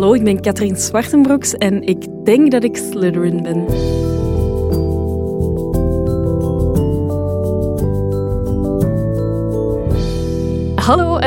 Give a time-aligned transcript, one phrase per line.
[0.00, 3.66] Hallo, ik ben Katrien Zwartenbroeks en ik denk dat ik Slytherin ben.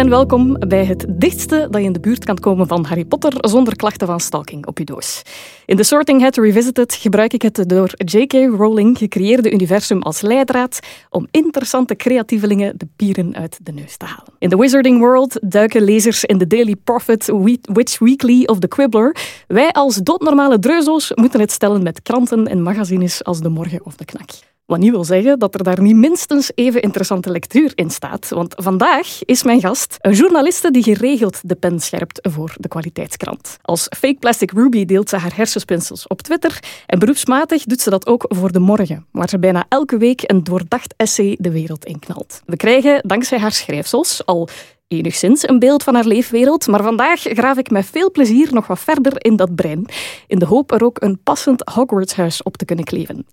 [0.03, 3.33] En welkom bij het dichtste dat je in de buurt kan komen van Harry Potter
[3.39, 5.21] zonder klachten van stalking op je doos.
[5.65, 8.33] In The Sorting Hat Revisited gebruik ik het door J.K.
[8.33, 10.79] Rowling gecreëerde universum als leidraad
[11.09, 14.33] om interessante creatievelingen de pieren uit de neus te halen.
[14.39, 17.31] In The Wizarding World duiken lezers in de Daily Prophet
[17.73, 19.15] Witch Weekly of The Quibbler.
[19.47, 23.95] Wij als doodnormale dreuzo's moeten het stellen met kranten en magazines als De Morgen of
[23.95, 24.29] De Knak.
[24.65, 28.29] Wat niet wil zeggen dat er daar niet minstens even interessante lectuur in staat.
[28.29, 33.57] Want vandaag is mijn gast een journaliste die geregeld de pen scherpt voor de kwaliteitskrant.
[33.61, 36.59] Als Fake Plastic Ruby deelt ze haar hersenspinsels op Twitter.
[36.85, 40.43] En beroepsmatig doet ze dat ook voor De Morgen, waar ze bijna elke week een
[40.43, 42.41] doordacht essay de wereld in knalt.
[42.45, 44.49] We krijgen dankzij haar schrijfsels al
[44.87, 48.79] enigszins een beeld van haar leefwereld, maar vandaag graaf ik met veel plezier nog wat
[48.79, 49.85] verder in dat brein,
[50.27, 53.25] in de hoop er ook een passend Hogwarts-huis op te kunnen kleven.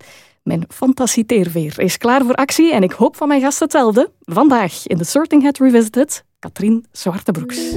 [0.43, 4.11] Mijn fantasieteerveer is klaar voor actie en ik hoop van mijn gast hetzelfde.
[4.19, 7.71] Vandaag in de Sorting Hat Revisited, Katrien Zwartebroeks.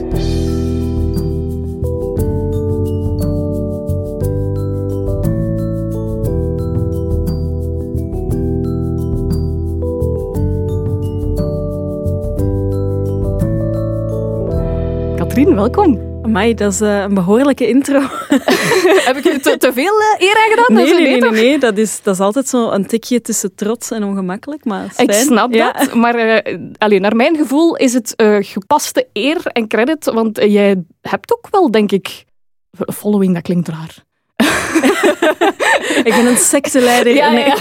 [15.16, 16.13] Katrien, welkom.
[16.24, 17.98] Amai, dat is uh, een behoorlijke intro.
[19.08, 20.76] Heb ik te, te veel uh, eer aangedaan?
[20.76, 24.04] Nee, nee, nee, nee, Dat, is, dat is altijd zo een tikje tussen trots en
[24.04, 24.64] ongemakkelijk.
[24.64, 29.68] Maar ik snap dat, maar uh, allee, naar mijn gevoel is het gepaste eer en
[29.68, 32.24] credit, want jij hebt ook wel, denk ik...
[32.94, 34.04] Following, dat klinkt raar.
[36.04, 37.14] ik ben een secteleider.
[37.14, 37.44] Ja, nee.
[37.44, 37.56] Ja.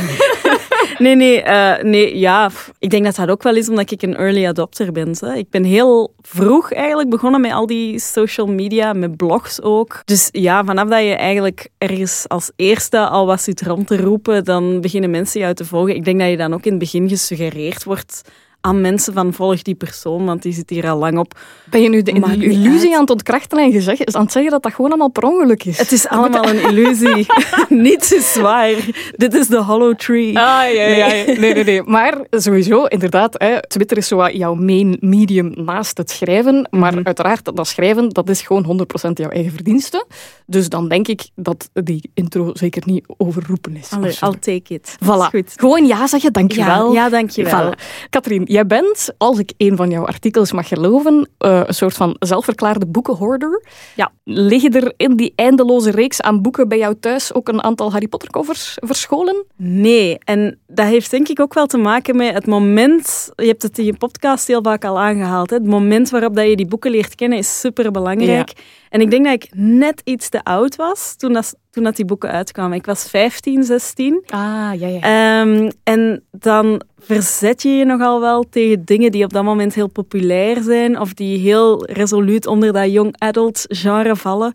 [0.97, 2.51] Nee, nee, uh, nee, ja.
[2.79, 5.15] Ik denk dat dat ook wel is omdat ik een early adopter ben.
[5.19, 5.33] Hè.
[5.33, 10.01] Ik ben heel vroeg eigenlijk begonnen met al die social media, met blogs ook.
[10.05, 14.43] Dus ja, vanaf dat je eigenlijk ergens als eerste al wat zit rond te roepen,
[14.43, 15.95] dan beginnen mensen jou te volgen.
[15.95, 18.21] Ik denk dat je dan ook in het begin gesuggereerd wordt
[18.65, 21.39] aan mensen van volg die persoon, want die zit hier al lang op.
[21.69, 24.73] Ben je nu de illusie aan het ontkrachten en gezegd, aan het zeggen dat dat
[24.73, 25.77] gewoon allemaal per ongeluk is?
[25.77, 27.25] Het is allemaal een illusie.
[27.85, 28.75] Niets is waar.
[29.15, 30.27] Dit is de hollow tree.
[30.27, 31.07] Ah, ja, ja.
[31.07, 31.83] Nee, nee, nee.
[31.95, 36.67] Maar sowieso, inderdaad, hè, Twitter is zo jouw main medium naast het schrijven.
[36.69, 37.05] Maar mhm.
[37.05, 40.05] uiteraard, dat schrijven, dat is gewoon 100% jouw eigen verdienste.
[40.45, 43.91] Dus dan denk ik dat die intro zeker niet overroepen is.
[43.91, 44.97] Allee, I'll take it.
[45.03, 45.29] Voilà.
[45.29, 45.53] Goed.
[45.55, 46.93] Gewoon ja zeggen, dankjewel.
[46.93, 47.73] Ja, ja dankjewel.
[47.73, 48.09] Voilà.
[48.09, 52.15] Katrien, Jij bent, als ik een van jouw artikels mag geloven, uh, een soort van
[52.19, 53.63] zelfverklaarde boekenhoorder.
[53.95, 54.11] Ja.
[54.23, 58.07] Liggen er in die eindeloze reeks aan boeken bij jou thuis ook een aantal Harry
[58.07, 59.45] Potter covers verscholen?
[59.55, 63.61] Nee, en dat heeft denk ik ook wel te maken met het moment, je hebt
[63.61, 65.55] het in je podcast heel vaak al aangehaald, hè?
[65.55, 68.53] het moment waarop dat je die boeken leert kennen is super belangrijk.
[68.89, 72.05] En ik denk dat ik net iets te oud was toen, dat, toen dat die
[72.05, 72.77] boeken uitkwamen.
[72.77, 74.23] Ik was 15, 16.
[74.27, 74.39] Ah,
[74.79, 75.41] ja, ja.
[75.41, 79.87] Um, en dan verzet je je nogal wel tegen dingen die op dat moment heel
[79.87, 84.53] populair zijn of die heel resoluut onder dat young adult genre vallen.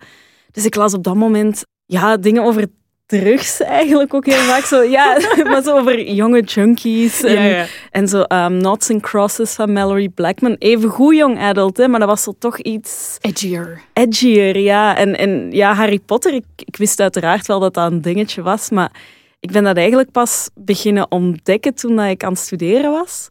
[0.50, 2.66] Dus ik las op dat moment ja, dingen over
[3.08, 4.64] drugs eigenlijk ook heel vaak.
[4.64, 5.16] Zo, ja,
[5.50, 10.56] maar zo over jonge junkies en, en zo um, Knots and Crosses van Mallory Blackman.
[10.58, 13.18] Even goed young adult, hè, maar dat was zo toch iets...
[13.20, 13.80] Edgier.
[13.92, 14.96] Edgier, ja.
[14.96, 18.70] En, en ja, Harry Potter, ik, ik wist uiteraard wel dat dat een dingetje was,
[18.70, 18.90] maar
[19.40, 23.28] ik ben dat eigenlijk pas beginnen ontdekken toen dat ik aan het studeren was.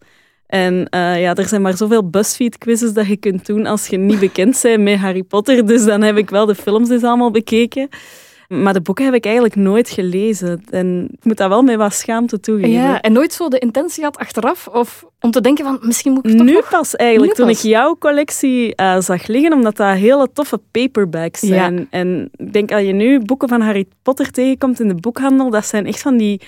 [0.47, 4.19] En uh, ja, er zijn maar zoveel BuzzFeed-quizzes dat je kunt doen als je niet
[4.19, 5.65] bekend bent met Harry Potter.
[5.65, 7.89] Dus dan heb ik wel de films eens allemaal bekeken.
[8.47, 10.63] Maar de boeken heb ik eigenlijk nooit gelezen.
[10.69, 12.71] En ik moet dat wel met wat schaamte toegeven.
[12.71, 14.67] Ja, en nooit zo de intentie had achteraf?
[14.67, 16.69] Of om te denken van, misschien moet ik toch Nu nog...
[16.69, 21.75] pas eigenlijk, toen ik jouw collectie uh, zag liggen, omdat dat hele toffe paperbacks zijn.
[21.75, 21.85] Ja.
[21.89, 25.65] En ik denk, als je nu boeken van Harry Potter tegenkomt in de boekhandel, dat
[25.65, 26.41] zijn echt van die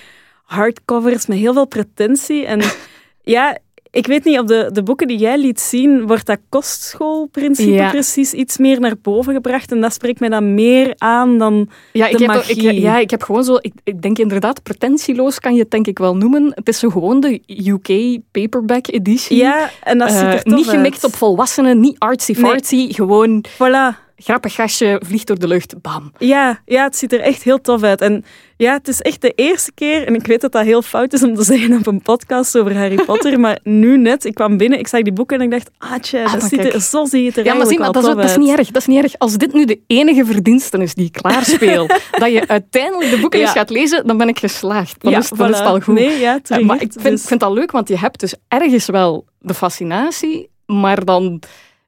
[0.44, 2.46] hardcovers met heel veel pretentie.
[2.46, 2.60] En
[3.22, 3.58] ja,
[3.90, 8.32] ik weet niet, op de, de boeken die jij liet zien, wordt dat kostschoolprincipe precies
[8.32, 9.72] iets meer naar boven gebracht.
[9.72, 12.72] En dat spreekt mij dan meer aan dan ja, ik heb, magie.
[12.72, 13.56] Ik, ja, ik heb gewoon zo...
[13.60, 16.52] Ik, ik, denk inderdaad, pretentieloos kan je het denk ik wel noemen.
[16.54, 19.36] Het is zo gewoon de UK paperback editie.
[19.36, 22.76] Ja, en dat ziet er uh, Niet gemikt op volwassenen, niet artsy-fartsy.
[22.76, 22.94] Nee.
[22.94, 23.44] Gewoon...
[23.54, 26.12] Voilà grappig gastje, vliegt door de lucht, bam.
[26.18, 28.00] Ja, ja, het ziet er echt heel tof uit.
[28.00, 28.24] En
[28.60, 31.22] ja, het is echt de eerste keer, en ik weet dat dat heel fout is
[31.22, 34.78] om te zeggen op een podcast over Harry Potter, maar nu net, ik kwam binnen,
[34.78, 37.20] ik zag die boeken en ik dacht, ah tje, ah, dat ziet er, zo zie
[37.20, 38.86] je het er ja, maar zie, maar dat, is, dat is niet erg, dat is
[38.86, 39.18] niet erg.
[39.18, 41.86] Als dit nu de enige verdienste is die ik klaarspeel,
[42.22, 43.44] dat je uiteindelijk de boeken ja.
[43.44, 45.02] eens gaat lezen, dan ben ik geslaagd.
[45.02, 45.50] Dan, ja, is, dan voilà.
[45.50, 45.94] is het al goed.
[45.94, 47.24] Nee, ja, uh, maar ik vind, dus...
[47.24, 51.42] vind dat leuk, want je hebt dus ergens wel de fascinatie, maar dan,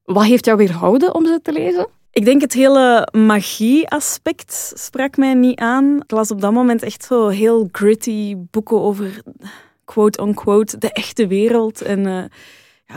[0.04, 1.86] wat heeft jou weerhouden om ze te lezen?
[2.12, 5.96] Ik denk het hele magie-aspect sprak mij niet aan.
[5.96, 9.22] Ik las op dat moment echt zo heel gritty boeken over
[9.84, 11.82] quote-unquote de echte wereld.
[11.82, 12.24] En uh,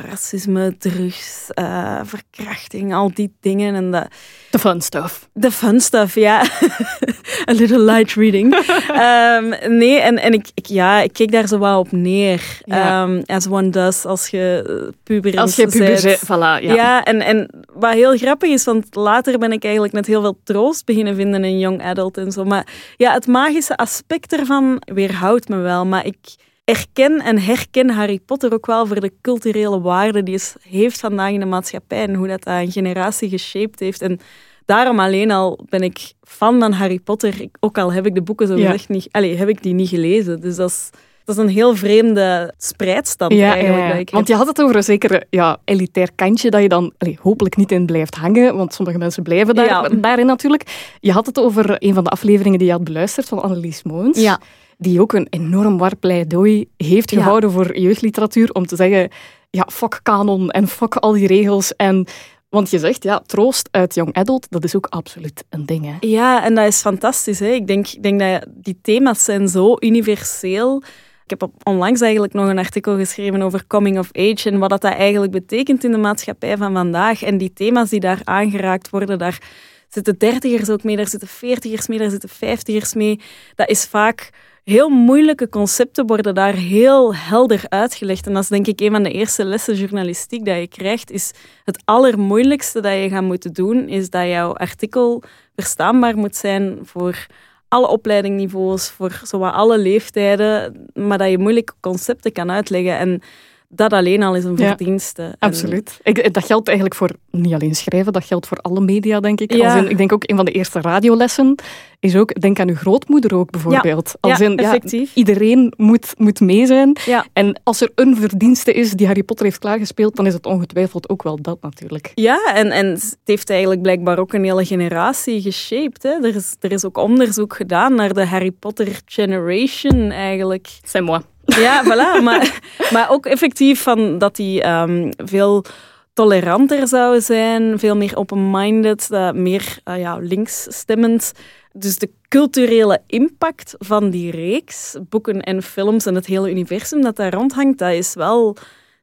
[0.09, 3.75] racisme, drugs, uh, verkrachting, al die dingen.
[3.75, 4.05] En de,
[4.51, 5.29] the fun stuff.
[5.39, 6.45] The fun stuff, ja.
[7.49, 8.53] A little light reading.
[8.89, 12.59] um, nee, en, en ik, ik, ja, ik keek daar zo wat op neer.
[12.63, 13.03] Ja.
[13.03, 16.23] Um, as one does als je eh, puber Als je puber bent.
[16.25, 16.73] Voilà, ja.
[16.73, 20.39] ja, en, en wat heel grappig is, want later ben ik eigenlijk met heel veel
[20.43, 22.43] troost beginnen vinden in young adult en zo.
[22.43, 25.85] Maar ja, het magische aspect ervan weerhoudt me wel.
[25.85, 26.17] Maar ik
[26.65, 31.31] erken en herken Harry Potter ook wel voor de culturele waarde die het heeft vandaag
[31.31, 34.01] in de maatschappij en hoe dat een generatie geshaped heeft.
[34.01, 34.19] En
[34.65, 38.47] daarom alleen al ben ik fan van Harry Potter, ook al heb ik de boeken
[38.47, 40.41] zo gezegd niet, allez, heb ik die niet gelezen.
[40.41, 40.89] Dus dat is,
[41.25, 44.09] dat is een heel vreemde spreidstand eigenlijk.
[44.09, 47.17] Ja, want je had het over een zekere ja, elitair kantje dat je dan allez,
[47.17, 50.95] hopelijk niet in blijft hangen, want sommige mensen blijven daar, daarin natuurlijk.
[50.99, 54.21] Je had het over een van de afleveringen die je had beluisterd van Annelies Moons.
[54.21, 54.39] Ja
[54.77, 59.09] die ook een enorm war pleidooi heeft gehouden voor jeugdliteratuur om te zeggen,
[59.49, 62.07] ja, fuck kanon en fuck al die regels en...
[62.49, 65.85] Want je zegt, ja, troost uit young adult, dat is ook absoluut een ding.
[65.85, 65.95] Hè?
[65.99, 67.39] Ja, en dat is fantastisch.
[67.39, 67.47] Hè?
[67.47, 70.83] Ik denk, ik denk dat die thema's zijn zo universeel.
[71.23, 74.83] Ik heb onlangs eigenlijk nog een artikel geschreven over coming of age en wat dat
[74.83, 77.23] eigenlijk betekent in de maatschappij van vandaag.
[77.23, 79.41] En die thema's die daar aangeraakt worden, daar
[79.89, 83.19] zitten dertigers ook mee, daar zitten veertigers mee, daar zitten vijftigers mee.
[83.55, 84.29] Dat is vaak
[84.65, 88.27] heel moeilijke concepten worden daar heel helder uitgelegd.
[88.27, 91.11] En dat is denk ik een van de eerste lessen journalistiek dat je krijgt.
[91.11, 91.31] Is
[91.63, 95.23] het allermoeilijkste dat je gaat moeten doen, is dat jouw artikel
[95.55, 97.25] verstaanbaar moet zijn voor
[97.67, 102.97] alle opleidingniveaus, voor zowat alle leeftijden, maar dat je moeilijke concepten kan uitleggen.
[102.97, 103.21] En
[103.69, 105.35] dat alleen al is een verdienste.
[105.39, 105.99] absoluut.
[106.03, 109.53] Ik, dat geldt eigenlijk voor niet alleen schrijven, dat geldt voor alle media, denk ik.
[109.53, 109.77] Ja.
[109.77, 111.55] In, ik denk ook een van de eerste radiolessen
[111.99, 114.15] is ook, denk aan uw grootmoeder ook bijvoorbeeld.
[114.21, 115.15] Ja, als in, effectief.
[115.15, 116.97] iedereen moet, moet mee zijn.
[117.33, 121.09] En als er een verdienste is die Harry Potter heeft klaargespeeld, dan is het ongetwijfeld
[121.09, 122.11] ook wel dat natuurlijk.
[122.15, 126.03] Ja, en, en het heeft eigenlijk blijkbaar ook een hele generatie geshaped.
[126.03, 126.09] Hè.
[126.09, 130.67] Er, is, er is ook onderzoek gedaan naar de Harry Potter generation eigenlijk.
[130.83, 131.21] C'est moi.
[131.59, 132.23] Ja, voilà.
[132.23, 132.59] Maar,
[132.91, 135.65] maar ook effectief van dat die um, veel
[136.13, 141.31] toleranter zou zijn, veel meer open-minded, uh, meer uh, ja, linksstemmend.
[141.71, 147.15] Dus de culturele impact van die reeks, boeken en films en het hele universum dat
[147.15, 148.57] daar rondhangt, dat is wel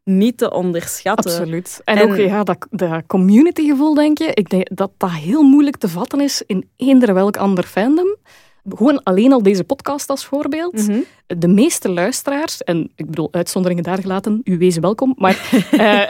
[0.04, 1.30] niet te onderschatten.
[1.30, 1.80] Absoluut.
[1.84, 5.88] En, ook ja, dat, dat communitygevoel, denk je, ik denk dat dat heel moeilijk te
[5.88, 8.16] vatten is in eender welk ander fandom.
[8.68, 10.72] Gewoon alleen al deze podcast als voorbeeld.
[10.72, 11.00] Mhm.
[11.26, 15.68] De meeste luisteraars, en ik bedoel uitzonderingen daar gelaten, u wees welkom, maar uh,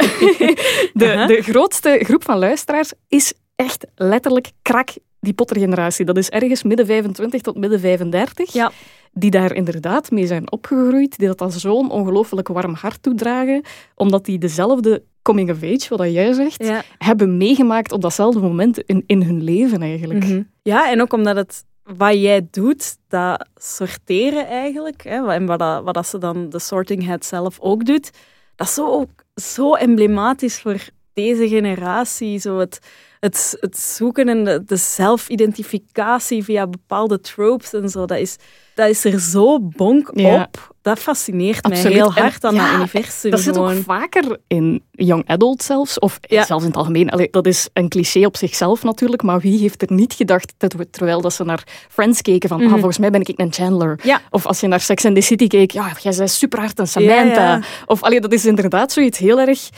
[1.02, 4.88] de, de grootste groep van luisteraars is echt letterlijk krak
[5.20, 6.04] die Potter-generatie.
[6.04, 8.52] Dat is ergens midden 25 tot midden 35.
[8.52, 8.72] Ja.
[9.12, 13.62] Die daar inderdaad mee zijn opgegroeid, die dat als zo'n ongelooflijk warm hart toedragen,
[13.94, 19.04] omdat die dezelfde coming of age, wat jij zegt, hebben meegemaakt op datzelfde moment in,
[19.06, 20.24] in hun leven eigenlijk.
[20.24, 20.42] Mhm.
[20.62, 25.84] Ja, en ook omdat het wat jij doet, dat sorteren eigenlijk, hè, en wat, dat,
[25.84, 28.10] wat dat ze dan de sorting head zelf ook doet,
[28.56, 32.38] dat is zo, zo emblematisch voor deze generatie.
[32.38, 32.78] Zo het,
[33.20, 38.36] het, het zoeken en de, de zelfidentificatie via bepaalde tropes en zo, dat is,
[38.74, 40.71] dat is er zo bonk op.
[40.82, 43.30] Dat fascineert mij heel hard aan het universum.
[43.30, 47.10] Dat zit ook vaker in young adult zelfs, of zelfs in het algemeen.
[47.10, 50.72] Allee, dat is een cliché op zichzelf natuurlijk, maar wie heeft er niet gedacht, dat
[50.72, 52.74] we, terwijl dat ze naar Friends keken, van ah, mhm.
[52.74, 54.00] volgens mij ben ik een Chandler.
[54.30, 56.88] Of als je naar Sex and the City keek, ja, jij bent super hard een
[56.88, 57.60] Samantha.
[57.86, 59.68] Of allee, dat is inderdaad zoiets heel erg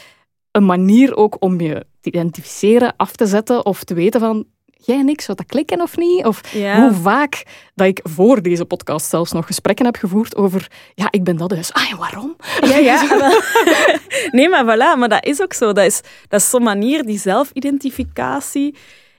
[0.50, 4.46] een manier ook om je te identificeren, af te zetten of te weten van
[4.86, 6.24] jij en ik, zou dat klikken of niet?
[6.24, 7.42] Of hoe vaak
[7.74, 11.48] dat ik voor deze podcast zelfs nog gesprekken heb gevoerd over, ja, ik ben dat
[11.48, 11.72] dus.
[11.72, 12.36] Ah, en waarom?
[12.60, 13.02] Ja, ja.
[14.30, 15.72] nee, maar voilà, maar dat is ook zo.
[15.72, 18.74] Dat is, dat is zo'n manier, die zelfidentificatie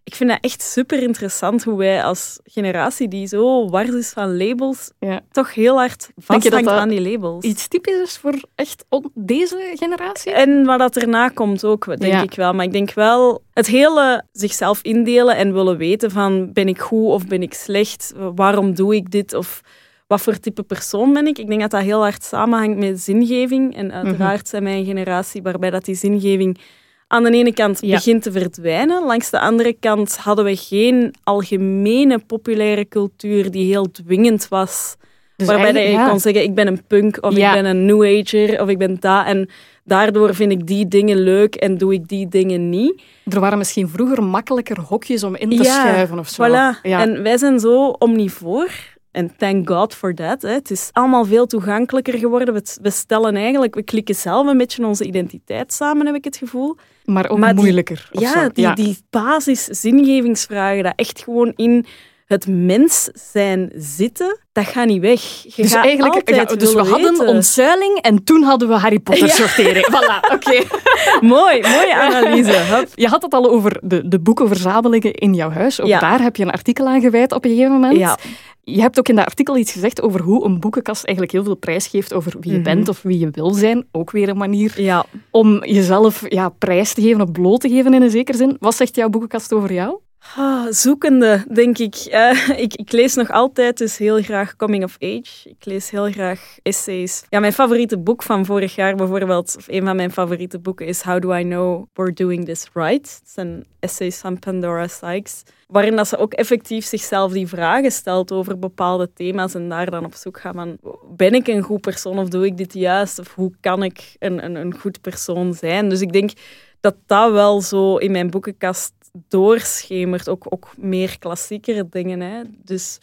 [0.06, 4.38] ik vind dat echt super interessant hoe wij als generatie die zo wars is van
[4.38, 4.92] labels,
[5.32, 7.44] toch heel hard vasthangt aan die labels.
[7.44, 10.32] Iets typisch is voor echt deze generatie?
[10.32, 12.54] En wat dat erna komt ook, denk ik wel.
[12.54, 17.08] Maar ik denk wel het hele zichzelf indelen en willen weten van ben ik goed
[17.08, 18.14] of ben ik slecht?
[18.36, 19.34] Waarom doe ik dit?
[19.34, 19.62] Of
[20.08, 21.38] wat voor type persoon ben ik?
[21.38, 23.76] Ik denk dat dat heel hard samenhangt met zingeving.
[23.76, 24.50] En uiteraard mhm.
[24.50, 26.60] zijn wij een generatie waarbij dat die zingeving
[27.08, 29.06] aan de ene kant begint te verdwijnen.
[29.06, 34.96] Langs de andere kant hadden we geen algemene populaire cultuur die heel dwingend was.
[35.36, 38.62] Dus waarbij je kon zeggen, ik ben een punk, of ik ben een new ager,
[38.62, 39.26] of ik ben dat.
[39.26, 39.50] En
[39.84, 43.02] daardoor vind ik die dingen leuk en doe ik die dingen niet.
[43.26, 46.48] Er waren misschien vroeger makkelijker hokjes om in te schuiven of zo.
[46.48, 46.82] Voilà.
[46.82, 47.02] Ja.
[47.02, 48.70] En wij zijn zo omnivoor.
[49.15, 50.41] En thank God for that.
[50.41, 50.50] Hè.
[50.50, 52.53] Het is allemaal veel toegankelijker geworden.
[52.53, 56.38] We, we stellen eigenlijk, we klikken zelf een beetje onze identiteit samen, heb ik het
[56.38, 56.77] gevoel.
[57.05, 58.10] maar ook maar moeilijker.
[58.12, 61.86] Ja, die, die basis zingevingsvragen, dat echt gewoon in
[62.25, 65.22] het mens zijn zitten, dat gaat niet weg.
[65.55, 67.27] Je Dus gaat eigenlijk, ja, dus we hadden weten.
[67.27, 69.34] ontzuiling en toen hadden we Harry Potter Ja.
[69.34, 69.86] sortering.
[69.96, 70.63] Voilà, oké.
[71.36, 72.51] Mooi, mooie analyse.
[72.51, 72.88] Hup.
[72.96, 75.82] Je had het al over de, de boekenverzamelingen in jouw huis.
[75.82, 76.00] Ook Ja.
[76.00, 77.98] daar heb je een artikel aan gewijd op een gegeven moment.
[77.98, 78.17] Ja.
[78.63, 81.55] Je hebt ook in dat artikel iets gezegd over hoe een boekenkast eigenlijk heel veel
[81.55, 82.63] prijs geeft over wie je Mhm.
[82.75, 83.88] bent of wie je wil zijn.
[83.91, 85.05] Ook weer een manier Ja.
[85.32, 88.55] om jezelf ja, prijs te geven of bloot te geven in een zekere zin.
[88.60, 89.98] Wat zegt jouw boekenkast over jou?
[90.34, 91.96] Ah, zoekende, denk ik.
[91.96, 92.74] Eh, ik.
[92.74, 95.50] Ik lees nog altijd dus heel graag coming of age.
[95.50, 97.24] Ik lees heel graag essays.
[97.29, 101.01] Ja, mijn favoriete boek van vorig jaar bijvoorbeeld, of een van mijn favoriete boeken, is
[101.01, 103.20] How Do I Know We're Doing This Right?
[103.20, 108.32] Het zijn essays van Pandora Sykes, waarin dat ze ook effectief zichzelf die vragen stelt
[108.32, 110.77] over bepaalde thema's en daar dan op zoek gaat van,
[111.15, 113.20] ben ik een goed persoon of doe ik dit juist?
[113.20, 115.89] Of hoe kan ik een, een, een goed persoon zijn?
[115.89, 116.32] Dus ik denk
[116.79, 118.94] dat dat wel zo in mijn boekenkast
[119.27, 120.29] doorschemert.
[120.29, 122.19] Ook, ook meer klassiekere dingen.
[122.19, 122.41] Hè.
[122.63, 123.00] Dus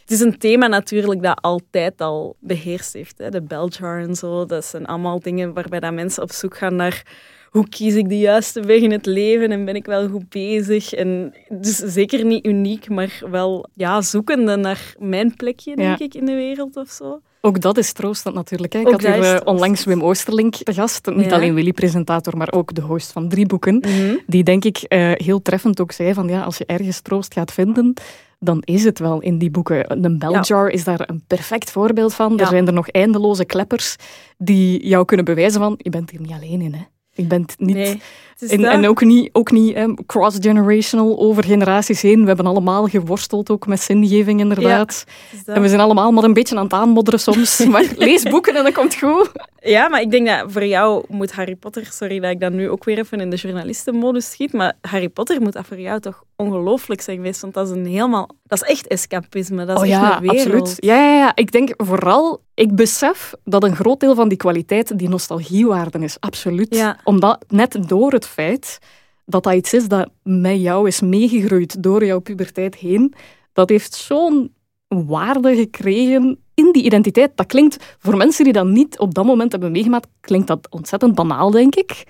[0.00, 3.18] het is een thema natuurlijk dat altijd al beheerst heeft.
[3.18, 3.30] Hè.
[3.30, 6.76] De bell jar en zo, dat zijn allemaal dingen waarbij dat mensen op zoek gaan
[6.76, 7.02] naar
[7.50, 10.92] hoe kies ik de juiste weg in het leven en ben ik wel goed bezig.
[10.92, 16.04] En dus zeker niet uniek, maar wel ja, zoekende naar mijn plekje, denk Ja.
[16.04, 17.20] ik, in de wereld of zo.
[17.46, 18.72] Ook dat is troostend natuurlijk.
[18.72, 18.78] Hè.
[18.78, 21.06] Ik Ook had hier eh, onlangs Wim Oosterlink te gast.
[21.06, 21.34] Niet Ja.
[21.34, 23.74] alleen Willy-presentator, maar ook de host van drie boeken.
[23.76, 24.16] Mhm.
[24.26, 27.52] Die denk ik eh, heel treffend ook zei van ja, als je ergens troost gaat
[27.52, 27.94] vinden,
[28.38, 30.04] dan is het wel in die boeken.
[30.04, 30.40] Een bell Ja.
[30.40, 32.32] jar is daar een perfect voorbeeld van.
[32.36, 32.38] Ja.
[32.42, 33.96] Er zijn er nog eindeloze kleppers
[34.38, 36.74] die jou kunnen bewijzen van je bent hier niet alleen in.
[36.74, 36.80] Hè.
[37.16, 37.74] Je bent niet...
[37.74, 38.00] Nee,
[38.38, 42.20] het En, ook niet, ook niet cross-generational over generaties heen.
[42.20, 45.04] We hebben allemaal geworsteld ook met zingeving, inderdaad.
[45.30, 45.48] Het.
[45.48, 47.58] En we zijn allemaal maar een beetje aan het aanmodderen soms.
[47.66, 49.30] Maar lees boeken en dat komt goed.
[49.60, 52.68] Ja, maar ik denk dat voor jou moet Harry Potter, sorry dat ik dat nu
[52.70, 56.24] ook weer even in de journalistenmodus schiet, maar Harry Potter moet dat voor jou toch
[56.36, 59.88] ongelooflijk zijn geweest, want dat is een helemaal, dat is echt escapisme, dat is oh
[59.88, 60.46] echt ja, een wereld.
[60.46, 60.76] absoluut.
[60.76, 64.98] Ja, ja, ja, ik denk vooral, ik besef dat een groot deel van die kwaliteit
[64.98, 66.16] die nostalgiewaarde is.
[66.20, 66.74] Absoluut.
[66.74, 67.00] Ja.
[67.04, 68.78] Omdat net door het feit
[69.24, 73.14] dat dat iets is dat met jou is meegegroeid door jouw puberteit heen,
[73.52, 74.54] dat heeft zo'n
[74.88, 77.32] waarde gekregen in die identiteit.
[77.34, 81.14] Dat klinkt, voor mensen die dat niet op dat moment hebben meegemaakt, klinkt dat ontzettend
[81.14, 82.04] banaal, denk ik.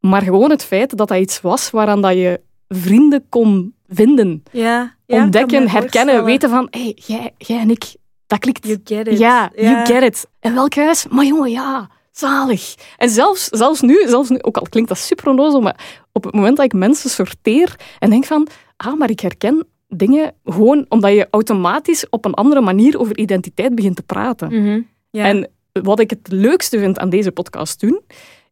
[0.00, 4.94] Maar gewoon het feit dat dat iets was waaraan dat je vrienden kon vinden, Ja,
[5.06, 7.94] ontdekken, herkennen, weten van, hé, hey, jij, jij en ik,
[8.26, 8.66] dat klikt.
[8.66, 9.18] You get it.
[9.18, 10.26] Ja, you get it.
[10.40, 11.06] En welk huis?
[11.08, 12.74] Maar jongen, ja, zalig.
[12.96, 16.34] En zelfs, zelfs, nu, zelfs nu, ook al klinkt dat super onnozel, maar op het
[16.34, 21.12] moment dat ik mensen sorteer en denk van, ah, maar ik herken dingen gewoon omdat
[21.12, 24.48] je automatisch op een andere manier over identiteit begint te praten.
[24.48, 24.80] Mhm.
[25.10, 28.00] En wat ik het leukste vind aan deze podcast doen,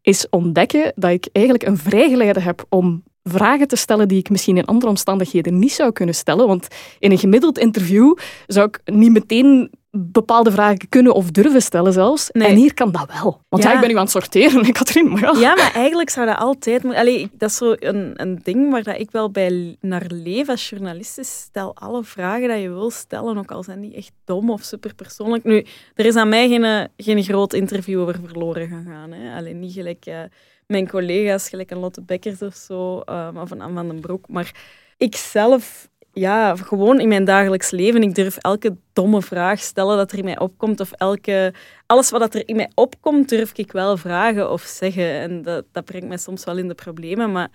[0.02, 4.56] is ontdekken dat ik eigenlijk een vrijgeleide heb om vragen te stellen die ik misschien
[4.56, 6.46] in andere omstandigheden niet zou kunnen stellen.
[6.46, 8.16] Want in een gemiddeld interview
[8.46, 12.28] zou ik niet meteen bepaalde vragen kunnen of durven stellen zelfs.
[12.32, 12.48] Nee.
[12.48, 13.40] En hier kan dat wel.
[13.48, 13.68] Want ja.
[13.68, 13.74] Ja.
[13.74, 15.08] ik ben nu aan het sorteren, Katrien.
[15.08, 15.40] Maar ja.
[15.40, 17.00] Ja, maar eigenlijk zou dat altijd moeten...
[17.00, 20.48] Allee, ik- dat is zo een, een ding waar dat ik wel bij naar leef
[20.48, 21.18] als journalist.
[21.18, 24.62] is Stel alle vragen dat je wil stellen, ook al zijn die echt dom of
[24.62, 25.44] superpersoonlijk.
[25.44, 25.64] Nu,
[25.94, 29.12] er is aan mij geen, geen groot interview over verloren gegaan.
[29.12, 29.36] Hè.
[29.36, 30.18] Alleen niet gelijk eh,
[30.66, 34.28] mijn collega's, gelijk een Lotte Bekkers of zo, eh, of een Anne van den Broek.
[34.28, 34.52] Maar
[34.96, 35.92] ik zelf...
[36.16, 38.02] Ja, gewoon in mijn dagelijks leven.
[38.02, 40.80] Ik durf elke domme vraag stellen dat er in mij opkomt.
[40.80, 41.54] Of elke
[41.86, 45.04] alles wat er in mij opkomt, durf ik wel vragen of zeggen.
[45.04, 47.32] En dat, dat brengt mij soms wel in de problemen.
[47.32, 47.50] Maar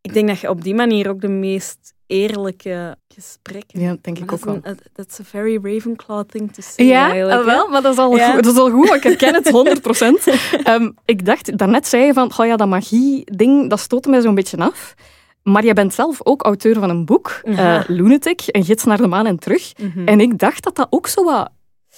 [0.00, 3.80] ik denk dat je op die manier ook de meest eerlijke gesprekken...
[3.80, 4.54] Ja, denk ik ook wel.
[4.60, 7.82] dat is een- That's a very Ravenclaw thing to say, Ja, eigenlijk, ah, wel, maar
[7.82, 8.32] dat is al, Ja.
[8.34, 10.62] goed, dat is al goed, want ik herken het 100%.
[10.64, 14.34] Ehm, ik dacht, daarnet zei je van, oh ja, dat magie-ding, dat stoot mij zo'n
[14.34, 14.94] beetje af.
[15.42, 19.06] Maar je bent zelf ook auteur van een boek, eh, Lunatic, Een gids naar de
[19.06, 19.72] maan en terug.
[19.78, 20.08] Mhm.
[20.08, 21.50] En ik dacht dat dat ook zo wat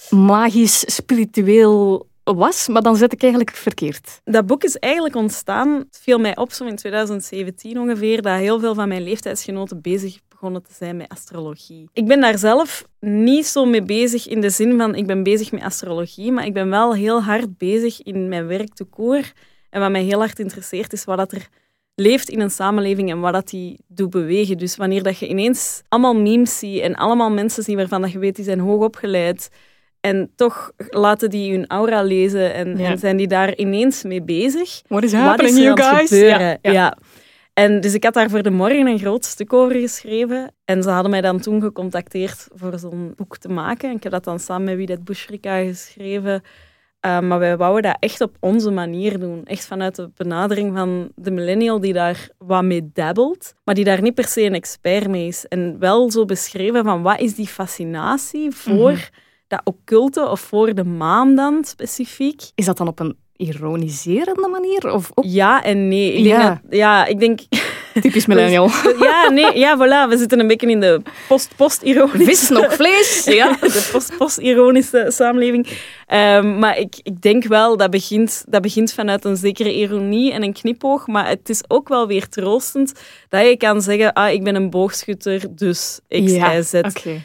[0.09, 4.21] magisch, spiritueel was, maar dan zit ik eigenlijk verkeerd.
[4.23, 8.59] Dat boek is eigenlijk ontstaan, het viel mij op zo in 2017 ongeveer, dat heel
[8.59, 11.89] veel van mijn leeftijdsgenoten bezig begonnen te zijn met astrologie.
[11.93, 15.51] Ik ben daar zelf niet zo mee bezig in de zin van ik ben bezig
[15.51, 19.31] met astrologie, maar ik ben wel heel hard bezig in mijn werk te koer.
[19.69, 21.47] En wat mij heel hard interesseert is wat er
[21.95, 24.57] leeft in een samenleving en wat dat die doet bewegen.
[24.57, 28.19] Dus wanneer dat je ineens allemaal memes ziet en allemaal mensen ziet waarvan dat je
[28.19, 29.49] weet die zijn hoog opgeleid
[30.05, 32.89] En toch laten die hun aura lezen en, Ja.
[32.89, 34.81] en zijn die daar ineens mee bezig.
[34.87, 36.09] What is Wat happening, is er you guys?
[36.09, 36.57] gebeuren?
[36.61, 36.97] Ja, Ja.
[37.53, 40.51] En dus ik had daar voor de morgen een groot stuk over geschreven.
[40.65, 43.89] En ze hadden mij dan toen gecontacteerd voor zo'n boek te maken.
[43.89, 46.41] En ik heb dat dan samen met Widet Bushrika geschreven.
[47.05, 49.41] Uh, maar wij wouden dat echt op onze manier doen.
[49.43, 54.01] Echt vanuit de benadering van de millennial die daar wat mee dabbelt, maar die daar
[54.01, 55.45] niet per se een expert mee is.
[55.47, 59.03] En wel zo beschreven van wat is die fascinatie voor Mhm.
[59.63, 62.41] Dat occulte of voor de maan dan specifiek.
[62.55, 64.91] Is dat dan op een ironiserende manier?
[64.93, 66.13] Of Ja en nee.
[66.13, 66.49] Ik denk Ja.
[66.49, 67.39] dat, ja, ik denk...
[68.01, 68.69] typisch millennial?
[68.99, 70.09] Ja, nee, ja, voilà.
[70.09, 72.23] We zitten een beetje in de post-post-ironische...
[72.25, 73.23] Vis nog vlees?
[73.39, 75.67] Ja, de post- post-ironische samenleving.
[76.07, 80.43] Ehm, maar ik, ik denk wel, dat begint, dat begint vanuit een zekere ironie en
[80.43, 81.07] een knipoog.
[81.07, 82.93] Maar het is ook wel weer troostend
[83.29, 86.73] dat je kan zeggen, ah, ik ben een boogschutter, dus X, ja, Y, Z.
[86.73, 87.21] oké.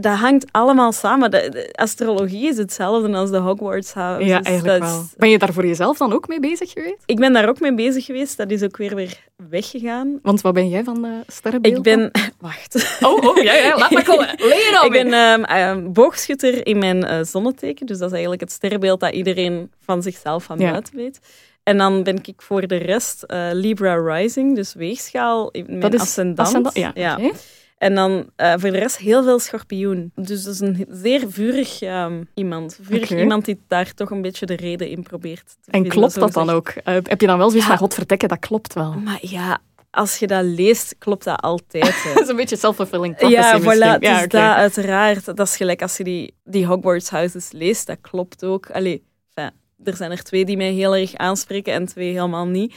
[0.00, 1.30] Dat hangt allemaal samen.
[1.30, 4.26] De, de astrologie is hetzelfde als de Hogwarts House.
[4.26, 5.00] Ja, Dus eigenlijk dat wel.
[5.00, 7.02] is- Ben je daar voor jezelf dan ook mee bezig geweest?
[7.06, 8.36] ik ben daar ook mee bezig geweest.
[8.36, 9.18] Dat is ook weer weer
[9.50, 10.18] weggegaan.
[10.22, 11.76] Want wat ben jij van de sterrenbeeld?
[11.76, 12.10] Ik ben...
[12.40, 12.98] Wacht.
[13.02, 14.28] Oh, oh ja, ja, laat maar komen.
[14.82, 17.86] On Ik ben ehm, ehm, boogschutter in mijn eh, zonneteken.
[17.86, 20.70] Dus dat is eigenlijk het sterrenbeeld dat iedereen van zichzelf van Ja.
[20.70, 21.18] buiten weet.
[21.62, 25.94] En dan ben ik voor de rest eh, Libra Rising, dus weegschaal in mijn Dat
[25.94, 26.48] is ascendant.
[26.48, 27.18] ascendant, ja.
[27.78, 30.12] En dan eh, voor de rest heel veel schorpioen.
[30.14, 32.78] Dus dat is een zeer vurig ehm, iemand.
[32.82, 36.14] Vurig iemand die daar toch een beetje de reden in probeert te En vinden, klopt
[36.14, 36.68] dat dan ook?
[36.68, 37.72] Eh, heb je dan wel zoiets Ja.
[37.72, 38.92] van, godverdekken, dat klopt wel.
[39.04, 39.58] Maar ja,
[39.90, 42.02] als je dat leest, klopt dat altijd.
[42.14, 43.98] Dat is een beetje self-fulfilling prophecy Ja, voilà.
[44.00, 45.24] Dus dat uiteraard.
[45.24, 47.86] Dat is gelijk als je die, die Hogwarts Houses leest.
[47.86, 48.70] Dat klopt ook.
[48.70, 49.06] Allee,
[49.84, 52.74] er zijn er twee die mij heel erg aanspreken en twee helemaal niet.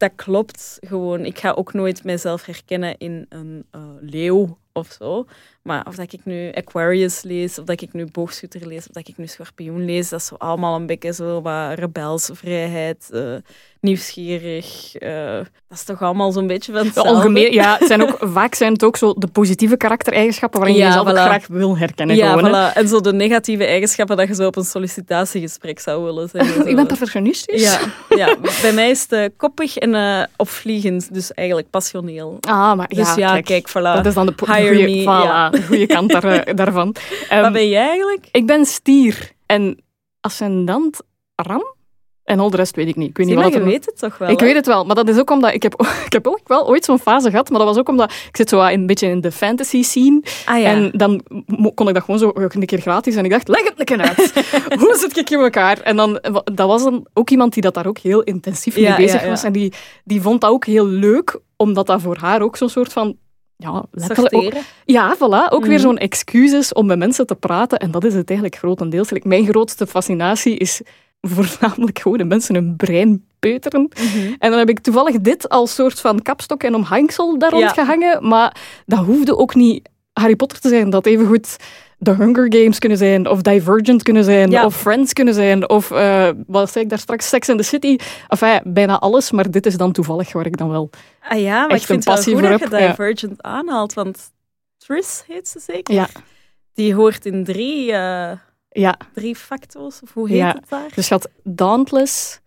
[0.00, 1.24] Dat klopt gewoon.
[1.24, 5.24] Ik ga ook nooit mezelf herkennen in een eh, leeuw of zo.
[5.62, 9.08] Maar of dat ik nu Aquarius lees, of dat ik nu boogschutter lees, of dat
[9.08, 13.34] ik nu schorpioen lees, dat is zo allemaal een beetje zo wat rebels, vrijheid, eh,
[13.80, 14.94] nieuwsgierig.
[14.96, 15.34] eh,
[15.68, 17.12] dat is toch allemaal zo'n beetje van Ja, hetzelfde.
[17.12, 20.82] Algemeen, ja, het zijn ook, vaak zijn het ook zo de positieve karaktereigenschappen waarin je
[20.84, 21.12] Ja, jezelf voilà.
[21.20, 22.16] graag wil herkennen.
[22.16, 22.74] Ja, gewoon, voilà.
[22.76, 26.66] En zo de negatieve eigenschappen dat je zo op een sollicitatiegesprek zou willen zeggen.
[26.70, 27.62] Ik ben perfectionistisch.
[27.62, 27.78] Ja,
[28.16, 32.36] ja, bij mij is het eh, koppig en opvliegend, dus eigenlijk passioneel.
[32.40, 33.94] Ah, maar Dus ja, ja, kijk, kijk, voilà.
[33.96, 35.50] dat is dan de, po- de Hire goeie, me, voilà, ja.
[35.50, 36.94] de goede kant daar, eh, daarvan.
[37.28, 38.28] Ehm, Wat ben jij eigenlijk?
[38.32, 39.78] ik ben stier en
[40.20, 41.00] ascendant
[41.36, 41.64] ram
[42.30, 43.08] en al de rest weet ik niet.
[43.08, 44.28] Ik weet Zie, niet wat je het weet het toch wel?
[44.28, 44.46] Ik hè?
[44.46, 45.74] weet het wel, maar dat is ook omdat ik heb,
[46.06, 48.48] ik heb ook wel ooit zo'n fase gehad, maar dat was ook omdat ik zit
[48.48, 50.64] zo een beetje in de fantasy scene Ah ja.
[50.64, 51.22] en dan
[51.74, 54.00] kon ik dat gewoon zo een keer gratis en ik dacht, leg het een keer
[54.00, 54.32] uit.
[54.80, 55.80] Hoe zit ik in elkaar?
[55.80, 58.96] En dan, dat was dan ook iemand die dat daar ook heel intensief mee Ja,
[58.96, 59.28] bezig ja.
[59.28, 59.72] was en die,
[60.04, 63.16] die vond dat ook heel leuk, omdat dat voor haar ook zo'n soort van
[63.60, 64.52] ja, letterlijk ook,
[64.84, 65.52] ja, voilà.
[65.52, 65.80] Ook weer Mhm.
[65.80, 67.78] zo'n excuus is om met mensen te praten.
[67.78, 69.08] En dat is het eigenlijk grotendeels.
[69.22, 70.80] Mijn grootste fascinatie is
[71.20, 73.90] voornamelijk gewoon de mensen hun brein peuteren.
[73.94, 74.34] Mhm.
[74.38, 77.68] En dan heb ik toevallig dit als soort van kapstok en omhangsel daar rond Ja.
[77.72, 78.28] gehangen.
[78.28, 79.88] Maar dat hoefde ook niet
[80.20, 80.90] Harry Potter te zijn.
[80.90, 81.56] Dat evengoed
[82.02, 84.64] The Hunger Games kunnen zijn, of Divergent kunnen zijn, Ja.
[84.64, 87.96] of Friends kunnen zijn, of eh, wat zei ik daar straks, Sex and the City.
[88.28, 90.90] Enfin, bijna alles, maar dit is dan toevallig waar ik dan wel...
[91.28, 92.88] Ah ja, maar Echt ik vind een het wel goed dat je heb, ja.
[92.88, 94.30] Divergent aanhaalt, want
[94.78, 95.94] Tris heet ze zeker?
[95.94, 96.08] Ja,
[96.74, 98.32] Die hoort in drie, eh,
[98.70, 98.96] ja.
[99.14, 100.48] drie facto's, of hoe heet Ja.
[100.60, 100.88] het daar?
[100.94, 102.40] Dus je had Dauntless,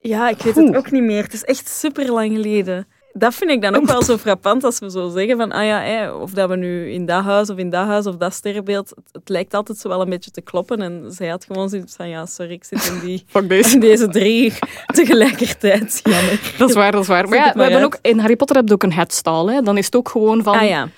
[0.00, 0.66] Ja, ik weet Oeh.
[0.66, 1.22] het ook niet meer.
[1.22, 2.86] Het is echt super lang geleden.
[3.12, 6.14] Dat vind ik dan ook wel zo frappant als we zo zeggen van, ah ja,
[6.14, 9.04] of dat we nu in dat huis of in dat huis of dat sterrenbeeld, het,
[9.12, 10.82] het lijkt altijd zo wel een beetje te kloppen.
[10.82, 13.74] En zij had gewoon zoiets van, ja, sorry, ik zit in, die, deze.
[13.74, 14.52] in deze drie
[14.86, 16.00] tegelijkertijd.
[16.02, 16.54] Jammer.
[16.58, 17.28] Dat is waar, dat is waar.
[17.28, 19.50] Maar ja, we hebben ook, in Harry Potter heb je ook een headstal.
[19.50, 19.62] Hè.
[19.62, 20.54] Dan is het ook gewoon van...
[20.54, 20.88] Ah ja.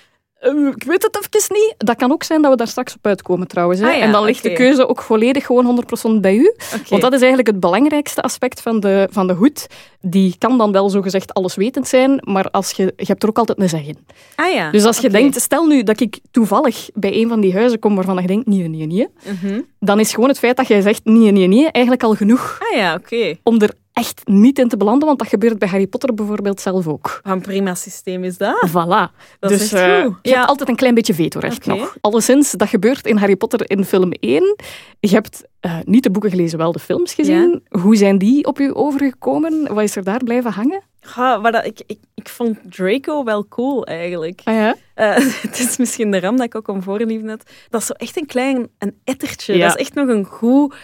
[0.45, 1.73] Eh, ik weet het even niet.
[1.77, 3.79] Dat kan ook zijn dat we daar straks op uitkomen trouwens.
[3.79, 3.87] Hè.
[3.87, 5.83] Ah ja, en dan ligt de keuze ook volledig gewoon
[6.17, 6.53] 100% bij u.
[6.89, 9.67] Want dat is eigenlijk het belangrijkste aspect van de, van de hoed.
[10.01, 13.59] Die kan dan wel zogezegd alleswetend zijn, maar als je, je hebt er ook altijd
[13.59, 13.97] een zeg in.
[14.35, 14.71] Ah ja.
[14.71, 17.95] Dus als je denkt, stel nu dat ik toevallig bij een van die huizen kom
[17.95, 19.07] waarvan je denkt, nee, nee, nee,
[19.41, 19.61] Mhm.
[19.79, 22.77] dan is gewoon het feit dat jij zegt, nee, nee, nee, eigenlijk al genoeg Ah
[22.77, 23.35] ja, oké.
[23.43, 26.87] om er echt niet in te belanden, want dat gebeurt bij Harry Potter bijvoorbeeld zelf
[26.87, 27.19] ook.
[27.23, 28.67] Wat een prima systeem is dat.
[28.69, 29.15] Voilà.
[29.39, 30.17] Dat dus is echt eh, goed.
[30.21, 30.35] je Ja.
[30.37, 31.77] hebt altijd een klein beetje vetorecht Oké.
[31.79, 31.97] nog.
[32.01, 34.55] Alleszins, dat gebeurt in Harry Potter in film 1.
[34.99, 37.63] Je hebt eh, niet de boeken gelezen, wel de films gezien.
[37.69, 39.73] Hoe zijn die op u overgekomen?
[39.73, 40.81] Wat is er daar blijven hangen?
[41.15, 44.41] Ja, maar dat, ik, ik, ik vond Draco wel cool eigenlijk.
[44.43, 44.75] Ah ja?
[44.93, 45.15] Eh,
[45.47, 47.51] het is misschien de ram dat ik ook om voorliefde net.
[47.69, 49.53] Dat is zo echt een klein een ettertje.
[49.57, 49.67] Ja.
[49.67, 50.75] Dat is echt nog een goed,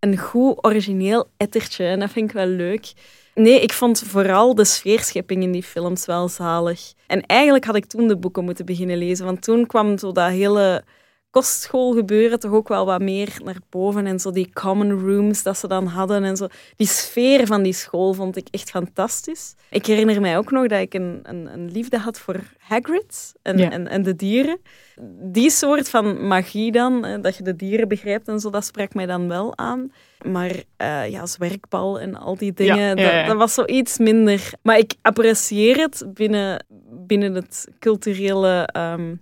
[0.00, 1.84] een goed origineel ettertje.
[1.84, 2.92] En dat vind ik wel leuk.
[3.34, 6.92] Nee, ik vond vooral de sfeerschepping in die films wel zalig.
[7.06, 9.24] En eigenlijk had ik toen de boeken moeten beginnen lezen.
[9.24, 10.84] Want toen kwam zo dat hele
[11.30, 14.06] kostschoolgebeuren toch ook wel wat meer naar boven.
[14.06, 16.46] En zo die common rooms dat ze dan hadden en zo.
[16.76, 19.54] Die sfeer van die school vond ik echt fantastisch.
[19.70, 23.70] Ik herinner mij ook nog dat ik een, een, een liefde had voor Hagrid en,
[23.70, 24.58] en, en de dieren.
[25.20, 29.06] Die soort van magie dan, dat je de dieren begrijpt en zo, dat sprak mij
[29.06, 29.92] dan wel aan.
[30.24, 30.50] Maar
[30.82, 34.50] uh, ja, zwerkbal en al die dingen, Dat, dat, was zoiets minder.
[34.62, 39.14] Maar ik apprecieer het binnen, binnen het culturele ehm,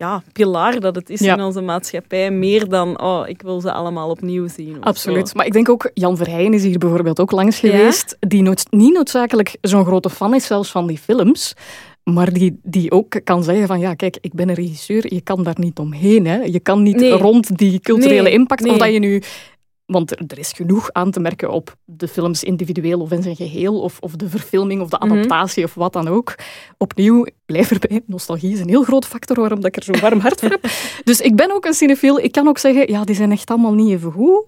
[0.00, 2.30] ja, pilaar dat het is in onze maatschappij.
[2.30, 4.76] Meer dan, oh, ik wil ze allemaal opnieuw zien.
[4.80, 5.34] Absoluut.
[5.34, 9.56] Maar ik denk ook, Jan Verheyen is hier bijvoorbeeld ook langs geweest, die niet noodzakelijk
[9.60, 11.54] zo'n grote fan is zelfs van die films.
[12.04, 15.42] Maar die, die ook kan zeggen van, ja, kijk, ik ben een regisseur, je kan
[15.42, 16.26] daar niet omheen.
[16.26, 16.36] Hè.
[16.36, 19.22] Je kan niet rond die culturele impact, of dat je nu
[19.90, 23.80] want er, is genoeg aan te merken op de films individueel of in zijn geheel,
[23.80, 25.12] of, of de verfilming of de mhm.
[25.12, 26.34] adaptatie of wat dan ook.
[26.78, 30.40] Opnieuw, blijf erbij, nostalgie is een heel groot factor waarom ik er zo'n warm hart
[30.40, 30.62] voor heb.
[31.04, 32.18] Dus ik ben ook een cinefiel.
[32.18, 34.44] Ik kan ook zeggen, ja, die zijn echt allemaal niet even goed.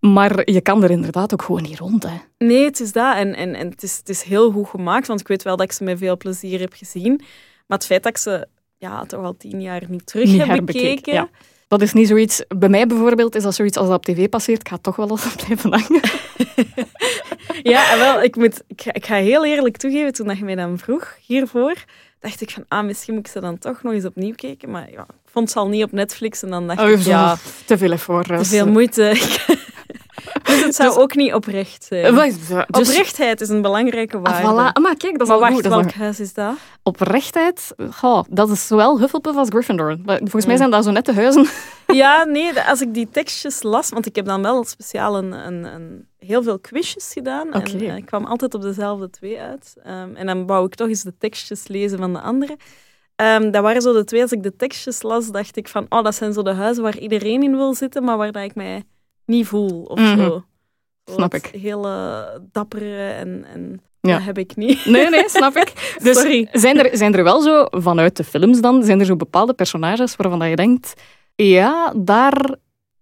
[0.00, 2.02] Maar je kan er inderdaad ook gewoon niet rond.
[2.02, 2.16] Hè.
[2.38, 3.16] Nee, het is dat.
[3.16, 5.66] En, en, en het, is, het is heel goed gemaakt, want ik weet wel dat
[5.66, 7.16] ik ze met veel plezier heb gezien.
[7.66, 8.46] Maar het feit dat ik ze
[8.78, 11.12] ja, toch al tien jaar niet terug heb bekeken...
[11.12, 11.28] Ja
[11.68, 12.44] dat is niet zoiets...
[12.48, 14.60] Bij mij bijvoorbeeld is dat zoiets als dat op tv passeert.
[14.60, 16.00] Ik ga toch wel eens blijven hangen.
[17.72, 20.78] ja, wel, ik, moet, ik, ga, ik ga heel eerlijk toegeven, toen je mij dan
[20.78, 21.74] vroeg hiervoor,
[22.20, 24.70] dacht ik van, ah, misschien moet ik ze dan toch nog eens opnieuw kijken.
[24.70, 27.36] Maar ja, ik vond ze al niet op Netflix en dan dacht oh, ik, ja...
[27.64, 28.22] Te veel ervoor.
[28.22, 29.14] Te veel moeite.
[30.48, 32.14] Dus het zou dus- ook niet oprecht zijn.
[32.14, 34.48] Dus, Oprechtheid is een belangrijke ah, waarde.
[34.48, 34.82] Ah, voilà.
[34.82, 35.66] Maar kijk, dat is maar wacht, goed.
[35.66, 36.54] welk huis is dat?
[36.82, 39.96] Oprechtheid, goh, dat is zowel Hufflepuff als Gryffindor.
[40.04, 41.46] Volgens mij zijn dat zo nette huizen.
[41.92, 45.64] Ja, nee, als ik die tekstjes las, want ik heb dan wel speciaal een, een,
[45.64, 47.52] een heel veel quizjes gedaan.
[47.52, 49.74] En uh, ik kwam altijd op dezelfde twee uit.
[49.86, 52.56] Um, en dan wou ik toch eens de tekstjes lezen van de andere.
[53.16, 56.02] Um, dat waren zo de twee, als ik de tekstjes las, dacht ik van, oh,
[56.02, 58.82] dat zijn zo de huizen waar iedereen in wil zitten, maar waar dat ik mij
[59.28, 60.44] niet voel of mm zo.
[61.04, 61.46] Snap ik.
[61.46, 64.14] Hele dappere en, en ja.
[64.14, 64.84] dat heb ik niet.
[64.84, 65.72] Nee, nee, snap ik.
[66.02, 66.48] Dus Sorry.
[66.52, 70.16] Zijn, er, zijn er wel zo, vanuit de films dan, zijn er zo bepaalde personages
[70.16, 70.94] waarvan dat je denkt,
[71.34, 72.56] ja, daar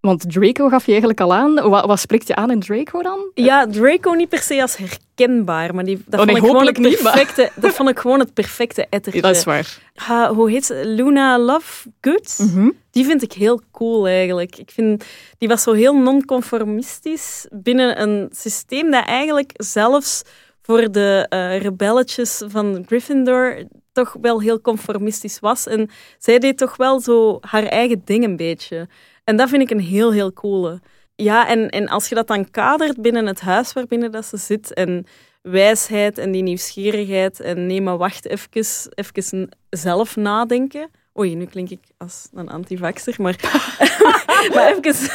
[0.07, 1.69] want Draco gaf je eigenlijk al aan.
[1.69, 3.31] Wat, wat spreekt je aan in Draco dan?
[3.33, 6.81] Ja, Draco niet per se als herkenbaar, maar die, dat, oh, vond ik gewoon het
[6.81, 9.21] perfecte, niet, dat vond ik gewoon het perfecte ettertje.
[9.27, 9.79] dat is waar.
[10.33, 10.81] hoe heet ze?
[10.85, 12.37] Luna Lovegood?
[12.53, 14.57] Mm Die vind ik heel cool eigenlijk.
[14.57, 15.03] Ik vind,
[15.37, 20.23] die was zo heel non-conformistisch binnen een systeem dat eigenlijk zelfs
[20.61, 25.67] voor de uh, rebelletjes van Gryffindor toch wel heel conformistisch was.
[25.67, 28.87] En zij deed toch wel zo haar eigen ding een beetje.
[29.27, 30.81] En dat vind ik een heel, heel coole.
[31.15, 34.73] Ja, en, en als je dat dan kadert binnen het huis waarbinnen dat ze zit
[34.73, 35.05] en
[35.41, 40.89] wijsheid en die nieuwsgierigheid en nee, maar wacht even, even zelf nadenken.
[41.19, 43.35] Oei, nu klink ik als een antivaxer, maar,
[44.53, 45.09] maar even,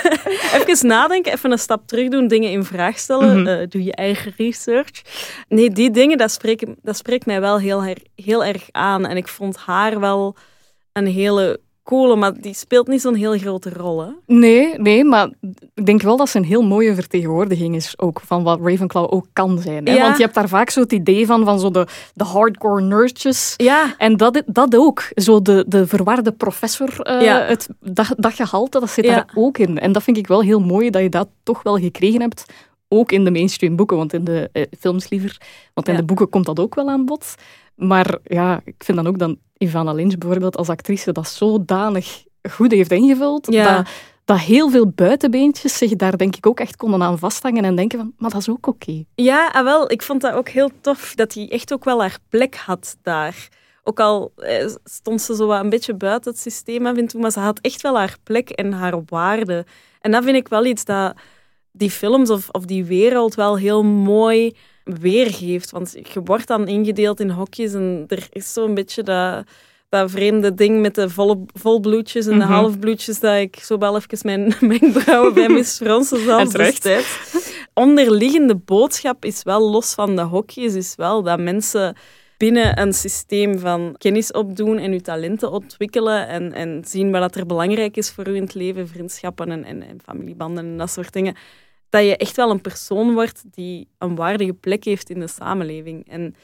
[0.60, 3.46] even nadenken, even een stap terug doen, dingen in vraag stellen, mhm.
[3.46, 5.02] eh, doe je eigen research.
[5.48, 9.06] Nee, die dingen, dat spreekt, dat spreekt mij wel heel, heel erg aan.
[9.06, 10.36] En ik vond haar wel
[10.92, 14.00] een hele coole, maar die speelt niet zo'n heel grote rol.
[14.00, 14.10] Hè?
[14.26, 15.30] Nee, nee, maar
[15.74, 19.26] ik denk wel dat ze een heel mooie vertegenwoordiging is ook van wat Ravenclaw ook
[19.32, 19.86] kan zijn.
[19.86, 20.00] Hè?
[20.00, 23.54] Want je hebt daar vaak zo het idee van, van zo de, de hardcore nerdjes.
[23.56, 23.94] Ja.
[23.98, 25.02] En dat, dat ook.
[25.14, 27.40] Zo de, de verwarde professor, uh, ja.
[27.40, 29.78] het, dat, dat gehalte, dat zit daar ook in.
[29.78, 32.44] En dat vind ik wel heel mooi dat je dat toch wel gekregen hebt.
[32.88, 35.40] Ook in de mainstream boeken, want in de eh, films liever.
[35.74, 37.34] Want in de boeken komt dat ook wel aan bod.
[37.74, 42.72] Maar ja, ik vind dan ook dat Ivana Lynch bijvoorbeeld als actrice dat zodanig goed
[42.72, 43.88] heeft ingevuld, dat,
[44.24, 47.98] dat heel veel buitenbeentjes zich daar denk ik ook echt konden aan vasthangen en denken
[47.98, 49.04] van, maar dat is ook oké.
[49.14, 52.18] Ja, ah, wel, ik vond dat ook heel tof, dat hij echt ook wel haar
[52.28, 53.48] plek had daar.
[53.84, 57.40] Ook al eh, stond ze zo een beetje buiten het systeem, vind ik, maar ze
[57.40, 59.66] had echt wel haar plek en haar waarde.
[60.00, 61.14] En dat vind ik wel iets dat
[61.72, 65.70] die films of, of die wereld wel heel mooi weergeeft.
[65.70, 69.44] Want je wordt dan ingedeeld in hokjes en er is zo'n beetje dat,
[69.88, 72.52] dat vreemde ding met de volle, volbloedjes en de mhm.
[72.52, 77.18] halfbloedjes dat ik zo wel even mijn wenkbrauwen bij misfronsen zal destijds.
[77.74, 81.96] Onderliggende boodschap is wel, los van de hokjes, is wel dat mensen
[82.36, 87.46] binnen een systeem van kennis opdoen en je talenten ontwikkelen en, en zien wat er
[87.46, 91.12] belangrijk is voor u in het leven, vriendschappen en, en, en familiebanden en dat soort
[91.12, 91.36] dingen,
[91.92, 96.08] dat je echt wel een persoon wordt die een waardige plek heeft in de samenleving.
[96.08, 96.34] En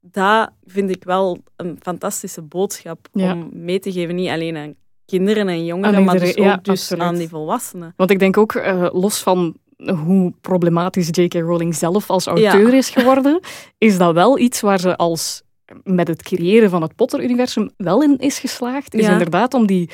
[0.00, 4.14] dat vind ik wel een fantastische boodschap om mee te geven.
[4.14, 4.74] Niet alleen aan
[5.06, 7.92] kinderen en jongeren, maar dus ook dus aan die volwassenen.
[7.96, 11.34] Want ik denk ook, uh, los van hoe problematisch J.K.
[11.34, 13.40] Rowling zelf als auteur is geworden,
[13.78, 15.42] is dat wel iets waar ze als
[15.82, 18.94] met het creëren van het Potter-universum wel in is geslaagd.
[18.94, 19.90] Is inderdaad om die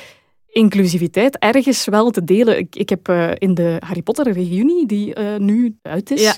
[0.55, 2.59] inclusiviteit ergens wel te delen.
[2.59, 6.37] Ik, ik heb uh, in de Harry Potter reunie, die uh, nu uit is, ja.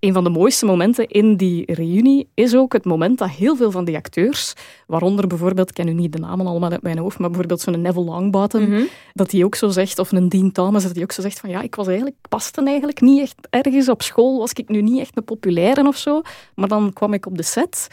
[0.00, 3.70] een van de mooiste momenten in die reunie is ook het moment dat heel veel
[3.70, 4.52] van die acteurs,
[4.86, 7.80] waaronder bijvoorbeeld, ik ken nu niet de namen allemaal uit mijn hoofd, maar bijvoorbeeld zo'n
[7.80, 8.82] Neville Longbottom, Mhm.
[9.12, 11.50] dat die ook zo zegt, of een Dean Thomas, dat die ook zo zegt van
[11.50, 15.00] ja, ik was eigenlijk, paste eigenlijk niet echt ergens op school, was ik nu niet
[15.00, 16.22] echt een populaire of zo,
[16.54, 17.88] maar dan kwam ik op de set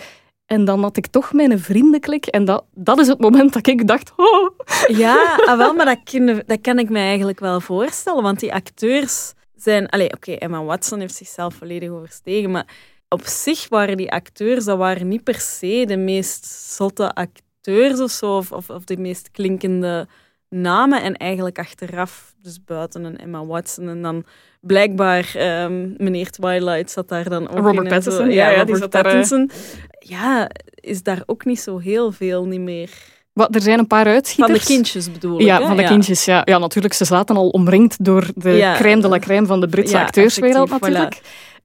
[0.54, 2.26] en dan had ik toch mijn vriendenklik.
[2.26, 4.50] En dat, dat is het moment dat ik dacht, oh.
[4.88, 8.24] Ja, ah, wel, maar dat, kun, dat kan ik me eigenlijk wel voorstellen.
[8.24, 9.94] Want die acteurs zijn...
[10.14, 12.68] Oké, Emma Watson heeft zichzelf volledig overstegen, maar
[13.10, 18.12] op zich waren die acteurs, dat waren niet per se de meest zotte acteurs of
[18.12, 20.08] zo, of, of de meest klinkende
[20.54, 21.02] namen.
[21.02, 24.26] En eigenlijk achteraf, dus buiten een Emma Watson en dan
[24.62, 25.34] blijkbaar
[25.66, 27.90] um, meneer Twilight zat daar dan ook Robert in.
[27.90, 28.32] Pattinson.
[28.32, 29.48] Ja, ja, Robert Pattinson.
[29.48, 29.58] Daar,
[30.00, 32.90] ja, is daar ook niet zo heel veel niet meer.
[33.34, 34.58] Wat, er zijn een paar uitschieters.
[34.58, 35.46] Van de kindjes bedoel ik.
[35.46, 35.66] Ja, hè?
[35.68, 35.88] van de ja.
[35.88, 36.26] kindjes.
[36.26, 36.42] Ja.
[36.46, 36.94] ja, natuurlijk.
[36.94, 41.22] Ze zaten al omringd door de crème de la crème van de Britse acteurswereld natuurlijk.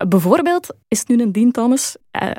[0.09, 1.97] Bijvoorbeeld is nu een Dean Thomas.
[2.11, 2.31] eh, ah,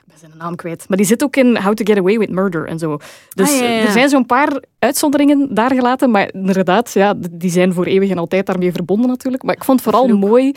[0.00, 0.84] ik ben zijn naam kwijt.
[0.88, 2.96] Maar die zit ook in How to Get Away with Murder en zo.
[3.34, 3.80] Dus Ah, ja, ja.
[3.80, 6.10] er zijn zo'n paar uitzonderingen daar gelaten.
[6.10, 9.42] Maar inderdaad, ja, die zijn voor eeuwig en altijd daarmee verbonden natuurlijk.
[9.42, 10.20] Maar ik vond het vooral Vloek.
[10.20, 10.52] mooi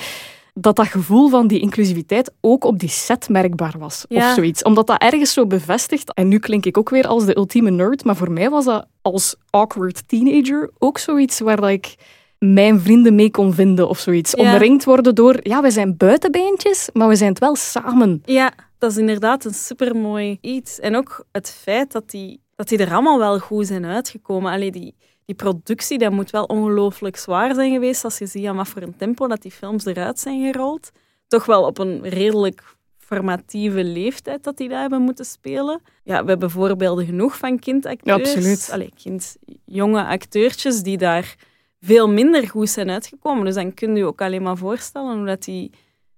[0.53, 4.05] dat dat gevoel van die inclusiviteit ook op die set merkbaar was.
[4.09, 4.63] Of zoiets.
[4.63, 6.13] Omdat dat ergens zo bevestigt.
[6.13, 8.03] En nu klink ik ook weer als de ultieme nerd.
[8.03, 11.95] Maar voor mij was dat als awkward teenager ook zoiets waar dat ik
[12.39, 14.31] mijn vrienden mee kon vinden of zoiets.
[14.31, 14.53] Ja.
[14.53, 18.21] Omringd worden door, ja, we zijn buitenbeentjes, maar we zijn het wel samen.
[18.25, 20.79] Ja, dat is inderdaad een supermooi iets.
[20.79, 24.51] En ook het feit dat die, dat die er allemaal wel goed zijn uitgekomen.
[24.51, 28.55] Allee, die, die productie, dat moet wel ongelooflijk zwaar zijn geweest als je ziet aan
[28.55, 30.89] wat voor een tempo dat die films eruit zijn gerold.
[31.27, 32.63] Toch wel op een redelijk
[32.97, 35.81] formatieve leeftijd dat die daar hebben moeten spelen.
[36.03, 38.29] Ja, we hebben voorbeelden genoeg van kindacteurs.
[38.29, 38.69] Ja, absoluut.
[38.71, 41.35] Allee, kind, jonge acteurtjes die daar
[41.81, 43.45] veel minder goed zijn uitgekomen.
[43.45, 45.71] Dus dan kun je je ook alleen maar voorstellen hoe dat die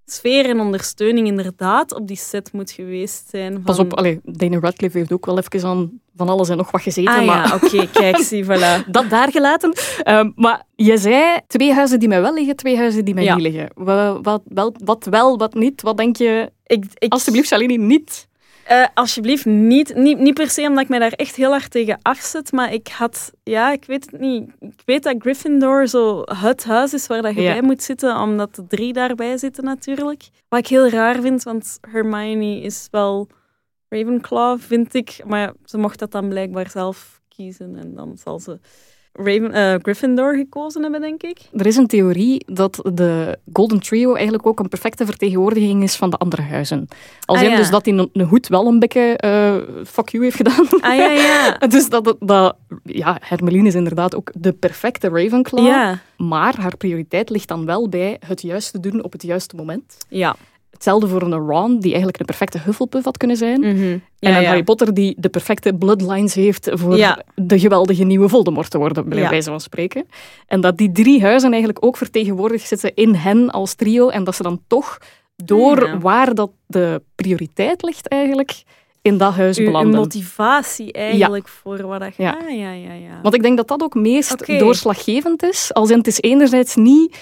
[0.06, 3.54] sfeer en ondersteuning inderdaad op die set moet geweest zijn.
[3.54, 3.64] Van...
[3.64, 6.82] Pas op, allee, Dana Radcliffe heeft ook wel even aan van alles en nog wat
[6.82, 7.14] gezeten.
[7.14, 8.86] Ah maar ja, oké, kijk, zie, voilà.
[8.92, 9.74] dat daar gelaten.
[10.04, 13.36] Ehm, maar je zei twee huizen die mij wel liggen, twee huizen die mij Ja.
[13.36, 13.70] niet liggen.
[13.74, 15.82] Wat, wat, wel, wat wel, wat niet?
[15.82, 16.52] Wat denk je?
[16.66, 18.28] Ik, ik, Alsjeblieft, Shalini, niet.
[18.66, 22.00] Eh, alsjeblieft, niet, niet, niet per se omdat ik mij daar echt heel hard tegen
[22.02, 24.50] afzet, maar ik had, ja, ik weet het niet.
[24.60, 27.52] Ik weet dat Gryffindor zo het huis is waar dat je Ja.
[27.52, 30.24] bij moet zitten, omdat de drie daarbij zitten natuurlijk.
[30.50, 33.28] Wat ik heel raar vind, want Hermione is wel
[33.90, 38.60] Ravenclaw, vind ik, maar ze mocht dat dan blijkbaar zelf kiezen en dan zal ze
[39.14, 41.38] Raven, eh, Gryffindor gekozen hebben, denk ik.
[41.54, 46.10] Er is een theorie dat de Golden Trio eigenlijk ook een perfecte vertegenwoordiging is van
[46.10, 46.88] de andere huizen.
[47.26, 47.56] Als Ah, in ja.
[47.58, 50.68] dus dat hij een, hoed wel een beetje eh, fuck you heeft gedaan.
[50.82, 51.58] Ah ja, ja.
[51.68, 55.66] Dus dat, dat, dat- ja, Hermeline is inderdaad ook de perfecte Ravenclaw.
[55.66, 59.98] Ja, Maar haar prioriteit ligt dan wel bij het juiste doen op het juiste moment.
[60.10, 60.36] ja.
[60.82, 63.60] Hetzelfde voor een Ron, die eigenlijk een perfecte Hufflepuff had kunnen zijn.
[63.60, 63.70] Mhm.
[63.70, 64.48] En Ja, een ja.
[64.48, 67.22] Harry Potter die de perfecte bloodlines heeft voor Ja.
[67.36, 70.06] de geweldige nieuwe Voldemort te worden, bij wijze van spreken.
[70.48, 74.10] En dat die drie huizen eigenlijk ook vertegenwoordigd zitten in hen als trio.
[74.10, 74.98] En dat ze dan toch
[75.36, 78.64] door waar dat de prioriteit ligt eigenlijk,
[79.02, 80.00] in dat huis Uw, belanden.
[80.00, 82.38] motivatie eigenlijk voor wat dat Ja.
[82.42, 83.20] Ah, ja, ja, ja.
[83.22, 85.74] Want ik denk dat dat ook meest doorslaggevend is.
[85.74, 87.18] Als in het is enerzijds niet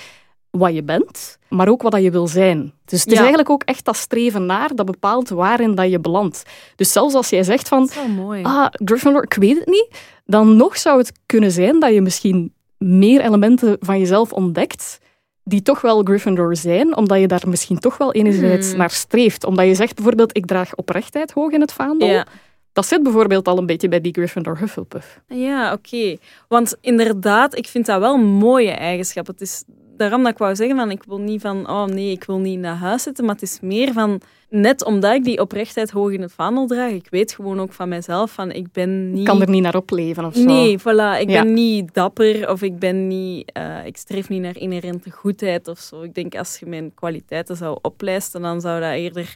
[0.51, 2.73] wat je bent, maar ook wat dat je wil zijn.
[2.85, 6.43] Dus het is eigenlijk ook echt dat streven naar dat bepaalt waarin dat je belandt.
[6.75, 8.43] Dus zelfs als jij zegt van, mooi.
[8.43, 9.87] ah, Gryffindor, ik weet het niet,
[10.25, 14.99] dan nog zou het kunnen zijn dat je misschien meer elementen van jezelf ontdekt
[15.43, 18.77] die toch wel Gryffindor zijn, omdat je daar misschien toch wel enerzijds Hmm.
[18.77, 19.43] naar streeft.
[19.43, 22.07] Omdat je zegt bijvoorbeeld, ik draag oprechtheid hoog in het vaandel.
[22.07, 22.25] ja.
[22.73, 25.19] Dat zit bijvoorbeeld al een beetje bij die Gryffindor Hufflepuff.
[25.27, 26.17] Ja, oké.
[26.47, 29.27] Want inderdaad, ik vind dat wel een mooie eigenschap.
[29.27, 29.63] Het is
[29.99, 32.59] daarom dat ik wou zeggen van ik wil niet van oh nee, ik wil niet
[32.59, 36.21] naar huis zitten, maar het is meer van net omdat ik die oprechtheid hoog in
[36.21, 39.41] het vaandel draag, ik weet gewoon ook van mezelf van ik ben niet Ik kan
[39.41, 40.43] er niet naar opleven of zo.
[40.43, 41.19] Nee, voilà.
[41.21, 41.43] Ik Ja.
[41.43, 43.51] ben niet dapper of ik ben niet...
[43.51, 46.01] eh, ik streef niet naar inherente goedheid of zo.
[46.01, 49.33] Ik denk als je mijn kwaliteiten zou oplijsten, dan zou dat eerder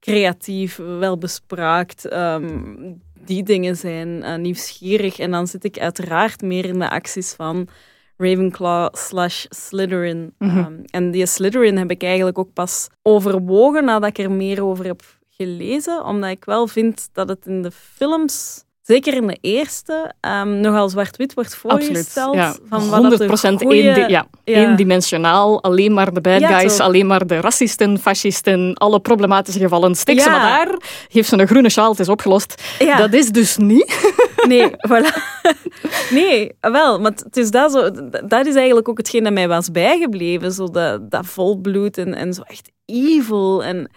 [0.00, 2.64] creatief, wel bespraakt, ehm,
[3.24, 5.18] die dingen zijn, eh, nieuwsgierig.
[5.18, 7.68] En dan zit ik uiteraard meer in de acties van
[8.18, 10.32] Ravenclaw slash Slytherin.
[10.38, 10.58] Mhm.
[10.58, 14.84] Ehm, en die Slytherin heb ik eigenlijk ook pas overwogen nadat ik er meer over
[14.84, 20.12] heb gelezen, omdat ik wel vind dat het in de films, zeker in de eerste,
[20.20, 22.34] ehm, nogal zwart-wit wordt voorgesteld.
[22.34, 24.26] Ja, van wat 100% dat goeie- ja, ja.
[24.44, 25.62] eendimensionaal.
[25.62, 29.94] Alleen maar de bad guys, alleen maar de racisten, fascisten, alle problematische gevallen.
[29.94, 30.76] Stik ze maar daar,
[31.08, 32.62] geef ze een groene sjaal, het is opgelost.
[32.96, 33.86] Dat is dus niet.
[34.46, 35.12] Nee, voilà.
[36.10, 37.90] Nee, wel, maar het is dat, zo,
[38.26, 40.52] dat is eigenlijk ook hetgeen dat mij was bijgebleven.
[40.52, 43.64] Zo dat, dat volbloed en, en zo echt evil.
[43.64, 43.90] En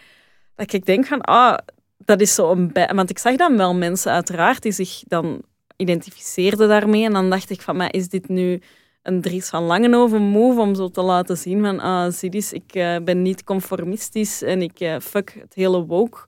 [0.56, 1.58] dat ik denk van, ah,
[1.98, 2.72] dat is zo een...
[2.94, 5.42] Want ik zag dan wel mensen uiteraard die zich dan
[5.78, 7.06] identificeerden daarmee.
[7.06, 8.62] En dan dacht ik van, is dit nu
[9.04, 12.76] een Dries van Langenhoven move om zo te laten zien van, ah, zie eens, ik
[12.76, 16.20] uh, ben niet conformistisch en ik uh, fuck het hele woke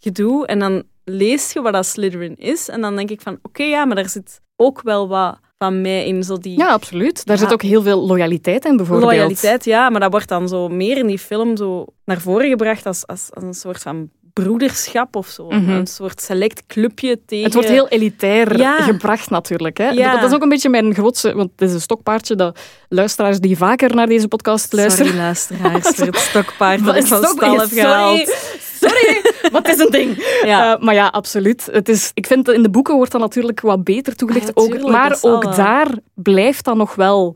[0.00, 0.46] gedoe.
[0.46, 3.84] En dan lees je wat dat Slytherin is en dan denk ik van, oké, ja,
[3.84, 6.22] maar daar zit ook wel wat van mij in.
[6.22, 7.26] Zo die, ja, absoluut.
[7.26, 9.12] Daar zit ook heel veel loyaliteit in, bijvoorbeeld.
[9.12, 12.86] Loyaliteit, ja, maar dat wordt dan zo meer in die film zo naar voren gebracht
[12.86, 15.46] als, als, als een soort van broederschap of zo.
[15.46, 15.70] Mhm.
[15.70, 17.44] Een soort select clubje tegen...
[17.44, 19.78] Het wordt heel elitair gebracht natuurlijk.
[19.78, 19.94] Hè?
[19.94, 21.34] Dat is ook een beetje mijn grootste...
[21.34, 22.58] Want het is een stokpaardje dat
[22.88, 25.06] luisteraars die vaker naar deze podcast luisteren...
[25.06, 28.18] Sorry, luisteraars, voor het stokpaard dat ik van stal heb gehaald.
[28.18, 28.69] Sorry,
[29.52, 30.40] wat is een ding?
[30.44, 30.76] Ja.
[30.76, 31.68] Uh, maar ja, absoluut.
[31.72, 34.54] Het is, ik vind in de boeken wordt dat natuurlijk wat beter toegelicht.
[34.54, 37.34] Ah, ook, maar ook daar blijft dat nog wel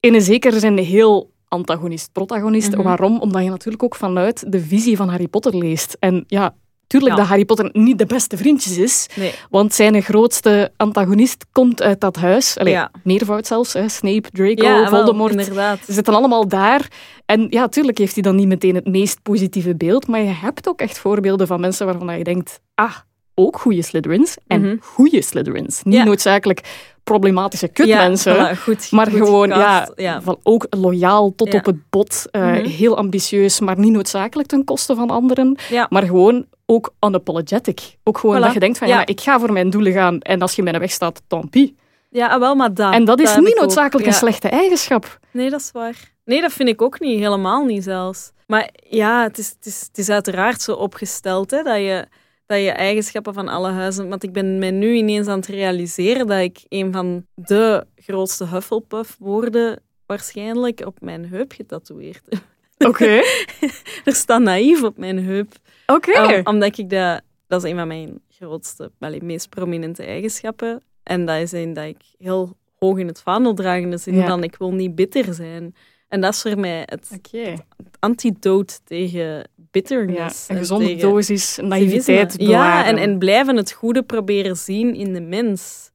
[0.00, 2.70] in een zekere zin heel antagonist-protagonist.
[2.70, 2.82] Mhm.
[2.82, 3.20] Waarom?
[3.20, 5.96] Omdat je natuurlijk ook vanuit de visie van Harry Potter leest.
[6.00, 6.54] En ja,
[6.88, 9.06] tuurlijk dat Harry Potter niet de beste vriendjes is.
[9.14, 9.32] Nee.
[9.50, 12.58] Want zijn grootste antagonist komt uit dat huis.
[12.58, 13.72] Allee, meervoud zelfs.
[13.72, 13.88] Hè.
[13.88, 15.30] Snape, Draco, ja, Voldemort.
[15.30, 15.78] inderdaad.
[15.86, 16.88] Ze zitten allemaal daar.
[17.26, 20.06] En ja, tuurlijk heeft hij dan niet meteen het meest positieve beeld.
[20.06, 22.60] Maar je hebt ook echt voorbeelden van mensen waarvan je denkt...
[22.74, 22.96] Ah,
[23.38, 25.82] ook goede Slytherins en mm goede Slytherins.
[25.82, 26.60] Niet noodzakelijk
[27.04, 32.24] problematische kutmensen, ja, goed, maar gewoon ja, ja, Van ook loyaal tot op het bot,
[32.32, 37.96] uh, heel ambitieus, maar niet noodzakelijk ten koste van anderen, maar gewoon ook unapologetic.
[38.04, 40.54] Ook gewoon dat je denkt van ja, ik ga voor mijn doelen gaan en als
[40.54, 41.70] je mij weg staat, tant pis.
[42.10, 42.92] Ja, wel, maar dat.
[42.92, 45.18] En dat is niet noodzakelijk een slechte eigenschap.
[45.30, 46.12] Nee, dat is waar.
[46.24, 47.18] Nee, dat vind ik ook niet.
[47.18, 48.30] Helemaal niet zelfs.
[48.46, 52.06] Maar ja, het is, het is, het is uiteraard zo opgesteld hè, dat je
[52.46, 54.08] dat je eigenschappen van alle huizen...
[54.08, 58.46] Want ik ben mij nu ineens aan het realiseren dat ik een van de grootste
[58.46, 62.42] Hufflepuff-woorden waarschijnlijk op mijn heup getatoeëerd heb.
[62.88, 63.20] Oké.
[64.04, 65.52] er staat naïef op mijn heup.
[65.92, 66.40] Oké.
[66.44, 67.20] omdat ik dat...
[67.46, 70.82] Dat is een van mijn grootste, wel, meest prominente eigenschappen.
[71.02, 73.80] En dat is een dat ik heel hoog in het vaandel draag.
[73.80, 75.74] In de zin van, ik wil niet bitter zijn.
[76.08, 77.58] En dat is voor mij het, okay.
[77.98, 80.48] antidoot tegen bitterness.
[80.48, 85.90] een gezonde dosis naïviteit Ja, en, en blijven het goede proberen zien in de mens.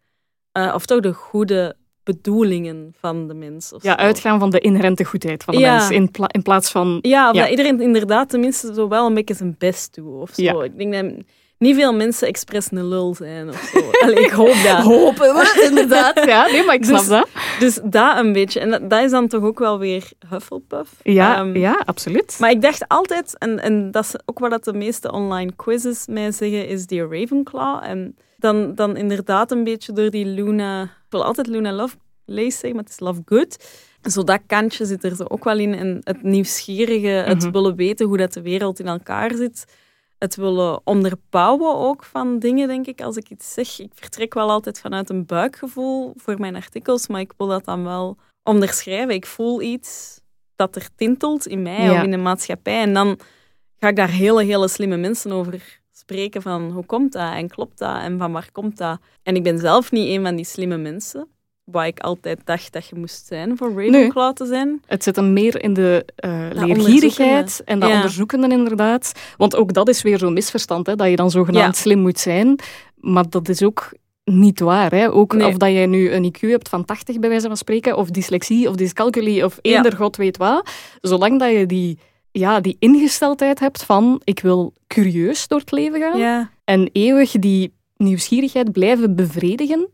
[0.58, 3.74] Uh, of toch de goede bedoelingen van de mens.
[3.82, 7.00] ja, uitgaan van de inherente goedheid van de mens in, in plaats van...
[7.02, 10.22] Ja, dat iedereen inderdaad tenminste zo wel een beetje zijn best doet.
[10.22, 10.62] Of zo.
[10.62, 11.26] Ik denk dat
[11.64, 13.80] niet veel mensen expres een lul zijn of zo.
[14.06, 14.78] Allee, ik hoop dat.
[14.78, 16.26] Hopen we, inderdaad.
[16.26, 17.28] Ja, nee, maar ik snap dus, dat.
[17.60, 18.60] Dus dat een beetje.
[18.60, 20.92] En dat, is dan toch ook wel weer Hufflepuff.
[21.04, 22.38] Ja, um, ja absoluut.
[22.40, 26.32] Maar ik dacht altijd, en, en dat is ook wat de meeste online quizzes mij
[26.32, 27.84] zeggen, is die Ravenclaw.
[27.84, 30.84] En dan, dan inderdaad een beetje door die Luna...
[30.84, 33.66] Ik wil altijd Luna Love lezen zeggen, maar het is Love Good.
[34.02, 35.74] Zo dat kantje zit er zo ook wel in.
[35.74, 37.52] En het nieuwsgierige, het mhm.
[37.52, 39.66] willen weten hoe dat de wereld in elkaar zit
[40.24, 43.02] het willen onderbouwen ook van dingen, denk ik.
[43.02, 47.20] Als ik iets zeg, ik vertrek wel altijd vanuit een buikgevoel voor mijn artikels, maar
[47.20, 49.14] ik wil dat dan wel onderschrijven.
[49.14, 50.22] Ik voel iets
[50.56, 52.82] dat er tintelt in mij of in de maatschappij.
[52.82, 53.20] En dan
[53.80, 57.78] ga ik daar hele, hele slimme mensen over spreken van hoe komt dat en klopt
[57.78, 59.00] dat en van waar komt dat.
[59.24, 61.28] En ik ben zelf niet een van die slimme mensen
[61.64, 64.82] waar ik altijd dacht dat je moest zijn voor Ravenclaw te zijn.
[64.86, 67.96] Het zit hem meer in de uh, leergierigheid en dat ja.
[67.96, 69.12] onderzoekende inderdaad.
[69.38, 72.60] Want ook dat is weer zo'n misverstand, hè, dat je dan zogenaamd slim moet zijn.
[72.96, 73.92] Maar dat is ook
[74.24, 74.92] niet waar.
[74.92, 75.12] Hè?
[75.12, 78.10] Ook of dat jij nu een IQ hebt van 80 bij wijze van spreken, of
[78.10, 80.70] dyslexie, of dyscalculie, of eender god weet wat.
[81.02, 82.00] Zolang dat je die,
[82.34, 87.74] ja, die ingesteldheid hebt van ik wil curieus door het leven gaan en eeuwig die
[87.98, 89.90] nieuwsgierigheid blijven bevredigen,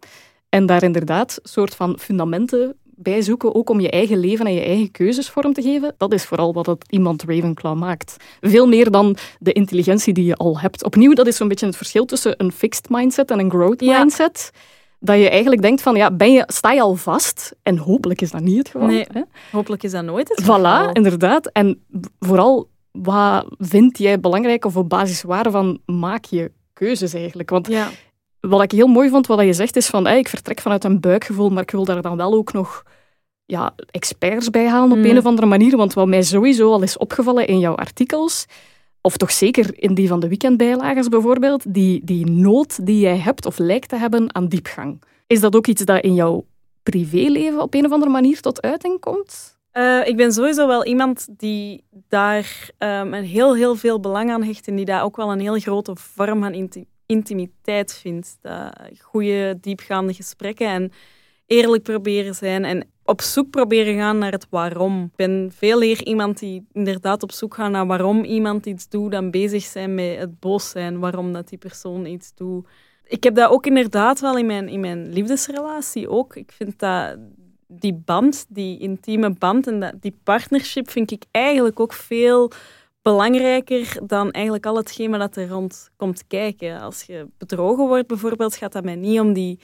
[0.50, 4.62] en daar inderdaad soort van fundamenten bij zoeken, ook om je eigen leven en je
[4.62, 5.96] eigen keuzes vorm te geven.
[5.98, 8.16] Dat is vooral wat het iemand Ravenclaw maakt.
[8.42, 10.84] Veel meer dan de intelligentie die je al hebt.
[10.84, 14.52] Opnieuw, dat is zo'n beetje het verschil tussen een fixed mindset en een growth mindset.
[15.00, 17.56] Dat je eigenlijk denkt van, ja, ben je, sta je al vast?
[17.64, 18.88] En hopelijk is dat niet het geval.
[18.88, 19.22] Nee, hè?
[19.52, 20.60] hopelijk is dat nooit het geval.
[20.60, 21.48] Voilà, inderdaad.
[21.48, 21.86] En
[22.20, 27.50] vooral, wat vind jij belangrijk of op basis waarvan maak je keuzes eigenlijk?
[27.50, 27.90] Want ja
[28.40, 31.50] wat ik heel mooi vond, wat je zegt, is van ik vertrek vanuit een buikgevoel,
[31.50, 32.84] maar ik wil daar dan wel ook nog
[33.46, 35.06] ja, experts bij halen op mm.
[35.06, 35.78] een of andere manier.
[35.78, 38.46] Want wat mij sowieso al is opgevallen in jouw artikels,
[39.02, 43.46] of toch zeker in die van de weekendbijlagers bijvoorbeeld, die, die nood die jij hebt
[43.46, 45.02] of lijkt te hebben aan diepgang.
[45.28, 46.46] Is dat ook iets dat in jouw
[46.84, 49.58] privéleven op een of andere manier tot uiting komt?
[49.74, 54.44] Uh, ik ben sowieso wel iemand die daar um, een heel, heel veel belang aan
[54.44, 58.38] hecht en die daar ook wel een heel grote vorm van intimiteit vind.
[58.42, 60.92] Dat goede, diepgaande gesprekken en
[61.46, 65.04] eerlijk proberen zijn en op zoek proberen gaan naar het waarom.
[65.04, 69.12] Ik ben veel eer iemand die inderdaad op zoek gaat naar waarom iemand iets doet,
[69.12, 72.68] dan bezig zijn met het boos zijn, waarom dat die persoon iets doet.
[73.06, 76.36] Ik heb dat ook inderdaad wel in mijn, in mijn liefdesrelatie ook.
[76.36, 77.18] Ik vind dat
[77.68, 82.52] die band, die intieme band en dat, die partnership vind ik eigenlijk ook veel
[83.02, 86.80] belangrijker dan eigenlijk al hetgeen dat er rond komt kijken.
[86.80, 89.60] Als je bedrogen wordt bijvoorbeeld, gaat dat mij niet om die,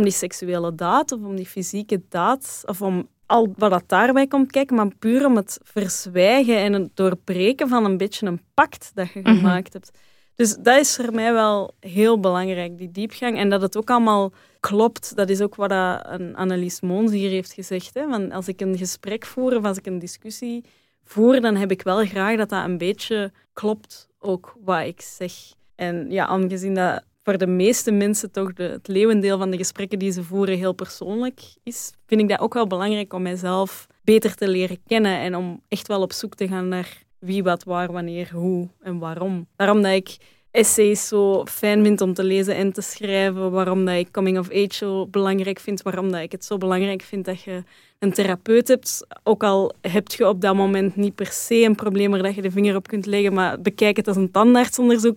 [0.00, 4.26] om die seksuele daad of om die fysieke daad of om al wat dat daarbij
[4.26, 8.90] komt kijken, maar puur om het verzwijgen en het doorbreken van een beetje een pact
[8.94, 9.90] dat je gemaakt hebt.
[10.34, 13.38] Dus dat is voor mij wel heel belangrijk, die diepgang.
[13.38, 15.16] En dat het ook allemaal klopt.
[15.16, 15.70] Dat is ook wat
[16.02, 17.94] een Annelies Moons hier heeft gezegd.
[17.94, 18.08] Hè?
[18.08, 20.64] Want als ik een gesprek voer of als ik een discussie
[21.04, 25.32] voer, dan heb ik wel graag dat dat een beetje klopt, ook wat ik zeg.
[25.74, 30.12] En ja, aangezien dat voor de meeste mensen toch het leeuwendeel van de gesprekken die
[30.12, 34.48] ze voeren heel persoonlijk is, vind ik dat ook wel belangrijk om mijzelf beter te
[34.48, 38.30] leren kennen en om echt wel op zoek te gaan naar wie, wat, waar, wanneer,
[38.32, 39.46] hoe en waarom.
[39.56, 40.16] Daarom dat ik
[40.50, 44.50] essays zo fijn vind om te lezen en te schrijven, waarom dat ik coming of
[44.50, 47.62] age zo belangrijk vind, waarom dat ik het zo belangrijk vind dat je
[47.98, 49.06] een therapeut hebt.
[49.22, 52.50] Ook al heb je op dat moment niet per se een probleem waar je de
[52.50, 55.16] vinger op kunt leggen, maar bekijk het als een tandartsonderzoek.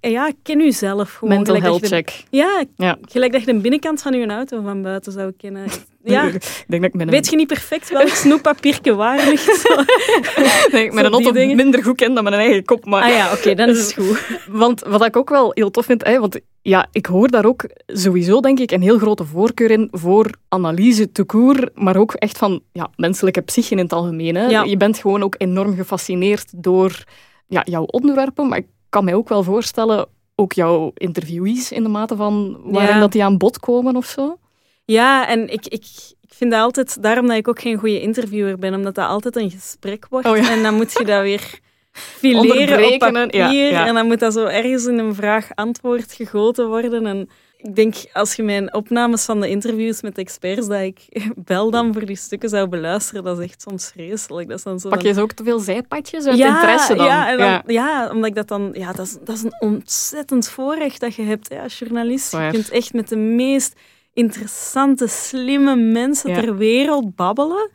[0.00, 1.34] En ja, ken u zelf gewoon.
[1.34, 2.24] Mental health check.
[2.30, 5.66] Ja, ja, gelijk dat je de binnenkant van je auto van buiten zou kennen.
[6.02, 6.22] Ja.
[6.22, 9.68] ik denk dat ik met Weet je niet perfect welk snoeppapiertje waar ligt?
[10.72, 12.84] nee, ik met een auto minder goed ken dan mijn eigen kop.
[12.84, 13.02] Maar...
[13.02, 14.38] Ah ja, oké, dan is het goed.
[14.62, 17.64] Want wat ik ook wel heel tof vind, hè, want ja, ik hoor daar ook
[17.86, 22.38] sowieso, denk ik, een heel grote voorkeur in voor analyse te koer, maar ook echt
[22.38, 24.34] van ja, menselijke psyche in het algemeen.
[24.34, 24.46] Hè.
[24.46, 24.62] Ja.
[24.62, 27.04] Je bent gewoon ook enorm gefascineerd door
[27.46, 32.16] ja, jouw onderwerpen, maar kan mij ook wel voorstellen, ook jouw interviewees in de mate
[32.16, 34.38] van waarin dat die aan bod komen of zo.
[34.84, 35.84] Ja, en ik, ik,
[36.20, 39.36] ik vind dat altijd, daarom dat ik ook geen goede interviewer ben, omdat dat altijd
[39.36, 40.26] een gesprek wordt.
[40.26, 41.60] Oh en dan moet je dat weer
[42.20, 43.72] fileren op papier.
[43.72, 47.06] En dan moet dat zo ergens in een vraag-antwoord gegoten worden.
[47.06, 47.28] En
[47.60, 51.06] ik denk, als je mijn opnames van de interviews met experts dat ik
[51.36, 54.48] bel dan voor die stukken zou beluisteren, dat is echt soms vreselijk.
[54.48, 57.06] Dat is dan zo Pak je zo ook te veel zijpadjes uit ja, interesse dan?
[57.06, 57.62] Ja, dan, ja.
[57.66, 58.70] ja, omdat ik dat dan...
[58.72, 62.32] Ja, dat is, dat is een ontzettend voorrecht dat je hebt hè, als journalist.
[62.32, 63.80] Je kunt echt met de meest
[64.12, 67.70] interessante, slimme mensen ter wereld babbelen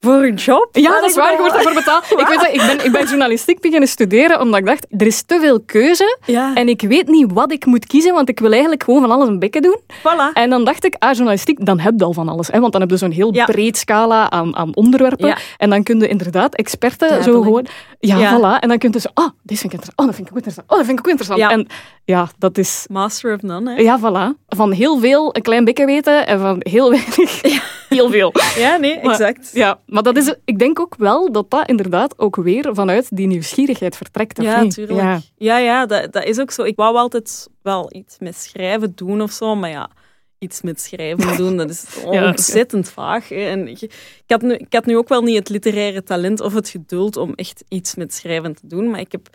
[0.00, 0.68] voor een job?
[0.72, 1.32] Ja, dat is waar.
[1.32, 2.04] Je wordt ervoor betaald.
[2.20, 5.22] Ik, weet dat, ik, ben, ik ben journalistiek beginnen studeren omdat ik dacht, er is
[5.22, 6.18] te veel keuze
[6.54, 9.28] en ik weet niet wat ik moet kiezen, want ik wil eigenlijk gewoon van alles
[9.28, 9.80] een bekken doen.
[9.98, 10.32] Voilà.
[10.32, 12.48] En dan dacht ik, ah, journalistiek, dan heb je al van alles.
[12.48, 15.38] Hè, want dan heb je zo'n heel breed scala aan, aan onderwerpen.
[15.56, 17.66] En dan kun je inderdaad experten zo gewoon...
[17.98, 18.60] Ja, voilà.
[18.60, 20.00] En dan kun je zo, ah, dit vind ik interessant.
[20.00, 20.70] Oh, dat vind ik ook interessant.
[20.70, 21.52] Oh, dat vind ik ook interessant.
[21.52, 21.66] En
[22.04, 22.86] ja, dat is...
[22.90, 23.80] Master of none, hè?
[23.80, 24.44] Ja, voilà.
[24.48, 27.40] Van heel veel een klein bekken weten en van heel weinig
[27.88, 28.32] heel veel.
[28.56, 29.50] Ja, nee, exact.
[29.52, 33.26] ja, maar dat is, ik denk ook wel dat dat inderdaad ook weer vanuit die
[33.26, 34.42] nieuwsgierigheid vertrekt.
[34.42, 34.98] Ja, natuurlijk.
[34.98, 36.62] Ja, ja, ja dat, dat is ook zo.
[36.62, 39.90] Ik wou altijd wel iets met schrijven doen of zo, maar ja
[40.38, 41.56] iets met schrijven doen.
[41.56, 43.30] Dat is ontzettend vaag.
[43.30, 46.54] En ik, ik, had nu, ik had nu ook wel niet het literaire talent of
[46.54, 48.90] het geduld om echt iets met schrijven te doen.
[48.90, 49.28] Maar ik heb,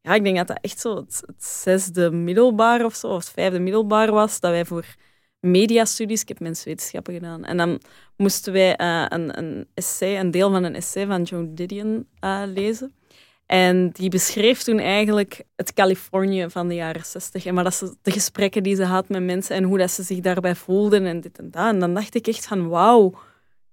[0.00, 3.32] ja, ik denk dat dat echt zo het, het zesde middelbaar of zo, of het
[3.34, 4.84] vijfde middelbaar was, dat wij voor
[5.50, 7.44] mediastudies, ik heb menswetenschappen gedaan.
[7.44, 7.80] En dan
[8.16, 12.42] moesten wij uh, een, een, essay, een deel van een essay van Joan Didion uh,
[12.46, 12.92] lezen.
[13.46, 17.46] En die beschreef toen eigenlijk het Californië van de jaren zestig.
[17.46, 20.02] En maar dat ze, de gesprekken die ze had met mensen en hoe dat ze
[20.02, 21.66] zich daarbij voelden en dit en dat.
[21.66, 23.14] En dan dacht ik echt van, wauw,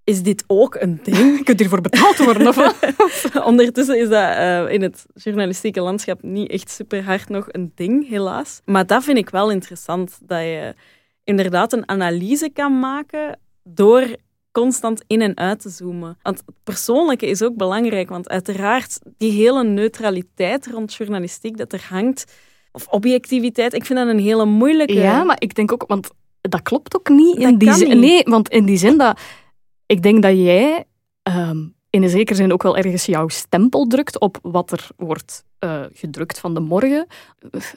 [0.03, 1.17] is dit ook een ding?
[1.37, 2.47] Je kunt hiervoor betaald worden.
[2.47, 2.55] Of
[3.51, 8.09] Ondertussen is dat uh, in het journalistieke landschap niet echt super hard nog een ding,
[8.09, 8.61] helaas.
[8.65, 10.73] Maar dat vind ik wel interessant, dat je
[11.25, 14.15] inderdaad een analyse kan maken door
[14.51, 16.17] constant in en uit te zoomen.
[16.21, 21.85] Want het persoonlijke is ook belangrijk, want uiteraard die hele neutraliteit rond journalistiek dat er
[21.89, 22.33] hangt,
[22.71, 24.93] of objectiviteit, ik vind dat een hele moeilijke.
[24.93, 26.09] Ja, maar ik denk ook, want
[26.41, 27.99] dat klopt ook niet in die zin.
[27.99, 29.19] Nee, want in die zin dat
[29.85, 30.85] ik denk dat jij
[31.23, 35.43] ehm, in een zekere zin ook wel ergens jouw stempel drukt op wat er wordt
[35.59, 37.07] uh, gedrukt van de morgen.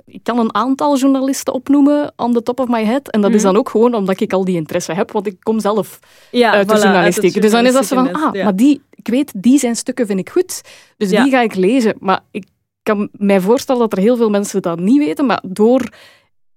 [0.05, 3.11] Ik kan een aantal journalisten opnoemen on the top of my head.
[3.11, 3.47] En dat is mhm.
[3.47, 5.99] dan ook gewoon omdat ik al die interesse heb, want ik kom zelf
[6.31, 7.43] ja, uit, de journalistiek.
[7.43, 10.19] Dus dan is dat zo van, ah, maar die, ik weet, die zijn stukken vind
[10.19, 10.62] ik goed,
[10.97, 11.95] dus die ga ik lezen.
[11.99, 12.47] Maar ik
[12.83, 15.89] kan mij voorstellen dat er heel veel mensen dat niet weten, maar door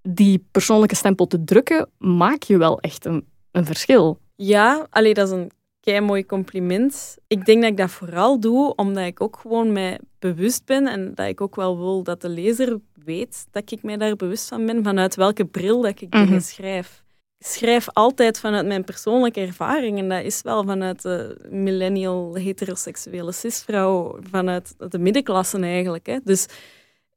[0.01, 4.19] die persoonlijke stempel te drukken, maak je wel echt een, een verschil.
[4.35, 5.51] Ja, alleen dat is een
[5.81, 7.17] kei mooi compliment.
[7.27, 11.11] Ik denk dat ik dat vooral doe omdat ik ook gewoon mij bewust ben en
[11.15, 14.65] dat ik ook wel wil dat de lezer weet dat ik mij daar bewust van
[14.65, 16.39] ben, vanuit welke bril dat ik dingen Mhm.
[16.39, 17.03] schrijf.
[17.37, 23.31] Ik schrijf altijd vanuit mijn persoonlijke ervaring en dat is wel vanuit de millennial heteroseksuele
[23.31, 26.05] cisvrouw, vanuit de middenklasse eigenlijk.
[26.05, 26.17] Hè.
[26.23, 26.45] Dus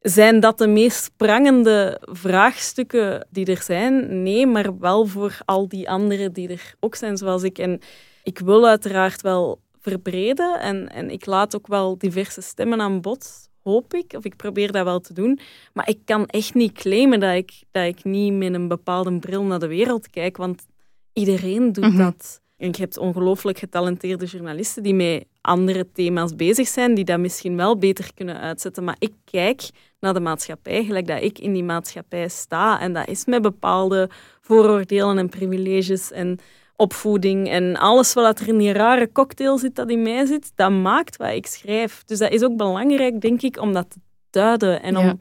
[0.00, 4.22] zijn dat de meest prangende vraagstukken die er zijn?
[4.22, 7.58] Nee, maar wel voor al die anderen die er ook zijn, zoals ik.
[7.58, 7.80] En
[8.24, 13.48] ik wil uiteraard wel verbreden en, en ik laat ook wel diverse stemmen aan bod,
[13.62, 14.12] hoop ik.
[14.16, 15.38] Of ik probeer dat wel te doen.
[15.72, 19.42] Maar ik kan echt niet claimen dat ik, dat ik niet met een bepaalde bril
[19.42, 20.66] naar de wereld kijk, want
[21.12, 21.96] iedereen doet Mhm.
[21.96, 22.42] dat.
[22.56, 27.56] En je hebt ongelooflijk getalenteerde journalisten die met andere thema's bezig zijn, die dat misschien
[27.56, 28.84] wel beter kunnen uitzetten.
[28.84, 29.62] Maar ik kijk
[30.00, 32.80] naar de maatschappij, gelijk dat ik in die maatschappij sta.
[32.80, 34.08] En dat is met bepaalde
[34.40, 36.38] vooroordelen en privileges en
[36.76, 40.70] opvoeding en alles wat er in die rare cocktail zit dat in mij zit, dat
[40.70, 42.02] maakt wat ik schrijf.
[42.04, 43.98] Dus dat is ook belangrijk, denk ik, om dat te
[44.30, 45.16] duiden en om Ja.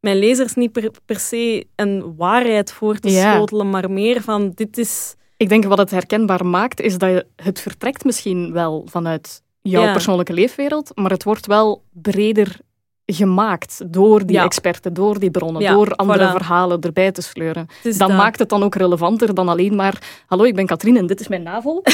[0.00, 3.34] mijn lezers niet per, per se een waarheid voor te Ja.
[3.34, 5.14] schotelen, maar meer van dit is...
[5.36, 9.92] Ik denk wat het herkenbaar maakt, is dat het vertrekt misschien wel vanuit jouw Ja.
[9.92, 12.58] persoonlijke leefwereld, maar het wordt wel breder
[13.06, 14.44] gemaakt door die Ja.
[14.44, 16.30] experten, door die bronnen, Ja, door andere voilà.
[16.30, 17.66] verhalen erbij te sleuren.
[17.82, 18.08] Dan dat.
[18.16, 21.28] maakt het dan ook relevanter dan alleen maar hallo, ik ben Katrien en dit is
[21.28, 21.82] mijn navel.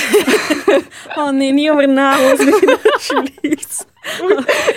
[1.17, 3.87] Oh nee, niet over beginnen, alsjeblieft.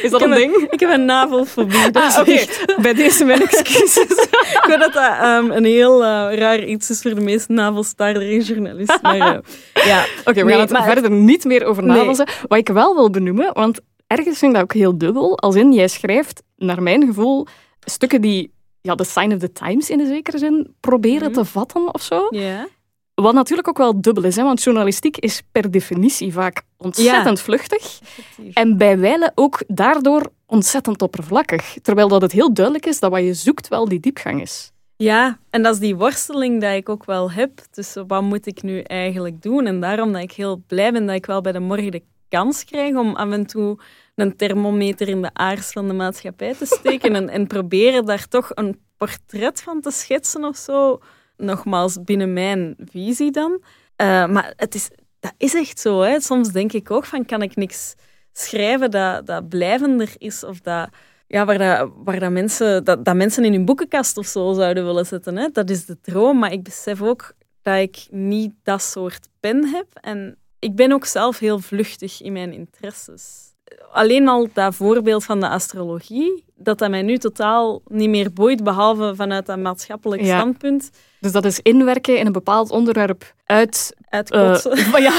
[0.02, 0.56] Is dat een ding?
[0.70, 1.78] Ik heb een navelfobie.
[1.92, 4.12] Ah, echt- Bij deze mijn excuses.
[4.24, 8.38] Ik weet dat dat ehm, een heel eh, raar iets is voor de meest navelstaarder
[8.38, 9.00] journalist.
[9.02, 9.38] Maar eh,
[9.86, 12.18] ja, Oké, we Nee, gaan het maar- verder niet meer over navels.
[12.48, 13.80] Wat ik wel wil benoemen, want
[14.18, 15.38] ergens vind ik dat ook heel dubbel.
[15.40, 17.48] Als in, jij schrijft, naar mijn gevoel,
[17.80, 18.52] stukken die
[18.82, 21.34] ja, de sign of the times in een zekere zin proberen Mhm.
[21.40, 22.28] te vatten of zo.
[23.14, 28.00] Wat natuurlijk ook wel dubbel is, hè, want journalistiek is per definitie vaak ontzettend vluchtig.
[28.54, 31.76] En bij wijlen ook daardoor ontzettend oppervlakkig.
[31.82, 34.72] Terwijl dat het heel duidelijk is dat wat je zoekt wel die diepgang is.
[34.96, 37.52] Ja, en dat is die worsteling die ik ook wel heb.
[37.72, 39.66] tussen wat moet ik nu eigenlijk doen?
[39.66, 42.64] En daarom dat ik heel blij ben dat ik wel bij de morgen de kans
[42.66, 43.78] krijg om af en toe
[44.16, 48.52] een thermometer in de aars van de maatschappij te steken en, en proberen daar toch
[48.54, 51.00] een portret van te schetsen of zo.
[51.38, 53.64] Nogmaals, binnen mijn visie dan.
[53.96, 54.90] Eh, maar het is,
[55.20, 56.02] dat is echt zo.
[56.02, 56.20] Hè.
[56.20, 57.96] Soms denk ik ook van, kan ik niks
[58.34, 60.90] schrijven dat, dat blijvender is of dat
[61.28, 64.86] ja, waar, dat, waar dat, mensen, dat, dat mensen in hun boekenkast of zo zouden
[64.86, 65.38] willen zetten.
[65.38, 65.50] Hè.
[65.50, 69.88] Dat is de droom, maar ik besef ook dat ik niet dat soort pen heb.
[69.94, 73.53] En ik ben ook zelf heel vluchtig in mijn interesses.
[73.92, 78.64] Alleen al dat voorbeeld van de astrologie, dat dat mij nu totaal niet meer boeit,
[78.64, 80.38] behalve vanuit dat maatschappelijk Ja.
[80.38, 83.94] standpunt, Dus dat is inwerken in een bepaald onderwerp uit...
[84.00, 84.72] eh, uitkotsen.
[84.92, 85.12] maar ja,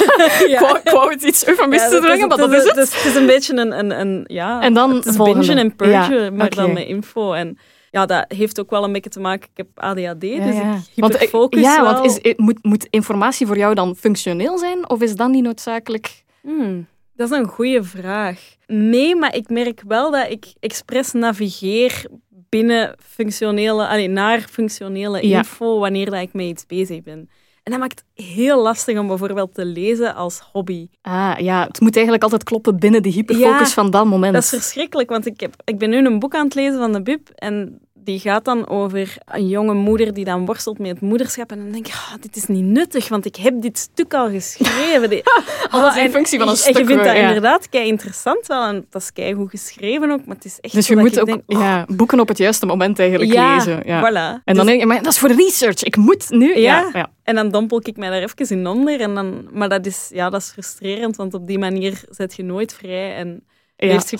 [0.49, 2.75] ik wou- ik wou het iets eufemistisch Ja, brengen, maar dat is het.
[2.75, 3.79] Dus het is een beetje een...
[3.79, 7.33] een, een ja, En dan het is bingen en purgen, Ja, maar dan met info.
[7.33, 7.59] En
[7.91, 9.49] ja, dat heeft ook wel een beetje te maken...
[9.51, 11.93] Ik heb ADHD, dus ik eh, hyperfocus ja, wel.
[11.93, 14.89] want is, eh, moet, moet informatie voor jou dan functioneel zijn?
[14.91, 16.23] Of is dat niet noodzakelijk...
[16.43, 16.87] Hmm,
[17.17, 18.41] dat is een goede vraag.
[18.67, 22.05] Nee, maar ik merk wel dat ik expres navigeer
[22.49, 25.39] binnen functionele, allee, naar functionele Ja.
[25.39, 27.29] info wanneer dat ik mee iets bezig ben.
[27.63, 30.89] En dat maakt het heel lastig om bijvoorbeeld te lezen als hobby.
[31.03, 34.35] Ah, ja, het moet eigenlijk altijd kloppen binnen de hyperfocus Ja, van dat moment.
[34.35, 36.93] Dat is verschrikkelijk, want ik, heb, ik ben nu een boek aan het lezen van
[36.93, 41.01] de Bib en die gaat dan over een jonge moeder die dan worstelt met het
[41.01, 41.51] moederschap.
[41.51, 44.31] En dan denk ik, ah, dit is niet nuttig, want ik heb dit stuk al
[44.31, 45.11] geschreven.
[45.11, 45.23] Die-
[45.73, 46.77] Oh, in en- functie van een en stuk.
[46.79, 47.27] je vindt dat ja.
[47.27, 50.75] inderdaad kei interessant wel en dat is kei goed geschreven ook, maar het is echt
[50.75, 53.83] Dus je moet ook denk, oh, ja, boeken op het juiste moment eigenlijk ja, lezen.
[53.87, 54.01] Ja.
[54.11, 54.43] voilà.
[54.45, 55.83] En dan Dus- denk je, maar dat is voor research.
[55.83, 56.49] Ik moet nu...
[56.59, 56.91] Ja, Ja.
[56.93, 57.11] ja.
[57.23, 59.01] en dan dompel ik mij daar even in onder.
[59.01, 62.43] En dan, maar dat is, ja, dat is frustrerend, want op die manier zet je
[62.43, 63.45] nooit vrij en
[63.77, 64.19] ja leeft je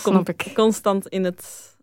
[0.55, 1.74] constant in, het,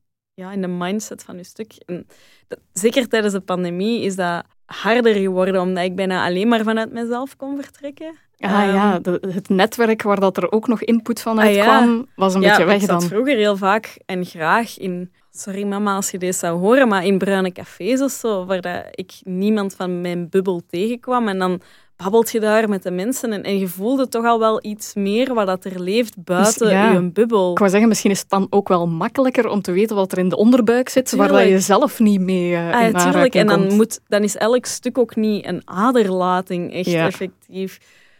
[0.41, 1.73] ja, in de mindset van je stuk.
[1.85, 2.07] En
[2.47, 6.91] dat- zeker tijdens de pandemie is dat harder geworden, omdat ik bijna alleen maar vanuit
[6.91, 8.15] mezelf kon vertrekken.
[8.39, 11.55] Ah Ehm, ja, de- het netwerk waar dat er ook nog input van uit Ah,
[11.55, 11.63] ja.
[11.77, 13.01] kwam, was een ja, beetje ik weg zat dan.
[13.09, 15.11] vroeger heel vaak en graag in...
[15.33, 18.83] Sorry mama als je dit zou horen, maar in bruine cafés of zo, waar dat
[18.91, 21.27] ik niemand van mijn bubbel tegenkwam.
[21.27, 21.61] En dan
[22.03, 25.33] babbelt je daar met de mensen en, en je voelde toch al wel iets meer
[25.33, 26.91] wat dat er leeft buiten Dus ja.
[26.91, 27.51] je bubbel.
[27.51, 30.17] Ik wou zeggen, misschien is het dan ook wel makkelijker om te weten wat er
[30.17, 31.63] in de onderbuik zit, waar dat je Tuurlijk.
[31.65, 33.35] zelf niet mee eh Ah, in ja, tuurlijk.
[33.35, 37.05] En dan, moet, dan is elk stuk ook niet een aderlating echt Ja.
[37.05, 37.77] effectief.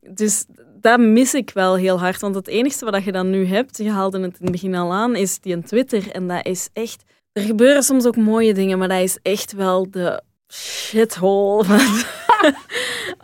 [0.09, 0.45] Dus
[0.82, 2.21] dat mis ik wel heel hard.
[2.21, 4.93] Want het enige wat je dan nu hebt, je haalde het in het begin al
[4.93, 6.11] aan, is die een Twitter.
[6.11, 7.03] En dat is echt...
[7.34, 10.21] Er gebeuren soms ook mooie dingen, maar dat is echt wel de
[10.53, 11.79] shithole van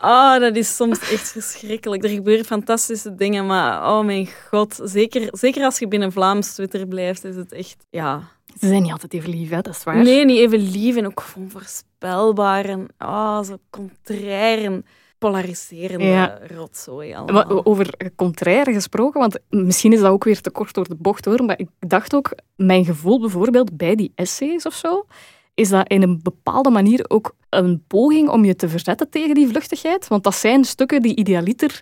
[0.02, 2.04] Oh, dat is soms echt verschrikkelijk.
[2.04, 4.80] Er gebeuren fantastische dingen, maar oh mijn god.
[4.84, 8.36] Zeker, zeker als je binnen Vlaams Twitter blijft, is het echt, ja...
[8.60, 9.62] Ze zijn niet altijd even lief, hè?
[9.62, 10.04] dat is waar.
[10.04, 14.86] Nee, niet even lief en ook onvoorspelbaar en oh, zo contrair en
[15.18, 16.40] polariserende ja.
[16.48, 17.66] rotzooi allemaal.
[17.66, 21.44] Over contraire gesproken, want misschien is dat ook weer te kort door de bocht hoor,
[21.44, 25.06] maar ik dacht ook, mijn gevoel bijvoorbeeld bij die essays of zo,
[25.54, 29.48] is dat in een bepaalde manier ook een poging om je te verzetten tegen die
[29.48, 30.08] vluchtigheid.
[30.08, 31.82] Want dat zijn stukken die idealiter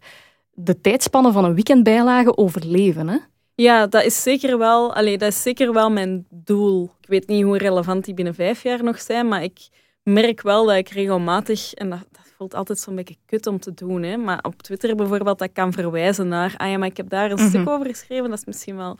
[0.53, 3.07] de tijdspannen van een weekendbijlage overleven.
[3.07, 3.17] Hè?
[3.55, 6.91] Ja, dat is, zeker wel, allez, dat is zeker wel mijn doel.
[7.01, 9.67] Ik weet niet hoe relevant die binnen vijf jaar nog zijn, maar ik
[10.03, 13.73] merk wel dat ik regelmatig, en dat, dat voelt altijd zo'n beetje kut om te
[13.73, 17.09] doen, hè, maar op Twitter bijvoorbeeld, dat kan verwijzen naar, ah ja, maar ik heb
[17.09, 17.69] daar een stuk mhm.
[17.69, 18.97] over geschreven, dat is misschien wel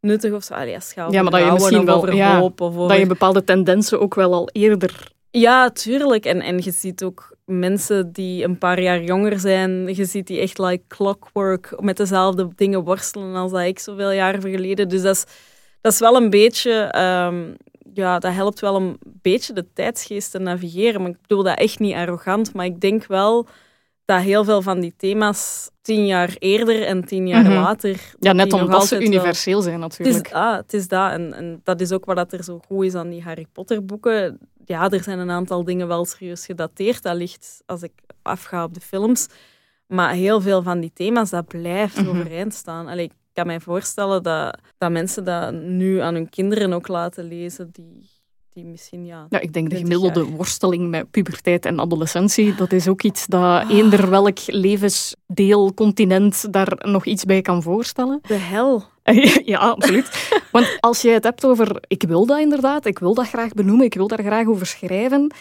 [0.00, 0.54] nuttig of zo.
[0.54, 2.88] Allee, als ja, maar dat je misschien wel ja, of over...
[2.88, 5.10] dat je bepaalde tendensen ook wel al eerder.
[5.32, 6.24] Ja, tuurlijk.
[6.24, 10.40] En, en je ziet ook mensen die een paar jaar jonger zijn, je ziet die
[10.40, 14.88] echt like clockwork met dezelfde dingen worstelen als dat ik zoveel jaar geleden.
[14.88, 15.24] Dus dat is,
[15.80, 16.94] dat is wel een beetje,
[17.28, 17.56] um,
[17.94, 21.00] ja, dat helpt wel een beetje de tijdsgeest te navigeren.
[21.00, 23.46] Maar ik bedoel dat echt niet arrogant, maar ik denk wel
[24.04, 27.52] dat heel veel van die thema's tien jaar eerder en tien jaar mhm.
[27.52, 28.00] later...
[28.18, 30.16] Ja, net omdat ze universeel zijn natuurlijk.
[30.16, 31.10] Het is, ah, het is dat.
[31.10, 34.38] En, en, dat is ook wat er zo goed is aan die Harry Potter boeken.
[34.64, 37.02] Ja, er zijn een aantal dingen wel serieus gedateerd.
[37.02, 37.92] Dat ligt als ik
[38.22, 39.28] afga op de films.
[39.86, 42.88] Maar heel veel van die thema's, dat blijft mm overeind staan.
[42.88, 47.24] Allee, ik kan mij voorstellen dat, dat mensen dat nu aan hun kinderen ook laten
[47.24, 48.10] lezen, die
[48.54, 49.26] die misschien, ja...
[49.30, 53.42] Ja, ik denk de gemiddelde worsteling met puberteit en adolescentie, dat is ook iets dat
[53.42, 53.70] ah.
[53.70, 58.18] eender welk levensdeel, continent daar nog iets bij kan voorstellen.
[58.26, 58.82] De hel.
[59.44, 60.40] ja, absoluut.
[60.52, 63.84] Want als je het hebt over, ik wil dat inderdaad, ik wil dat graag benoemen,
[63.84, 65.34] ik wil daar graag over schrijven,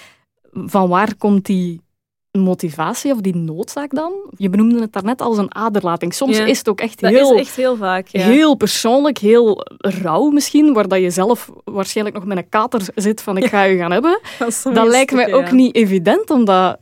[0.51, 1.81] van waar komt die
[2.31, 4.13] motivatie of die noodzaak dan?
[4.37, 6.13] Je benoemde het daarnet als een aderlating.
[6.13, 8.07] Soms is het ook echt dat heel, is echt heel vaak.
[8.07, 8.21] Ja.
[8.21, 13.21] Heel persoonlijk, heel rauw misschien, waar dat je zelf waarschijnlijk nog met een kater zit
[13.21, 14.19] van ik ga je gaan hebben.
[14.39, 16.79] Dat, dat lijkt mij ook niet evident om dat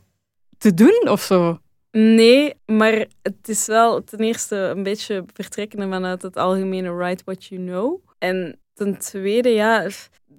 [0.58, 1.58] te doen of zo.
[1.92, 7.44] Nee, maar het is wel ten eerste een beetje vertrekken vanuit het algemene write what
[7.44, 8.00] you know.
[8.18, 9.88] En ten tweede, ja,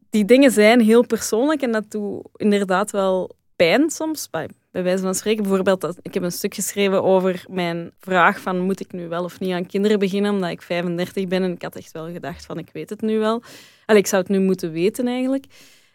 [0.09, 3.35] die dingen zijn heel persoonlijk en dat doet inderdaad wel
[3.65, 4.29] pijn soms.
[4.29, 8.39] Bij, bij wijze van spreken, bijvoorbeeld, dat, ik heb een stuk geschreven over mijn vraag
[8.39, 11.51] van moet ik nu wel of niet aan kinderen beginnen, omdat ik 35 ben en
[11.51, 13.41] ik had echt wel gedacht van ik weet het nu wel.
[13.85, 15.45] Allee, ik zou het nu moeten weten eigenlijk.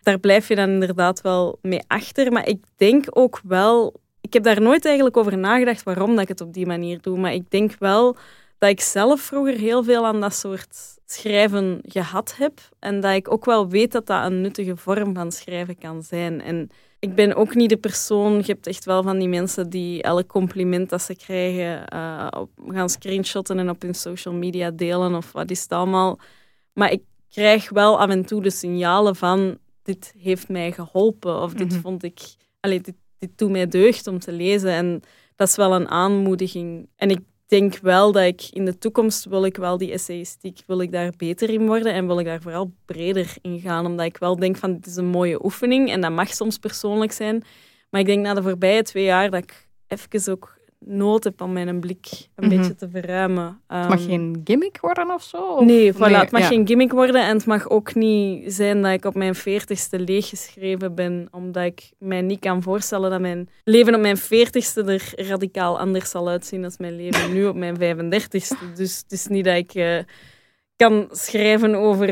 [0.03, 2.33] Daar blijf je dan inderdaad wel mee achter.
[2.33, 6.29] Maar ik denk ook wel, ik heb daar nooit eigenlijk over nagedacht waarom dat ik
[6.29, 8.17] het op die manier doe, maar ik denk wel
[8.59, 12.61] dat ik zelf vroeger heel veel aan dat soort schrijven gehad heb.
[12.79, 16.41] En dat ik ook wel weet dat dat een nuttige vorm van schrijven kan zijn.
[16.41, 18.37] En ik ben ook niet de persoon.
[18.37, 22.51] Je hebt echt wel van die mensen die elk compliment dat ze krijgen uh, op,
[22.69, 26.19] gaan screenshotten en op hun social media delen of wat is het allemaal.
[26.73, 31.55] Maar ik krijg wel af en toe de signalen van dit heeft mij geholpen of
[31.55, 31.81] dit mhm.
[31.81, 32.21] vond ik,
[32.61, 34.71] allee, dit, dit doet mij deugd om te lezen.
[34.71, 35.01] En
[35.37, 36.89] dat is wel een aanmoediging.
[36.97, 40.81] En ik denk wel dat ik in de toekomst wil ik wel die essayistiek, wil
[40.81, 43.87] ik daar beter in worden en wil ik daar vooral breder in gaan.
[43.87, 47.13] Omdat ik wel denk van dit is een mooie oefening en dat mag soms persoonlijk
[47.13, 47.45] zijn.
[47.91, 51.53] Maar ik denk na de voorbije twee jaar dat ik even ook nood heb om
[51.53, 52.57] mijn blik een mhm.
[52.57, 53.61] beetje te verruimen.
[53.67, 55.65] het mag ehm, geen gimmick worden of zo?
[55.65, 59.05] Nee, voilà, het mag geen gimmick worden en het mag ook niet zijn dat ik
[59.05, 64.01] op mijn veertigste leeggeschreven ben, omdat ik mij niet kan voorstellen dat mijn leven op
[64.01, 68.75] mijn veertigste er radicaal anders zal uitzien dan mijn leven nu op mijn 35ste.
[68.75, 69.75] Dus het is niet dat ik...
[69.75, 69.99] Uh,
[70.77, 72.09] kan schrijven over,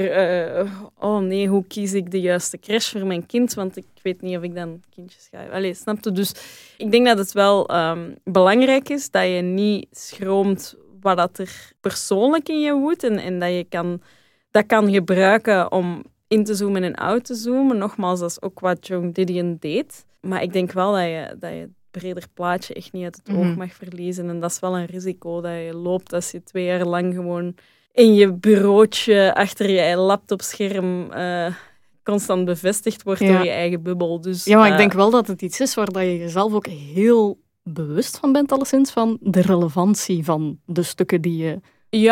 [0.60, 4.20] uh, oh nee, hoe kies ik de juiste crash voor mijn kind, want ik weet
[4.20, 5.46] niet of ik dan kindjes ga...
[5.46, 6.12] Allee, snap je?
[6.12, 6.34] Dus
[6.78, 11.72] ik denk dat het wel um, belangrijk is dat je niet schroomt wat dat er
[11.80, 14.02] persoonlijk in je woedt en, en dat je kan,
[14.50, 17.78] dat kan gebruiken om in te zoomen en uit te zoomen.
[17.78, 20.04] Nogmaals, dat is ook wat Joan Didion deed.
[20.20, 23.36] Maar ik denk wel dat je, dat je het breder plaatje echt niet uit het
[23.36, 23.58] oog mhm.
[23.58, 24.28] mag verliezen.
[24.28, 27.54] En dat is wel een risico dat je loopt als je twee jaar lang gewoon
[27.95, 31.47] in je bureautje achter je laptopscherm uh,
[32.03, 34.20] constant bevestigd wordt door je eigen bubbel.
[34.20, 36.53] Dus, ja, maar ik eh, denk wel dat het iets is waar dat je jezelf
[36.53, 41.61] ook heel bewust van bent, alleszins, van de relevantie van de stukken die je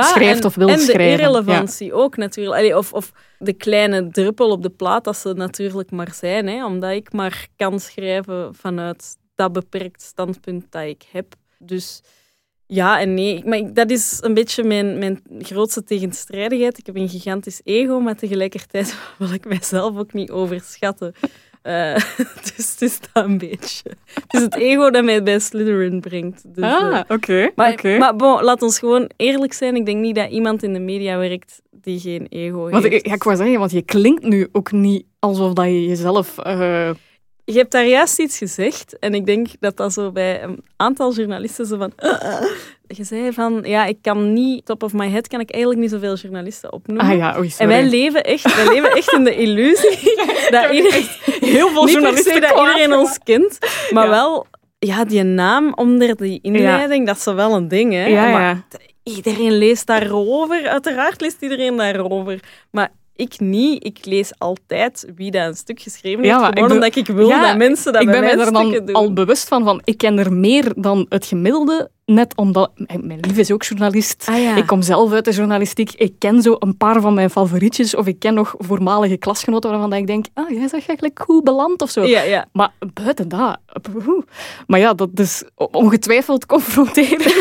[0.03, 0.93] schrijft of wil schrijven.
[0.93, 2.77] En de irrelevantie ook natuurlijk.
[2.77, 6.47] of, of de kleine druppel op de plaat, dat ze natuurlijk maar zijn.
[6.47, 11.35] Hè, omdat ik maar kan schrijven vanuit dat beperkt standpunt dat ik heb.
[11.59, 12.03] Dus
[12.73, 13.43] ja en nee.
[13.45, 16.79] Maar dat is een beetje mijn, mijn grootste tegenstrijdigheid.
[16.79, 21.15] Ik heb een gigantisch ego, maar tegelijkertijd wil ik mijzelf ook niet overschatten.
[21.63, 21.95] Eh,
[22.57, 23.91] dus het is dat een beetje.
[24.15, 26.55] Het is het ego dat mij bij Slytherin brengt.
[26.55, 27.51] Dus, ah, eh, oké.
[27.55, 29.77] maar maar bon, laat ons gewoon eerlijk zijn.
[29.77, 32.95] Ik denk niet dat iemand in de media werkt die geen ego Want heeft.
[32.95, 36.39] ik, ja, ik wou zeggen, want je klinkt nu ook niet alsof dat je jezelf...
[36.39, 36.91] eh,
[37.45, 38.99] Je hebt daar juist iets gezegd.
[38.99, 41.93] En ik denk dat dat zo bij een aantal journalisten zo van...
[42.87, 44.67] je zei van, ja, ik kan niet...
[44.67, 47.07] Top of my head kan ik eigenlijk niet zoveel journalisten opnoemen.
[47.07, 50.17] ah ja, oei, En wij leven echt, wij leven echt in de illusie
[50.51, 51.07] dat iedereen,
[51.41, 53.59] heel veel journalisten dat iedereen ons kent,
[53.91, 54.11] maar Ja.
[54.11, 54.47] wel
[54.79, 57.93] ja, die naam onder die inleiding, dat is wel een ding.
[57.93, 58.07] Hè?
[58.07, 58.67] Ja, Maar
[59.03, 60.69] iedereen leest daarover.
[60.69, 62.41] Uiteraard leest iedereen daarover.
[62.71, 63.85] Maar ik niet.
[63.85, 66.29] Ik lees altijd wie dat een stuk geschreven heeft.
[66.35, 68.71] ik Gewoon bedoel- omdat ik wil Ja, dat mensen dat ik ben mij er dan
[68.71, 68.93] doen.
[68.93, 72.71] al bewust van, van, ik ken er meer dan het gemiddelde, net omdat...
[72.75, 74.27] Mijn mijn lief is ook journalist.
[74.29, 74.57] Ah, ja.
[74.57, 75.93] Ik kom zelf uit de journalistiek.
[75.93, 79.93] Ik ken zo een paar van mijn favorietjes, of ik ken nog voormalige klasgenoten waarvan
[79.93, 82.05] ik denk, ah, jij is eigenlijk goed beland of zo.
[82.05, 82.47] Ja, ja.
[82.53, 83.59] Maar buiten dat...
[84.67, 87.25] Maar ja, dat is ongetwijfeld confronterend.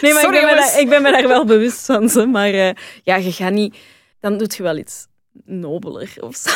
[0.00, 2.08] Nee, maar Sorry, ik, ben daar, ik ben me daar wel bewust van.
[2.08, 2.26] Ze.
[2.26, 2.70] Maar eh,
[3.02, 3.76] ja, je gaat niet...
[4.20, 5.06] Dan doet je wel iets
[5.44, 6.50] nobeler of zo.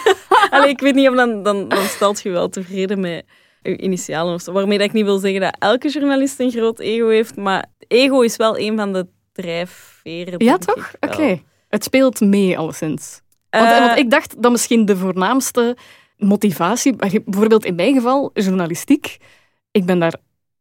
[0.50, 3.24] Allee, ik weet niet of dan, dan, dan stelt je wel tevreden met
[3.62, 4.52] je initialen of zo.
[4.52, 8.20] Waarmee dat ik niet wil zeggen dat elke journalist een groot ego heeft, maar ego
[8.20, 10.44] is wel een van de drijfveren.
[10.44, 10.92] ja, toch?
[11.00, 11.42] Oké.
[11.68, 13.20] Het speelt mee, alleszins.
[13.50, 15.76] Want, Eh, want ik dacht dat misschien de voornaamste
[16.16, 19.16] motivatie, bijvoorbeeld in mijn geval, journalistiek,
[19.70, 20.14] ik ben daar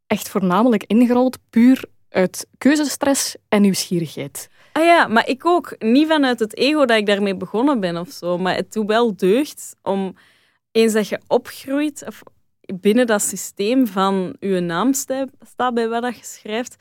[0.08, 4.50] echt voornamelijk ingerold, puur uit keuzestress en nieuwsgierigheid.
[4.74, 5.76] Ah ja, maar ik ook.
[5.80, 8.38] Niet vanuit het ego dat ik daarmee begonnen ben of zo.
[8.38, 10.16] Maar het doet wel deugd om
[10.72, 12.22] eens dat je opgroeit of
[12.76, 16.76] binnen dat systeem van je naam sta- staat bij wat je schrijft,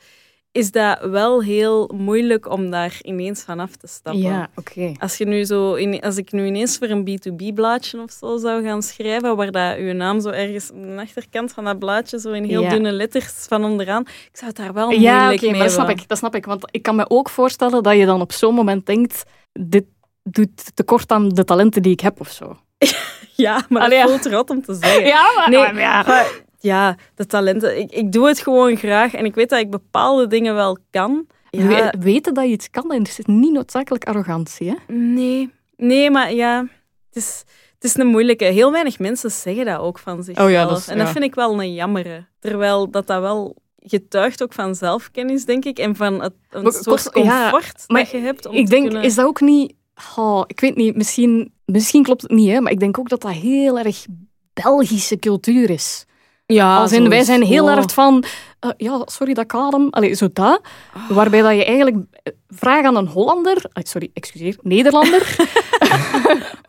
[0.59, 4.49] is dat wel heel moeilijk om daar ineens vanaf te stappen.
[4.55, 4.91] oké.
[4.99, 8.63] Als, je nu zo in, als ik nu ineens voor een B2B-blaadje of zo zou
[8.63, 12.31] gaan schrijven, waar dat je naam zo ergens aan de achterkant van dat blaadje, zo
[12.31, 12.69] in heel Ja.
[12.69, 15.75] dunne letters van onderaan, ik zou het daar wel Ja, moeilijk oké, mee maar dat
[15.75, 16.45] snap, ik, dat snap ik.
[16.45, 19.85] Want ik kan me ook voorstellen dat je dan op zo'n moment denkt, dit
[20.23, 22.57] doet tekort aan de talenten die ik heb of zo.
[23.35, 24.07] Ja, maar Allee, ja.
[24.07, 25.05] voelt rot om te zeggen.
[25.05, 26.03] Ja, maar, Nee, maar ja.
[26.07, 27.79] maar ja, de talenten.
[27.79, 31.27] Ik, ik doe het gewoon graag en ik weet dat ik bepaalde dingen wel kan.
[31.49, 34.69] Ja, We- Weten dat je iets kan, en het is niet noodzakelijk arrogantie.
[34.69, 34.93] Hè?
[34.93, 36.59] nee, nee, maar ja,
[37.07, 37.43] het is,
[37.75, 38.45] het is een moeilijke.
[38.45, 40.47] Heel weinig mensen zeggen dat ook van zichzelf.
[40.47, 41.13] Oh ja, dat is- en dat ja.
[41.13, 42.25] vind ik wel een jammere.
[42.39, 46.71] Terwijl dat dat wel getuigt ook van zelfkennis, denk ik, en van het, een Maar
[46.71, 48.45] soort kost- comfort dat je hebt.
[48.45, 49.03] Om ik te denk, kunnen...
[49.03, 49.73] is dat ook niet...
[50.15, 53.21] Oh, ik weet niet, misschien, misschien klopt het niet, hè, maar ik denk ook dat
[53.21, 54.05] dat heel erg
[54.53, 56.05] Belgische cultuur is.
[56.53, 58.23] Ja, Als in, wij zijn heel erg van...
[58.59, 59.87] eh, ja, sorry dat ik adem.
[59.89, 60.61] Allee, zo dat.
[61.09, 61.97] Waarbij dat je eigenlijk...
[62.23, 63.65] eh, Vraag aan een Hollander...
[63.73, 64.55] eh, sorry, excuseer.
[64.61, 65.35] Nederlander.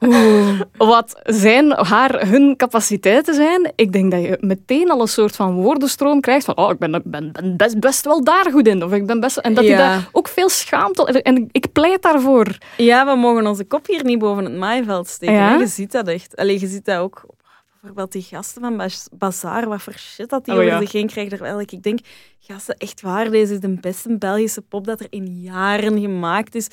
[0.76, 3.72] Wat zijn haar, hun capaciteiten zijn.
[3.76, 7.02] Ik denk dat je meteen al een soort van woordenstroom krijgt van oh, ik ben,
[7.04, 8.84] ben, ben best, best wel daar goed in.
[8.84, 9.36] Of ik ben best...
[9.36, 11.22] En dat je daar ook veel schaamte...
[11.22, 12.58] En ik pleit daarvoor.
[12.76, 15.34] Ja, we mogen onze kop hier niet boven het maaiveld steken.
[15.34, 15.54] Ja?
[15.54, 16.36] Je ziet dat echt.
[16.36, 17.22] Allee, je ziet dat ook.
[17.80, 20.80] Bijvoorbeeld die gasten van Bas- Bazaar, wat voor shit dat die Oh, over ja.
[20.80, 21.32] zich heen krijgen.
[21.38, 21.98] Terwijl ik denk,
[22.40, 26.68] gasten, echt waar, deze is de beste Belgische pop dat er in jaren gemaakt is.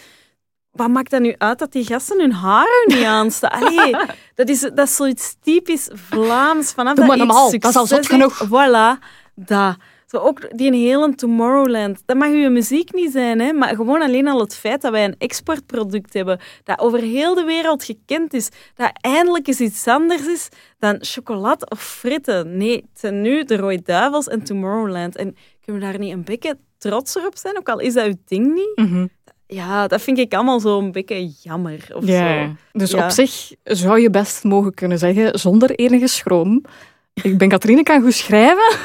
[0.71, 3.51] Wat maakt dat nu uit dat die gasten hun haren niet aanstaan?
[3.51, 3.95] Allee,
[4.35, 6.71] dat is, dat is zoiets typisch Vlaams.
[6.71, 8.45] Vanaf Doe dat maar normaal, dat is al succes zot genoeg.
[8.47, 9.03] Voilà,
[9.35, 9.75] dat.
[10.07, 12.01] Zo ook die hele Tomorrowland.
[12.05, 13.53] Dat mag uw muziek niet zijn, hè?
[13.53, 17.43] maar gewoon alleen al het feit dat wij een exportproduct hebben dat over heel de
[17.43, 20.49] wereld gekend is, dat eindelijk eens iets anders is
[20.79, 22.57] dan chocolade of fritten.
[22.57, 25.15] Nee, zijn nu de Rode Duivels en Tomorrowland.
[25.15, 25.35] En
[25.65, 28.53] kunnen we daar niet een beetje trotser op zijn, ook al is dat uw ding
[28.53, 29.09] niet?
[29.47, 31.87] Ja, dat vind ik allemaal zo een beetje jammer.
[31.93, 32.55] Of zo.
[32.71, 33.03] Dus Ja.
[33.05, 36.61] op zich zou je best mogen kunnen zeggen, zonder enige schroom...
[37.21, 38.75] Ik ben Katrine, kan goed schrijven.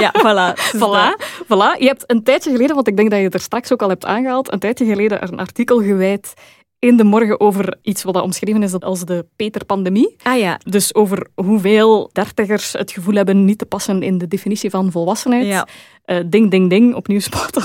[0.00, 0.54] Ja, voilà.
[0.54, 0.72] dat.
[0.76, 1.78] Voilà, voilà.
[1.78, 3.88] Je hebt een tijdje geleden, want ik denk dat je het er straks ook al
[3.88, 6.32] hebt aangehaald, een tijdje geleden een artikel gewijd
[6.78, 10.16] in de morgen over iets wat omschreven is als de Peter-pandemie.
[10.22, 14.70] Ah ja, Dus over hoeveel dertigers het gevoel hebben niet te passen in de definitie
[14.70, 15.46] van volwassenheid.
[15.46, 15.66] ja.
[16.04, 17.62] Eh, ding, ding, ding, opnieuw spotten.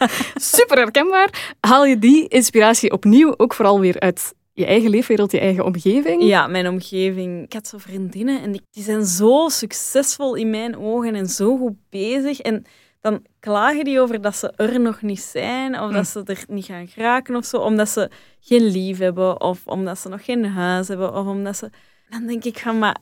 [0.34, 1.54] Super herkenbaar.
[1.60, 6.22] Haal je die inspiratie opnieuw ook vooral weer uit je eigen leefwereld, je eigen omgeving?
[6.22, 7.44] Ja, mijn omgeving.
[7.44, 11.56] Ik had zo vriendinnen en die, die zijn zo succesvol in mijn ogen en zo
[11.56, 12.38] goed bezig.
[12.40, 12.64] En
[13.00, 16.64] dan klagen die over dat ze er nog niet zijn of dat ze er niet
[16.64, 20.88] gaan geraken of zo, omdat ze geen lief hebben of omdat ze nog geen huis
[20.88, 21.70] hebben of omdat ze...
[22.08, 22.96] Dan denk ik van, maar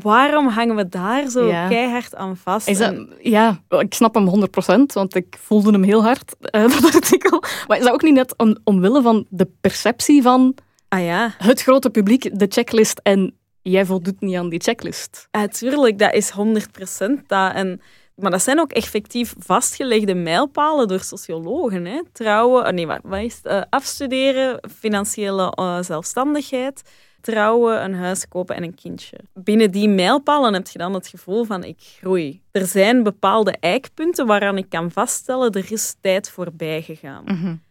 [0.00, 1.68] waarom hangen we daar zo Ja.
[1.68, 2.68] keihard aan vast?
[2.68, 6.62] Is dat, En- ja, ik snap hem 100%, want ik voelde hem heel hard, eh,
[6.80, 7.42] dat artikel.
[7.66, 10.54] Maar is dat ook niet net om, omwille van de perceptie van
[10.92, 15.28] ah ja, het grote publiek, de checklist en jij voldoet niet aan die checklist.
[15.30, 17.54] Natuurlijk, dat is 100% dat.
[17.54, 17.80] En,
[18.14, 21.84] maar dat zijn ook effectief vastgelegde mijlpalen door sociologen.
[21.84, 22.00] Hè.
[22.12, 23.52] Trouwen, oh nee, wat, wat is het?
[23.52, 26.82] Uh, afstuderen, financiële uh, zelfstandigheid,
[27.20, 29.18] trouwen, een huis kopen en een kindje.
[29.34, 32.42] Binnen die mijlpalen heb je dan het gevoel van ik groei.
[32.50, 37.24] Er zijn bepaalde eikpunten waaraan ik kan vaststellen er is tijd voorbij gegaan.
[37.24, 37.62] Mm -hmm.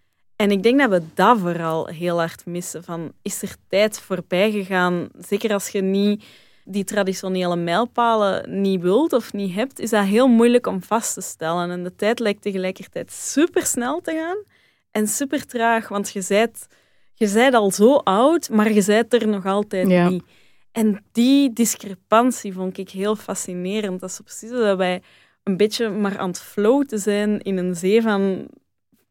[0.42, 2.84] En ik denk dat we dat vooral heel hard missen.
[2.84, 5.10] Van, is er tijd voorbij gegaan?
[5.28, 6.24] Zeker als je niet
[6.66, 11.22] die traditionele mijlpalen niet wilt of niet hebt, is dat heel moeilijk om vast te
[11.22, 11.70] stellen.
[11.70, 14.44] En de tijd lijkt tegelijkertijd super snel te gaan
[14.92, 16.68] en super traag, want je bent,
[17.14, 20.10] je bent al zo oud, maar je bent er nog altijd ja.
[20.10, 20.24] niet.
[20.72, 24.00] En die discrepantie vond ik heel fascinerend.
[24.00, 25.02] Dat is precies dat wij
[25.44, 28.50] een beetje maar aan het floaten zijn in een zee van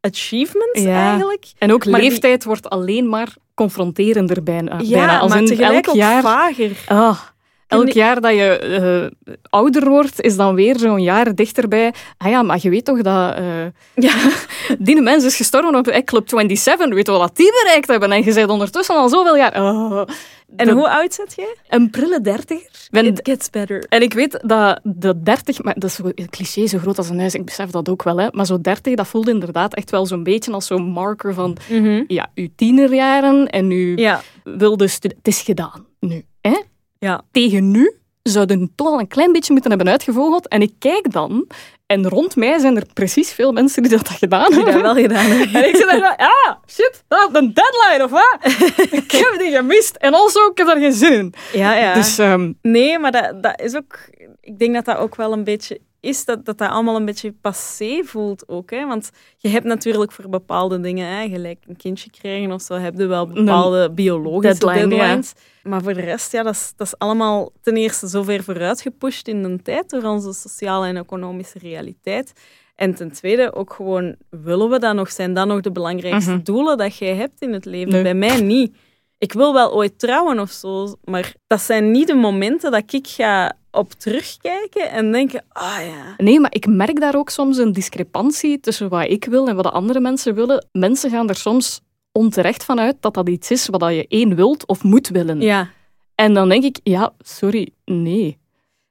[0.00, 1.08] achievements Ja.
[1.08, 1.46] eigenlijk.
[1.58, 4.78] En ook Maar die- leeftijd wordt alleen maar confronterender bijna.
[4.82, 5.18] Ja, bijna.
[5.18, 6.22] Als maar tegelijk elk jaar...
[6.22, 6.70] vager.
[6.86, 7.18] Ah,
[7.66, 11.92] elk jaar dat je eh, ouder wordt, is dan weer zo'n jaar dichterbij.
[12.18, 13.34] Ah ja, maar je weet toch dat...
[13.34, 13.44] eh,
[13.94, 14.12] Ja.
[14.78, 16.88] die mens is gestorven op Club 27.
[16.94, 18.12] Weet je wat die bereikt hebben?
[18.12, 19.62] En je bent ondertussen al zoveel jaar...
[19.62, 20.02] Oh,
[20.56, 21.56] En de- hoe oud zit jij?
[21.68, 22.70] Een prille dertiger.
[22.90, 23.84] Ben- It gets better.
[23.88, 27.18] En ik weet dat de 30, maar dat is een cliché zo groot als een
[27.18, 30.06] huis, ik besef dat ook wel, hè, maar zo 30, dat voelde inderdaad echt wel
[30.06, 31.56] zo'n beetje als zo'n marker van
[32.06, 34.20] ja, uw tienerjaren en uw Ja.
[34.44, 35.16] wilde studie.
[35.16, 36.24] Het is gedaan nu.
[36.40, 36.60] Hè?
[36.98, 37.22] Ja.
[37.30, 40.48] Tegen nu zouden toch al een klein beetje moeten hebben uitgevogeld.
[40.48, 41.46] En ik kijk dan,
[41.86, 44.72] en rond mij zijn er precies veel mensen die dat gedaan Die hebben.
[44.74, 45.62] dat wel gedaan hebben.
[45.62, 48.36] En ik zit daar van, ah, shit, dat een deadline of wat?
[49.02, 49.96] ik heb die gemist.
[49.96, 51.34] En also, ik heb daar geen zin in.
[51.52, 51.94] Ja, ja.
[51.94, 53.98] Dus ehm, Nee, maar dat, dat is ook...
[54.40, 57.32] Ik denk dat dat ook wel een beetje is, dat dat, dat allemaal een beetje
[57.40, 58.70] passé voelt ook.
[58.70, 58.86] Hè?
[58.86, 62.98] Want je hebt natuurlijk voor bepaalde dingen, hè, gelijk een kindje krijgen of zo, heb
[62.98, 65.00] je wel bepaalde biologische deadline, ja.
[65.00, 65.32] deadlines.
[65.62, 68.80] Maar voor de rest, ja, dat is, dat is allemaal ten eerste zo ver vooruit
[68.80, 72.32] gepusht in de tijd door onze sociale en economische realiteit.
[72.76, 75.10] En ten tweede ook gewoon, willen we dat nog?
[75.10, 76.42] Zijn dat nog de belangrijkste Mhm.
[76.42, 77.92] doelen dat jij hebt in het leven?
[77.92, 78.02] Nee.
[78.02, 78.76] Bij mij niet.
[79.18, 83.06] Ik wil wel ooit trouwen of zo, maar dat zijn niet de momenten dat ik
[83.06, 86.14] ga op terugkijken en denken, ah ja.
[86.16, 89.64] Nee, maar ik merk daar ook soms een discrepantie tussen wat ik wil en wat
[89.64, 90.66] de andere mensen willen.
[90.72, 91.80] Mensen gaan er soms
[92.12, 95.40] onterecht van uit dat dat iets is wat je één wilt of moet willen.
[95.40, 95.70] Ja.
[96.14, 98.38] En dan denk ik, ja, sorry, nee.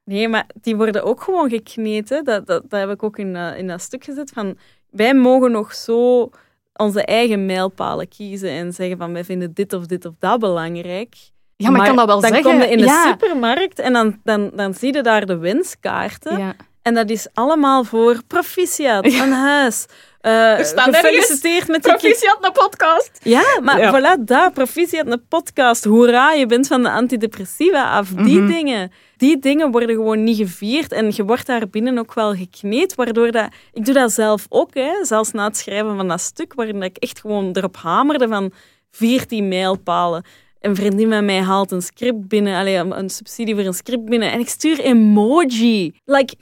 [0.03, 2.23] Nee, maar die worden ook gewoon gekneten.
[2.23, 4.29] Dat, dat, dat heb ik ook in, dat- in dat stuk gezet.
[4.29, 4.57] Van,
[4.89, 6.29] wij mogen nog zo
[6.73, 11.15] onze eigen mijlpalen kiezen en zeggen van wij vinden dit of dit of dat belangrijk.
[11.63, 12.51] Ja, maar, ik kan dat wel dan zeggen.
[12.51, 13.03] kom je in de ja.
[13.07, 16.37] supermarkt en dan, dan, dan zie je daar de wenskaarten.
[16.37, 16.55] Ja.
[16.81, 19.85] En dat is allemaal voor proficiat, een huis.
[20.21, 21.97] Eh staan gefeliciteerd met kind.
[21.97, 23.19] Proficiat een podcast.
[23.23, 23.91] Ja, maar Ja.
[24.19, 25.83] voilà, daar, proficiat een podcast.
[25.83, 28.07] Hoera, je bent van de antidepressiva af.
[28.09, 28.47] Die Mhm.
[28.51, 28.91] dingen.
[29.17, 30.91] Die dingen worden gewoon niet gevierd.
[30.91, 33.47] En je wordt daar binnen ook wel gekneed, waardoor dat...
[33.73, 34.91] Ik doe dat zelf ook, hè.
[35.05, 38.51] Zelfs na het schrijven van dat stuk, waarin ik echt gewoon erop hamerde van
[38.91, 40.23] 14 mijlpalen.
[40.61, 44.31] Een vriendin van mij haalt een script binnen, allee, een subsidie voor een script binnen,
[44.31, 45.93] en ik stuur emoji.
[46.05, 46.33] Like...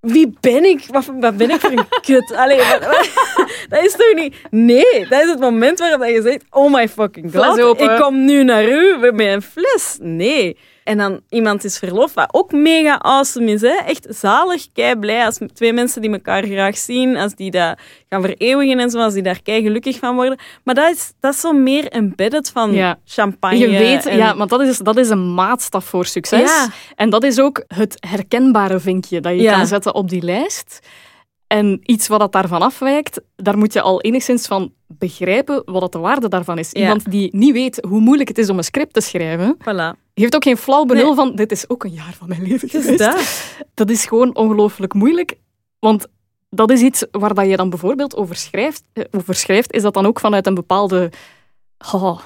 [0.00, 0.84] Wie ben ik?
[0.90, 2.32] Wat, wat ben ik voor een kut?
[2.36, 3.10] Allee, wat- wat-
[3.68, 4.34] dat is toch niet...
[4.50, 6.44] Nee, dat is het moment waarop je zegt...
[6.50, 9.98] Oh my fucking god, ik kom nu naar u met een fles.
[10.00, 10.56] Nee.
[10.88, 13.60] En dan iemand is verloofd, wat ook mega awesome is.
[13.60, 13.68] Hè?
[13.86, 17.78] Echt zalig, kei blij als twee mensen die elkaar graag zien, als die dat
[18.08, 20.38] gaan vereeuwigen en zo, als die daar kei gelukkig van worden.
[20.64, 22.98] Maar dat is, dat is zo meer embedded van Ja.
[23.04, 23.58] champagne.
[23.58, 26.40] Je weet, en- ja, maar dat is, dat is een maatstaf voor succes.
[26.50, 26.66] Ja.
[26.94, 29.52] En dat is ook het herkenbare vinkje dat je Ja.
[29.56, 30.78] kan zetten op die lijst.
[31.46, 35.98] En iets wat dat daarvan afwijkt, daar moet je al enigszins van begrijpen wat de
[35.98, 36.72] waarde daarvan is.
[36.72, 40.07] Iemand die niet weet hoe moeilijk het is om een script te schrijven, Voilà.
[40.20, 41.14] Heeft ook geen flauw benul Nee.
[41.14, 42.98] van dit is ook een jaar van mijn leven geweest.
[42.98, 43.42] dat.
[43.74, 45.34] Dat is gewoon ongelooflijk moeilijk.
[45.78, 46.06] Want
[46.50, 49.72] dat is iets waar dat je dan bijvoorbeeld over schrijft, eh, over schrijft.
[49.72, 51.10] Is dat dan ook vanuit een bepaalde...
[51.92, 52.18] Oh,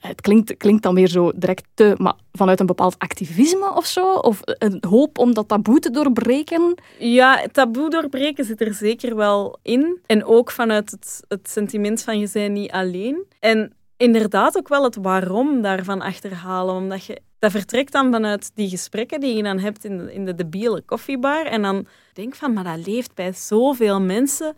[0.00, 1.94] het klinkt, klinkt dan weer zo direct te...
[1.98, 4.14] Maar vanuit een bepaald activisme of zo?
[4.14, 6.74] Of een hoop om dat taboe te doorbreken?
[6.98, 9.98] Ja, taboe doorbreken zit er zeker wel in.
[10.06, 13.24] En ook vanuit het, het sentiment van je bent niet alleen.
[13.40, 16.74] En inderdaad ook wel het waarom daarvan achterhalen.
[16.74, 17.20] Omdat je,
[17.52, 20.82] dat vertrekt dan vanuit die gesprekken die je dan hebt in de, in de debiele
[20.82, 21.46] koffiebar.
[21.46, 24.54] En dan denk van, maar dat leeft bij zoveel mensen.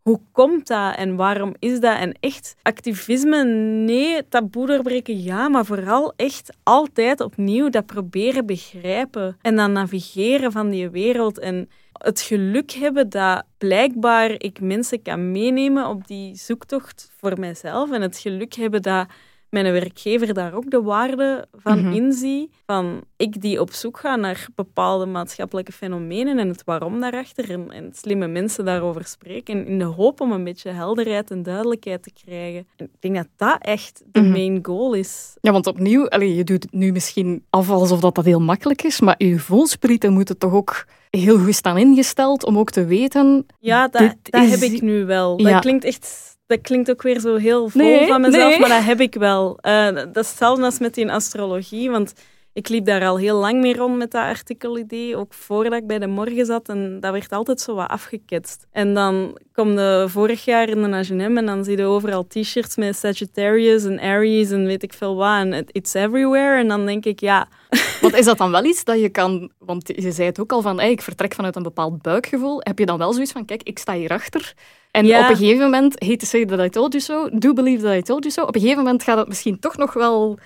[0.00, 1.98] Hoe komt dat en waarom is dat?
[1.98, 3.44] En echt, activisme,
[3.84, 10.52] nee, taboe doorbreken, ja, maar vooral echt altijd opnieuw dat proberen begrijpen en dan navigeren
[10.52, 16.36] van die wereld en het geluk hebben dat blijkbaar ik mensen kan meenemen op die
[16.36, 19.06] zoektocht voor mijzelf en het geluk hebben dat
[19.52, 21.92] mijn werkgever daar ook de waarde van Mhm.
[21.92, 22.50] inzie.
[22.66, 27.50] Van ik die op zoek ga naar bepaalde maatschappelijke fenomenen en het waarom daarachter.
[27.50, 29.66] En, en slimme mensen daarover spreken.
[29.66, 32.66] In de hoop om een beetje helderheid en duidelijkheid te krijgen.
[32.76, 34.30] En ik denk dat dat echt de Mhm.
[34.30, 35.36] main goal is.
[35.40, 38.82] Ja, want opnieuw, allee, je doet het nu misschien af alsof dat, dat heel makkelijk
[38.82, 43.46] is, maar je voelsprieten moeten toch ook heel goed staan ingesteld om ook te weten...
[43.60, 45.36] Ja, dat, dat is- heb ik nu wel.
[45.36, 45.58] Dat Ja.
[45.58, 46.30] klinkt echt...
[46.52, 48.60] Dat klinkt ook weer zo heel vol Nee, van mezelf, nee.
[48.60, 49.58] maar dat heb ik wel.
[49.60, 52.12] Eh, dat is hetzelfde als met die astrologie, want
[52.52, 55.98] ik liep daar al heel lang mee rond met dat artikelidee, ook voordat ik bij
[55.98, 56.68] de morgen zat.
[56.68, 58.66] En dat werd altijd zo wat afgeketst.
[58.70, 62.76] En dan kom je vorig jaar in de H&M en dan zie je overal t-shirts
[62.76, 65.36] met Sagittarius en Aries en weet ik veel wat.
[65.36, 66.58] En it- it's everywhere.
[66.58, 67.48] En dan denk ik, ja...
[68.00, 69.50] Want is dat dan wel iets dat je kan...
[69.58, 72.60] Want je zei het ook al van, hey, ik vertrek vanuit een bepaald buikgevoel.
[72.62, 74.54] Heb je dan wel zoiets van, kijk, ik sta hierachter.
[74.92, 75.24] En Ja.
[75.24, 77.94] op een gegeven moment, hate to say that I told you so, do believe that
[77.94, 78.42] I told you so.
[78.42, 80.38] Op een gegeven moment gaat het misschien toch nog wel...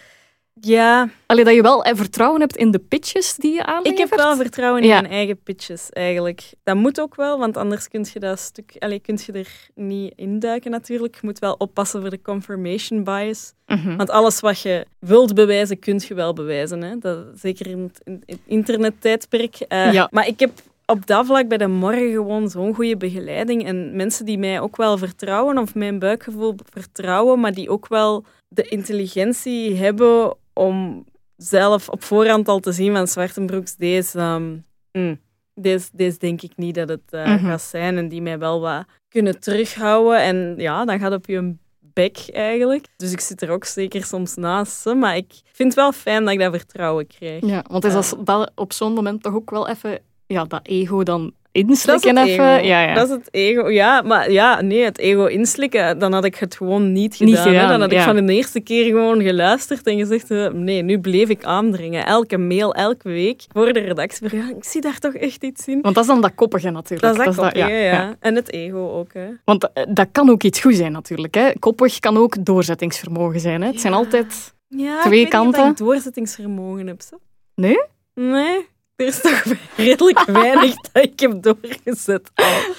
[0.61, 4.01] Ja, Allee, dat je wel eh, vertrouwen hebt in de pitches die je aanlevert.
[4.01, 5.01] Ik heb wel vertrouwen in Ja.
[5.01, 6.53] mijn eigen pitches, eigenlijk.
[6.63, 8.77] Dat moet ook wel, want anders kun je dat stuk...
[8.79, 11.15] Allee, kun je er niet induiken, natuurlijk.
[11.15, 13.53] Je moet wel oppassen voor de confirmation bias.
[13.67, 13.97] Mhm.
[13.97, 16.83] Want alles wat je wilt bewijzen, kun je wel bewijzen.
[16.83, 16.99] Hè?
[16.99, 19.55] Dat, zeker in het, in het internettijdperk.
[19.61, 20.09] Eh, Ja.
[20.11, 20.51] Maar ik heb
[20.87, 23.65] op dat vlak bij de morgen gewoon zo'n goede begeleiding.
[23.65, 28.25] En mensen die mij ook wel vertrouwen, of mijn buikgevoel vertrouwen, maar die ook wel
[28.49, 31.05] de intelligentie hebben om
[31.37, 34.57] zelf op voorhand al te zien van Zwartenbroeks, deze, ehm,
[34.93, 35.21] mm,
[35.55, 37.45] deze, deze denk ik niet dat het eh, Mhm.
[37.47, 37.97] gaat zijn.
[37.97, 40.21] En die mij wel wat kunnen terughouden.
[40.23, 42.87] En ja, dan gaat op je bek eigenlijk.
[42.97, 44.95] Dus ik zit er ook zeker soms naast.
[44.95, 47.47] Maar ik vind het wel fijn dat ik dat vertrouwen krijg.
[47.47, 47.93] Ja, want is
[48.25, 52.65] dat op zo'n moment toch ook wel even ja, dat ego dan inslikken even?
[52.65, 52.95] Ja, ja.
[52.95, 53.71] Dat is het ego.
[53.71, 57.35] Ja, maar ja, nee, het ego inslikken, dan had ik het gewoon niet gedaan.
[57.35, 57.51] Niet hè.
[57.51, 60.99] gedaan, Dan had ik van de eerste keer gewoon geluisterd en gezegd, eh, nee, nu
[61.01, 62.07] bleef ik aandringen.
[62.07, 64.37] Elke mail, elke week, voor de redactie.
[64.37, 65.81] Ja, ik zie daar toch echt iets in.
[65.81, 67.03] Want dat is dan dat koppige natuurlijk.
[67.03, 69.27] Dat is dat, dat- koppige, ja, En het ego ook, hè.
[69.45, 71.35] Want eh, dat kan ook iets goed zijn natuurlijk.
[71.35, 71.53] Hè.
[71.59, 73.61] Koppig kan ook doorzettingsvermogen zijn.
[73.63, 73.69] Hè.
[73.69, 74.55] Het zijn altijd...
[74.69, 75.71] Ja, Twee ik weet niet of kanten.
[75.71, 77.01] ik doorzettingsvermogen heb.
[77.03, 77.17] Zo.
[77.55, 77.81] Nee?
[78.15, 78.67] Nee,
[78.97, 79.45] er is toch
[79.77, 82.31] redelijk weinig dat ik heb doorgezet.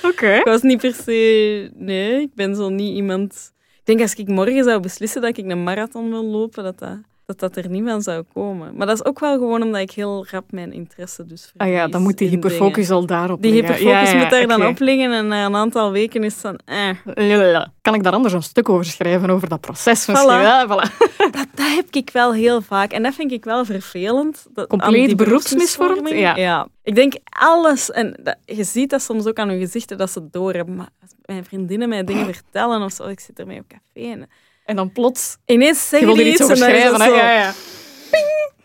[0.03, 0.34] Oké.
[0.34, 1.72] Ik was niet per se...
[1.74, 3.53] Nee, ik ben zo niet iemand...
[3.78, 6.97] Ik denk als ik morgen zou beslissen dat ik een marathon wil lopen, dat dat,
[7.28, 8.75] dat, dat er niet van zou komen.
[8.75, 11.88] Maar dat is ook wel gewoon omdat ik heel rap mijn interesse dus Ah ja,
[11.88, 13.01] dan moet die hyperfocus dingen.
[13.01, 13.75] al daarop Die liggen.
[13.75, 16.59] hyperfocus Ja, ja, moet daar dan op liggen en na een aantal weken is dan...
[16.65, 17.65] Eh.
[17.82, 20.30] Kan ik daar anders een stuk over schrijven, over dat proces misschien?
[20.30, 20.41] Voilà.
[20.41, 20.97] Ja, voilà.
[21.17, 22.91] dat, dat heb ik wel heel vaak.
[22.91, 24.45] En dat vind ik wel vervelend.
[24.53, 26.19] Dat, Compleet beroepsmisvorming.
[26.19, 26.67] ja.
[26.84, 30.19] Ik denk alles, en dat, je ziet dat soms ook aan hun gezichten, dat ze
[30.19, 30.75] het door hebben.
[30.75, 34.30] Maar als mijn vriendinnen mij dingen vertellen of zo, ik zit ermee op café en
[34.68, 35.38] En dan plots...
[35.45, 37.01] ineens Je zeggen wil er die iets over en dan is schrijven.
[37.01, 37.07] Hè?
[37.07, 37.53] Ja, ja.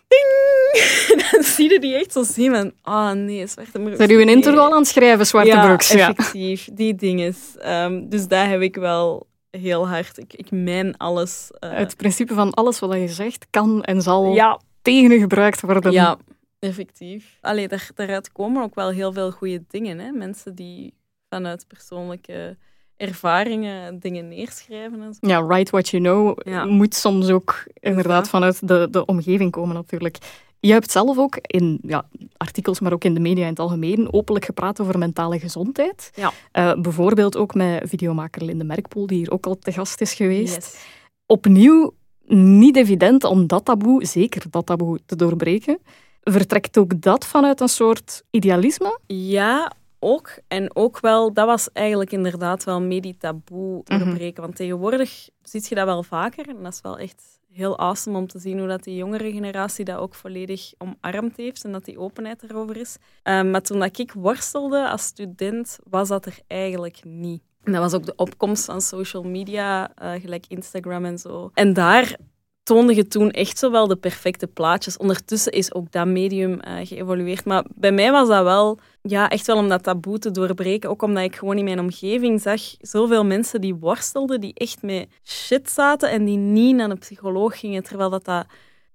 [0.07, 1.21] ding.
[1.31, 3.95] dan zie je die echt zo zien van, ah nee, zwarte broek.
[3.95, 4.35] Zijn u een nee.
[4.35, 5.91] intro al aan het schrijven, Zwarte ja, Broeks?
[5.91, 6.69] Ja, effectief.
[6.73, 7.35] Die dingen.
[7.59, 10.17] Ehm, dus daar heb ik wel heel hard.
[10.17, 11.51] Ik, ik mijn alles.
[11.59, 15.61] eh, Het principe van alles wat je zegt kan en zal ja, tegen u gebruikt
[15.61, 15.91] worden.
[15.91, 16.17] Ja,
[16.59, 17.37] effectief.
[17.41, 19.99] Allee, daar, daaruit komen ook wel heel veel goede dingen.
[19.99, 20.11] Hè?
[20.11, 20.93] Mensen die
[21.29, 22.57] vanuit persoonlijke
[22.97, 25.01] ervaringen dingen neerschrijven.
[25.01, 25.27] En zo.
[25.27, 26.65] Ja, write what you know Ja.
[26.65, 30.17] moet soms ook inderdaad vanuit de, de omgeving komen natuurlijk.
[30.59, 32.05] Je hebt zelf ook in ja,
[32.37, 36.11] artikels, maar ook in de media in het algemeen, openlijk gepraat over mentale gezondheid.
[36.15, 36.31] Ja.
[36.51, 40.55] Eh, bijvoorbeeld ook met videomaker Linde Merkpoel, die hier ook al te gast is geweest.
[40.55, 40.75] Yes.
[41.25, 41.93] Opnieuw
[42.25, 45.77] niet evident om dat taboe, zeker dat taboe, te doorbreken.
[46.21, 48.99] Vertrekt ook dat vanuit een soort idealisme?
[49.07, 49.71] Ja,
[50.03, 50.37] ook.
[50.47, 54.03] En ook wel, dat was eigenlijk inderdaad wel medie taboe te Mhm.
[54.03, 54.43] doorbreken.
[54.43, 56.47] Want tegenwoordig zie je dat wel vaker.
[56.49, 59.85] En dat is wel echt heel awesome om te zien hoe dat die jongere generatie
[59.85, 62.97] dat ook volledig omarmd heeft en dat die openheid erover is.
[63.23, 67.41] Um, maar toen dat ik worstelde als student, was dat er eigenlijk niet.
[67.63, 71.51] En dat was ook de opkomst van social media, uh, gelijk Instagram en zo.
[71.53, 72.17] En daar
[72.63, 74.97] toonde je toen echt zo wel de perfecte plaatjes.
[74.97, 77.45] Ondertussen is ook dat medium uh, geëvolueerd.
[77.45, 80.89] Maar bij mij was dat wel, ja, echt wel om dat taboe te doorbreken.
[80.89, 85.07] Ook omdat ik gewoon in mijn omgeving zag zoveel mensen die worstelden, die echt met
[85.23, 87.83] shit zaten en die niet naar een psycholoog gingen.
[87.83, 88.45] Terwijl dat, dat,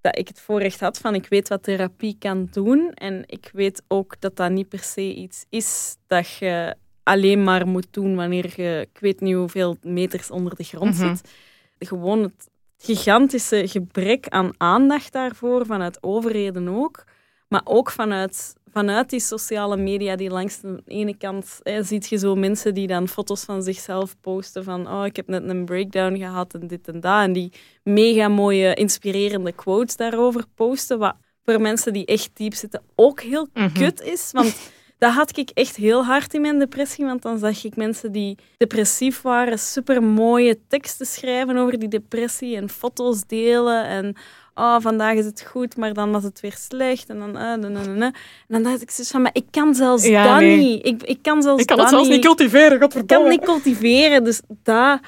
[0.00, 2.90] dat ik het voorrecht had van, ik weet wat therapie kan doen.
[2.94, 7.66] En ik weet ook dat dat niet per se iets is dat je alleen maar
[7.66, 11.08] moet doen wanneer je, ik weet niet hoeveel meters onder de grond Mhm.
[11.16, 11.30] zit.
[11.78, 12.48] Gewoon het
[12.78, 17.04] gigantische gebrek aan aandacht daarvoor, vanuit overheden ook.
[17.48, 22.18] Maar ook vanuit, vanuit die sociale media, die langs de ene kant hè, ziet je
[22.18, 26.16] zo mensen die dan foto's van zichzelf posten van oh, ik heb net een breakdown
[26.16, 27.22] gehad en dit en dat.
[27.22, 27.52] En die
[27.82, 30.98] mega mooie, inspirerende quotes daarover posten.
[30.98, 33.72] Wat voor mensen die echt diep zitten ook heel Mhm.
[33.72, 34.30] kut is.
[34.32, 34.56] Want
[34.98, 37.04] dat had ik echt heel hard in mijn depressie.
[37.04, 42.56] Want dan zag ik mensen die depressief waren super mooie teksten schrijven over die depressie
[42.56, 43.84] en foto's delen.
[43.84, 44.16] En
[44.54, 47.08] oh, vandaag is het goed, maar dan was het weer slecht.
[47.08, 48.02] En dan, eh, dan, dan, dan, dan.
[48.02, 48.14] En
[48.48, 50.56] dan dacht ik zoiets van, maar ik kan zelfs Ja, dat nee.
[50.56, 50.86] niet.
[50.86, 53.28] Ik, ik kan zelfs Ik kan dat het zelfs niet cultiveren, ik kan godverdomme.
[53.28, 54.24] niet cultiveren.
[54.24, 55.00] Dus dat,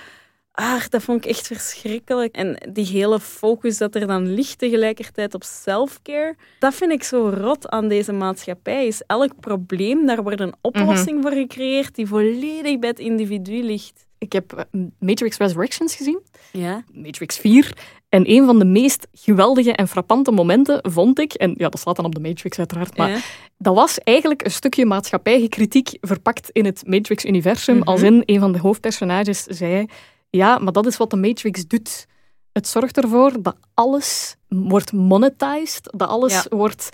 [0.61, 2.35] ah, dat vond ik echt verschrikkelijk.
[2.35, 7.29] En die hele focus dat er dan ligt tegelijkertijd op self-care, dat vind ik zo
[7.29, 8.87] rot aan deze maatschappij.
[8.87, 14.09] Is elk probleem, daar wordt een oplossing voor gecreëerd die volledig bij het individu ligt.
[14.19, 16.21] Ik heb eh, Matrix Resurrections gezien.
[16.53, 16.85] Ja.
[16.93, 17.73] Matrix 4.
[18.09, 21.97] En een van de meest geweldige en frappante momenten vond ik, en ja, dat slaat
[21.97, 23.19] dan op de Matrix uiteraard, maar Ja.
[23.59, 27.77] dat was eigenlijk een stukje maatschappijkritiek verpakt in het Matrix-universum.
[27.77, 27.89] Mhm.
[27.89, 29.87] Als in een van de hoofdpersonages zei,
[30.31, 32.07] ja, maar dat is wat de Matrix doet.
[32.53, 36.57] Het zorgt ervoor dat alles wordt monetized, dat alles Ja.
[36.57, 36.89] wordt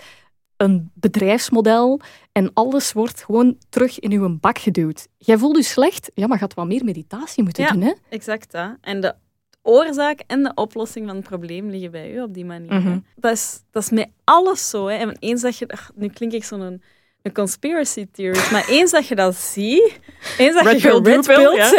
[0.57, 1.99] een bedrijfsmodel
[2.31, 5.07] en alles wordt gewoon terug in uw bak geduwd.
[5.17, 7.71] Jij voelt je slecht, ja, maar gaat wat meer meditatie moeten Ja.
[7.71, 7.93] doen, hè?
[8.09, 8.53] Exact.
[8.81, 9.15] En de
[9.61, 12.73] oorzaak en de oplossing van het probleem liggen bij u op die manier.
[12.73, 12.99] Mhm.
[13.15, 14.85] dat, is, dat is met alles zo.
[14.87, 14.95] Hè.
[14.95, 15.67] En eens dat je...
[15.67, 16.81] ach, nu klink ik zo'n
[17.27, 19.99] een, conspiracy theorist, maar eens dat je dat ziet...
[20.37, 21.71] Eens dat Red je pill, red pill, ja.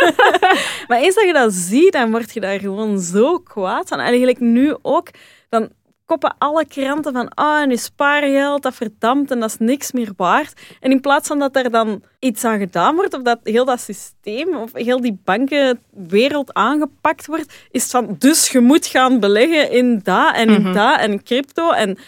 [0.88, 3.98] maar eens dat je dat ziet, dan word je daar gewoon zo kwaad van.
[3.98, 5.08] En eigenlijk nu ook...
[5.48, 5.70] Dan
[6.06, 10.12] koppen alle kranten van ah, en je spaargeld, dat verdampt en dat is niks meer
[10.16, 10.60] waard.
[10.80, 13.80] En in plaats van dat er dan iets aan gedaan wordt, of dat heel dat
[13.80, 19.70] systeem, of heel die bankenwereld aangepakt wordt, is het van, dus je moet gaan beleggen
[19.70, 20.72] in dat en in Mhm.
[20.72, 21.70] dat en crypto.
[21.70, 21.98] En,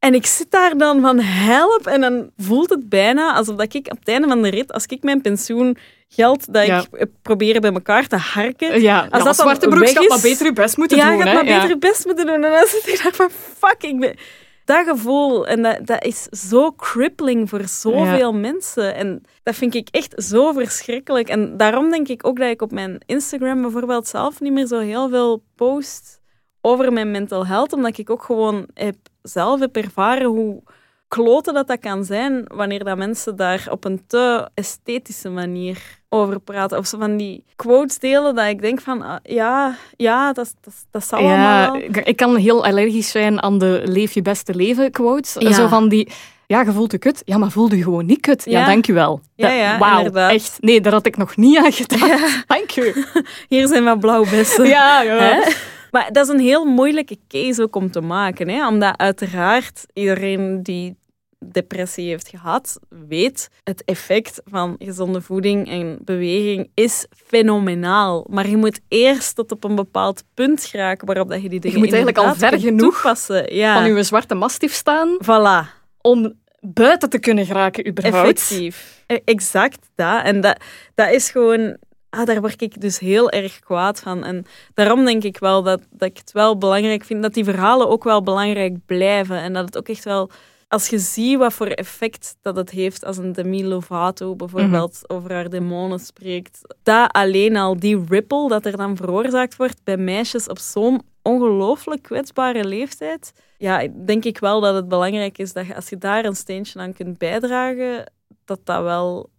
[0.00, 3.86] en ik zit daar dan van help en dan voelt het bijna alsof dat ik
[3.90, 6.84] op het einde van de rit, als ik mijn pensioengeld dat Ja.
[6.92, 10.08] ik probeer bij elkaar te harken, Ja, Als ja, dat zwarte broek weg gaat is-
[10.08, 11.16] maar beter je best moeten ja, doen.
[11.18, 11.28] je hè?
[11.30, 11.54] gaat maar Ja.
[11.54, 12.34] beter je best moeten doen.
[12.44, 14.16] En dan zit ik daar van, fuck, ik ben...
[14.64, 18.94] Dat gevoel, en dat, dat is zo crippling voor zoveel mensen.
[18.94, 21.28] En dat vind ik echt zo verschrikkelijk.
[21.28, 24.78] En daarom denk ik ook dat ik op mijn Instagram bijvoorbeeld zelf niet meer zo
[24.78, 26.19] heel veel post
[26.60, 30.62] over mijn mental health, omdat ik ook gewoon heb, zelf heb ervaren hoe
[31.08, 36.40] kloten dat dat kan zijn wanneer dat mensen daar op een te esthetische manier over
[36.40, 36.78] praten.
[36.78, 40.74] Of zo van die quotes delen dat ik denk van, ah, ja, ja, dat, dat,
[40.90, 44.90] dat zal allemaal Ja, ik, kan heel allergisch zijn aan de leef je beste leven
[44.90, 45.36] quotes.
[45.38, 45.52] Ja.
[45.52, 46.08] Zo van die,
[46.46, 47.22] ja, je voelt je kut.
[47.24, 48.44] Ja, maar voel je gewoon niet kut.
[48.44, 48.66] Ja, Ja.
[48.66, 49.20] dank u wel.
[49.34, 50.56] Ja, ja, Wauw, echt.
[50.60, 52.44] Nee, daar had ik nog niet aan gedacht.
[52.46, 53.04] Dank u.
[53.48, 54.66] Hier zijn wat blauwbessen.
[54.66, 55.18] Ja, ja.
[55.18, 55.50] Hè?
[55.90, 58.48] Maar dat is een heel moeilijke case ook om te maken.
[58.48, 58.66] Hè?
[58.68, 60.98] Omdat uiteraard iedereen die
[61.46, 62.78] depressie heeft gehad,
[63.08, 68.26] weet het effect van gezonde voeding en beweging is fenomenaal.
[68.30, 71.78] Maar je moet eerst tot op een bepaald punt geraken waarop dat je die dingen
[71.78, 73.54] moet eigenlijk al ver genoeg toepassen.
[73.54, 73.74] Ja.
[73.74, 75.70] Van uw zwarte mastiff staan Voilà.
[76.00, 78.26] om buiten te kunnen geraken überhaupt.
[78.28, 79.04] Effectief.
[79.06, 80.24] E- Exact dat.
[80.24, 80.60] En dat,
[80.94, 81.76] dat is gewoon...
[82.10, 84.24] Ah, daar word ik dus heel erg kwaad van.
[84.24, 84.44] En
[84.74, 88.04] daarom denk ik wel dat, dat ik het wel belangrijk vind dat die verhalen ook
[88.04, 89.36] wel belangrijk blijven.
[89.36, 90.30] En dat het ook echt wel...
[90.68, 95.32] Als je ziet wat voor effect dat het heeft als een Demi Lovato bijvoorbeeld over
[95.32, 100.46] haar demonen spreekt, dat alleen al, die ripple dat er dan veroorzaakt wordt bij meisjes
[100.46, 105.74] op zo'n ongelooflijk kwetsbare leeftijd, ja, denk ik wel dat het belangrijk is dat je,
[105.74, 108.12] als je daar een steentje aan kunt bijdragen,
[108.44, 109.30] dat dat wel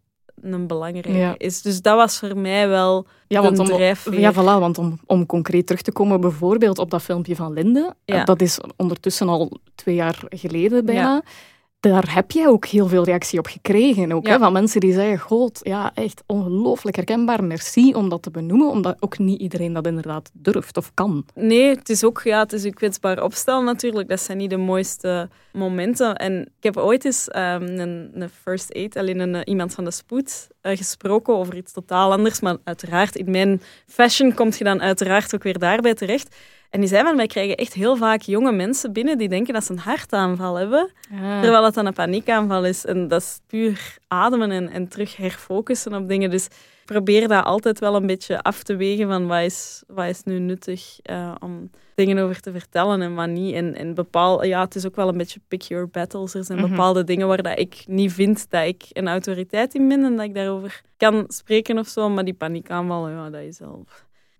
[0.41, 1.35] een belangrijke Ja.
[1.37, 1.61] is.
[1.61, 4.19] Dus dat was voor mij wel Ja, want drijfveer.
[4.19, 7.93] ja, voilà, want om, om concreet terug te komen, bijvoorbeeld op dat filmpje van Linde,
[8.05, 8.23] Ja.
[8.23, 11.21] dat is ondertussen al twee jaar geleden bijna.
[11.81, 14.11] Daar heb jij ook heel veel reactie op gekregen.
[14.11, 14.31] Ook, Ja.
[14.31, 18.69] hè, van mensen die zeggen, god, ja, echt ongelooflijk herkenbaar, merci om dat te benoemen,
[18.69, 21.25] omdat ook niet iedereen dat inderdaad durft of kan.
[21.35, 24.09] Nee, het is ook ja, het is een kwetsbaar opstel natuurlijk.
[24.09, 26.15] Dat zijn niet de mooiste momenten.
[26.15, 29.83] En ik heb ooit eens ehm, een, een first aid, alleen een, eh, iemand van
[29.83, 32.39] de spoed, eh, gesproken over iets totaal anders.
[32.39, 36.35] Maar uiteraard, in mijn fashion komt je dan uiteraard ook weer daarbij terecht.
[36.71, 39.63] En die zei van, wij krijgen echt heel vaak jonge mensen binnen die denken dat
[39.63, 40.91] ze een hartaanval hebben.
[41.41, 42.85] Terwijl het dan een paniekaanval is.
[42.85, 46.29] En dat is puur ademen en, en terug herfocussen op dingen.
[46.29, 46.47] Dus
[46.85, 50.39] probeer dat altijd wel een beetje af te wegen van wat is, wat is nu
[50.39, 53.53] nuttig eh, om dingen over te vertellen en wat niet.
[53.55, 56.33] En, en bepaal, ja, het is ook wel een beetje pick your battles.
[56.33, 56.69] Er zijn Mhm.
[56.69, 60.25] bepaalde dingen waar dat ik niet vind dat ik een autoriteit in ben en dat
[60.25, 62.09] ik daarover kan spreken of zo.
[62.09, 63.85] Maar die paniekaanval, ja, dat is al...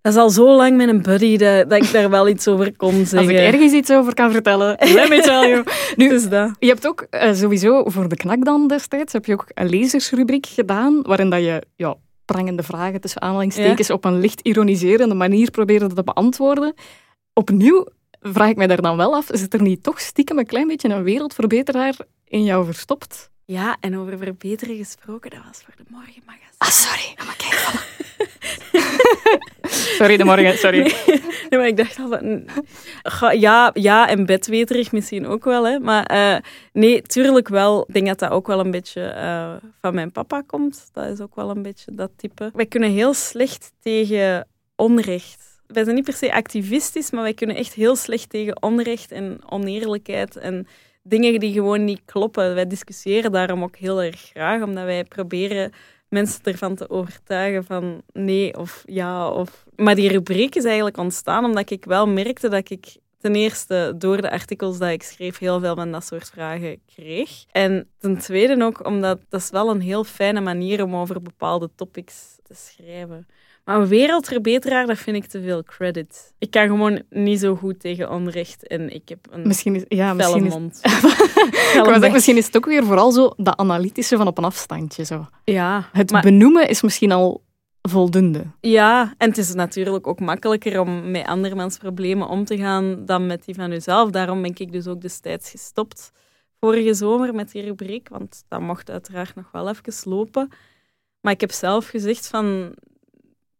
[0.01, 2.75] Dat is al zo lang met een buddy dat, dat ik daar wel iets over
[2.75, 3.17] kon zeggen.
[3.19, 5.63] Als ik ergens iets over kan vertellen, let me tell you.
[5.95, 6.51] Nu, Dus dat.
[6.59, 10.45] je hebt ook eh, sowieso voor de knak dan destijds, heb je ook een lezersrubriek
[10.45, 11.95] gedaan, waarin dat je ja,
[12.25, 16.73] prangende vragen tussen aanhalingstekens op een licht ironiserende manier probeerde te beantwoorden.
[17.33, 17.85] Opnieuw
[18.21, 20.89] vraag ik mij daar dan wel af, zit er niet toch stiekem een klein beetje
[20.89, 21.95] een wereldverbeteraar
[22.25, 23.29] in jou verstopt?
[23.45, 26.50] Ja, en over verbeteren gesproken, dat was voor de morgenmagazine.
[26.61, 27.13] Ah, sorry.
[27.17, 27.59] maar kijk.
[29.97, 30.93] sorry, de morgen, sorry.
[31.49, 33.39] Nee, maar ik dacht al van...
[33.39, 35.79] Ja, ja, en bedweterig misschien ook wel, hè.
[35.79, 36.37] Maar eh,
[36.73, 37.83] nee, tuurlijk wel.
[37.87, 40.89] Ik denk dat dat ook wel een beetje eh, van mijn papa komt.
[40.93, 42.51] Dat is ook wel een beetje dat type.
[42.53, 45.61] Wij kunnen heel slecht tegen onrecht.
[45.67, 49.41] Wij zijn niet per se activistisch, maar wij kunnen echt heel slecht tegen onrecht en
[49.49, 50.67] oneerlijkheid en
[51.03, 52.55] dingen die gewoon niet kloppen.
[52.55, 55.71] Wij discussiëren daarom ook heel erg graag, omdat wij proberen
[56.11, 59.29] mensen ervan te overtuigen van nee of ja.
[59.29, 59.65] Of...
[59.75, 64.21] Maar die rubriek is eigenlijk ontstaan omdat ik wel merkte dat ik ten eerste door
[64.21, 67.45] de artikels die ik schreef heel veel van dat soort vragen kreeg.
[67.51, 71.69] En ten tweede ook omdat dat is wel een heel fijne manier om over bepaalde
[71.75, 73.27] topics te schrijven.
[73.65, 76.33] Maar een wereldverbeteraar, dat vind ik te veel credit.
[76.39, 80.13] Ik kan gewoon niet zo goed tegen onrecht en ik heb een Misschien is, ja,
[80.13, 80.79] misschien is, mond.
[80.83, 85.03] ik zeggen, misschien is het ook weer vooral zo dat analytische van op een afstandje.
[85.03, 85.27] Zo.
[85.43, 87.43] Ja, Het maar- benoemen is misschien al
[87.81, 88.43] voldoende.
[88.59, 93.25] Ja, en het is natuurlijk ook makkelijker om met andermans problemen om te gaan dan
[93.25, 94.09] met die van jezelf.
[94.09, 96.11] Daarom ben ik dus ook destijds gestopt
[96.59, 100.49] vorige zomer met die rubriek, want dat mocht uiteraard nog wel even lopen.
[101.21, 102.73] Maar ik heb zelf gezegd van,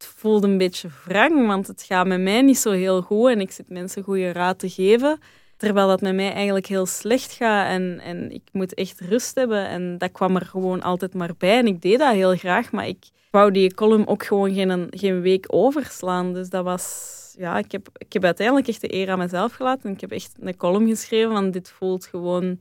[0.03, 3.39] het voelt een beetje wrang, want het gaat met mij niet zo heel goed en
[3.41, 5.19] ik zit mensen goede raad te geven.
[5.57, 9.67] Terwijl dat met mij eigenlijk heel slecht gaat en, en ik moet echt rust hebben.
[9.67, 11.57] En dat kwam er gewoon altijd maar bij.
[11.57, 15.21] En ik deed dat heel graag, maar ik wou die column ook gewoon geen, geen
[15.21, 16.33] week overslaan.
[16.33, 17.19] Dus dat was...
[17.37, 19.83] Ja, ik heb, ik heb uiteindelijk echt de eer aan mezelf gelaten.
[19.89, 22.59] En ik heb echt een column geschreven van dit voelt gewoon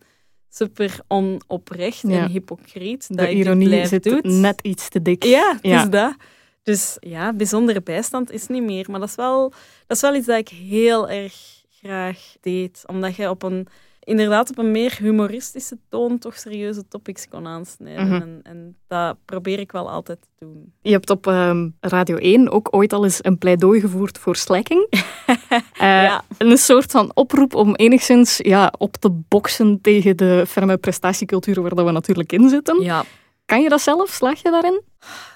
[0.50, 2.22] super onoprecht Ja.
[2.22, 3.08] en hypocriet.
[3.08, 4.24] De dat ik dit ironie blijf zit doet.
[4.24, 5.24] net iets te dik.
[5.24, 5.82] Ja, het Ja.
[5.82, 6.14] is dat.
[6.62, 8.86] Dus ja, bijzondere bijstand is niet meer.
[8.90, 9.52] Maar dat is wel,
[9.86, 11.34] dat is wel iets dat ik heel erg
[11.80, 12.82] graag deed.
[12.86, 13.66] Omdat je op een,
[14.00, 18.06] inderdaad op een meer humoristische toon toch serieuze topics kon aansnijden.
[18.06, 18.22] Mhm.
[18.22, 20.72] en, en dat probeer ik wel altijd te doen.
[20.82, 24.86] Je hebt op ehm, Radio 1 ook ooit al eens een pleidooi gevoerd voor slacking.
[25.72, 26.24] Eh, Ja.
[26.38, 31.74] Een soort van oproep om enigszins ja, op te boksen tegen de ferme prestatiecultuur waar
[31.74, 32.82] dat we natuurlijk in zitten.
[32.82, 33.04] Ja.
[33.50, 34.10] Kan je dat zelf?
[34.10, 34.82] Slaag je daarin?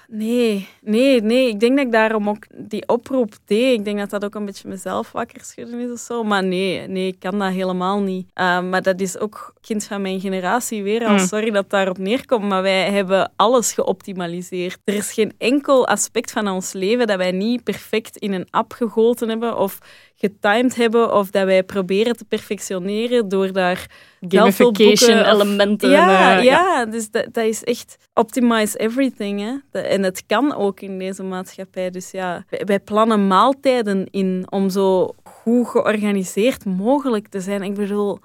[0.07, 1.47] Nee, nee, nee.
[1.47, 3.79] Ik denk dat ik daarom ook die oproep deed.
[3.79, 6.23] Ik denk dat dat ook een beetje mezelf wakker schudden is of zo.
[6.23, 8.27] Maar nee, nee, ik kan dat helemaal niet.
[8.35, 11.11] Uh, maar dat is ook kind van mijn generatie weer al.
[11.11, 11.19] Mm.
[11.19, 14.77] Sorry dat daarop neerkomt, maar wij hebben alles geoptimaliseerd.
[14.83, 18.73] Er is geen enkel aspect van ons leven dat wij niet perfect in een app
[18.73, 19.79] gegoten hebben of
[20.29, 23.87] getimed hebben of dat wij proberen te perfectioneren door daar
[24.27, 25.89] Gamification elementen.
[25.89, 29.39] ja, eh, ja, dus dat, dat is echt optimize everything.
[29.39, 29.81] Hè.
[29.81, 31.89] En het kan ook in deze maatschappij.
[31.89, 37.63] Dus ja, wij, wij plannen maaltijden in om zo goed georganiseerd mogelijk te zijn.
[37.63, 38.19] Ik bedoel,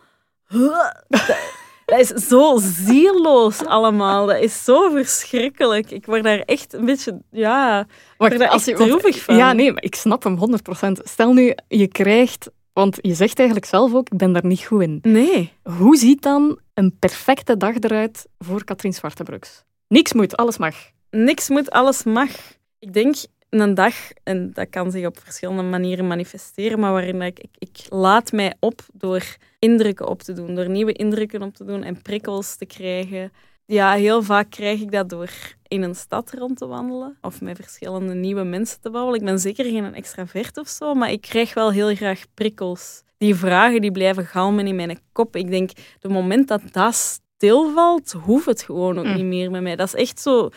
[0.49, 1.37] huh, dat,
[1.91, 4.27] dat is zo zieloos allemaal.
[4.27, 5.91] Dat is zo verschrikkelijk.
[5.91, 9.37] Ik word daar echt een beetje, ja, Wacht, word daar als je, want- van.
[9.37, 10.93] Ja, nee, maar ik snap hem 100%.
[11.05, 12.51] Stel nu, je krijgt...
[12.73, 14.99] Want je zegt eigenlijk zelf ook, ik ben daar niet goed in.
[15.03, 15.53] Nee.
[15.63, 19.65] Hoe ziet dan een perfecte dag eruit voor Katrien Zwartebroeks?
[19.89, 20.75] Niks moet, alles mag.
[21.11, 22.31] niks moet, alles mag.
[22.79, 23.15] Ik denk
[23.51, 27.87] een dag, en dat kan zich op verschillende manieren manifesteren, maar waarin ik, ik, ik
[27.89, 29.23] laat mij op door
[29.59, 33.33] indrukken op te doen, door nieuwe indrukken op te doen en prikkels te krijgen.
[33.67, 35.31] Ja, heel vaak krijg ik dat door
[35.69, 39.21] in een stad rond te wandelen of met verschillende nieuwe mensen te babbelen.
[39.21, 43.03] Ik ben zeker geen extravert of zo, maar ik krijg wel heel graag prikkels.
[43.19, 45.37] Die vragen die blijven galmen in mijn kop.
[45.37, 45.71] Ik denk,
[46.01, 49.15] de moment dat dat stilvalt, hoeft het gewoon ook Mm.
[49.15, 49.77] niet meer met mij.
[49.77, 50.49] Dat is echt zo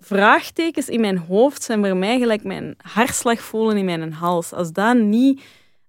[0.00, 4.52] vraagtekens in mijn hoofd zijn voor mij gelijk mijn hartslag voelen in mijn hals.
[4.52, 5.42] Als, dat niet,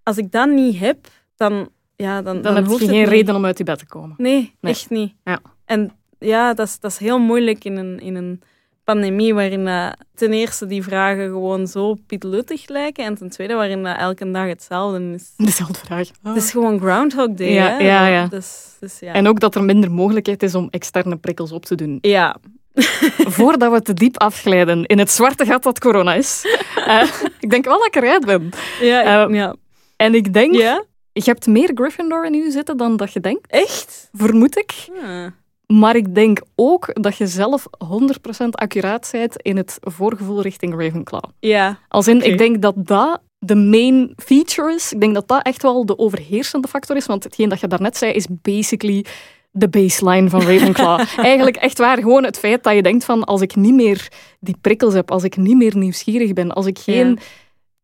[0.04, 3.58] als ik dat niet heb, dan, ja, dan, Dan, heb je geen reden om uit
[3.58, 4.16] je bed te komen.
[4.18, 4.72] Nee, Nee.
[4.74, 5.14] echt niet.
[5.24, 5.40] Ja.
[5.66, 8.42] En ja, dat is, dat is heel moeilijk in een, in een
[8.84, 13.84] pandemie waarin dat ten eerste die vragen gewoon zo pietluttig lijken en ten tweede waarin
[13.84, 15.34] dat elke dag hetzelfde is.
[15.46, 16.10] Dezelfde vraag.
[16.24, 17.78] Het is gewoon Groundhog Day, Ja, hè?
[17.78, 18.28] ja, ja.
[18.28, 19.14] Dus, dus ja.
[19.14, 21.98] En ook dat er minder mogelijkheid is om externe prikkels op te doen.
[22.02, 22.36] ja,
[23.38, 26.46] Voordat we te diep afglijden in het zwarte gat dat corona is.
[26.86, 27.08] Eh,
[27.40, 28.50] ik denk wel dat ik eruit ben.
[28.82, 29.56] ja, Eh, ja.
[29.96, 30.84] En ik denk, ja.
[31.14, 34.10] je hebt meer Gryffindor in u zitten dan dat je denkt, Echt?
[34.12, 34.74] vermoed ik.
[35.04, 35.26] Ah.
[35.78, 41.24] Maar ik denk ook dat je zelf 100% accuraat bent in het voorgevoel richting Ravenclaw.
[41.40, 41.80] Ja.
[41.88, 44.94] Als in, ik denk dat dat de main feature is.
[44.94, 47.06] Ik denk dat dat echt wel de overheersende factor is.
[47.06, 49.06] Want hetgeen dat je daarnet zei, is basically
[49.52, 51.00] de baseline van Ravenclaw.
[51.18, 54.08] Eigenlijk echt waar, gewoon het feit dat je denkt van als ik niet meer
[54.40, 57.16] die prikkels heb, als ik niet meer nieuwsgierig ben, als ik geen Ja.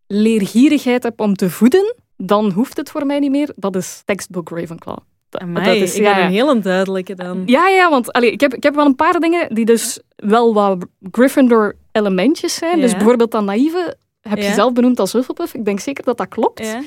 [0.07, 3.51] leergierigheid heb om te voeden, dan hoeft het voor mij niet meer.
[3.55, 4.97] Dat is textbook Ravenclaw.
[5.29, 7.43] Dat, Amai, dat is, ik ja, een heel duidelijke dan.
[7.45, 10.53] Ja, ja, want allee, ik, heb, ik heb wel een paar dingen die dus wel
[10.53, 12.81] wat Gryffindor-elementjes zijn.
[12.81, 15.53] Dus bijvoorbeeld dat naïeve heb je zelf benoemd als Hufflepuff.
[15.53, 16.77] Ik denk zeker dat dat klopt.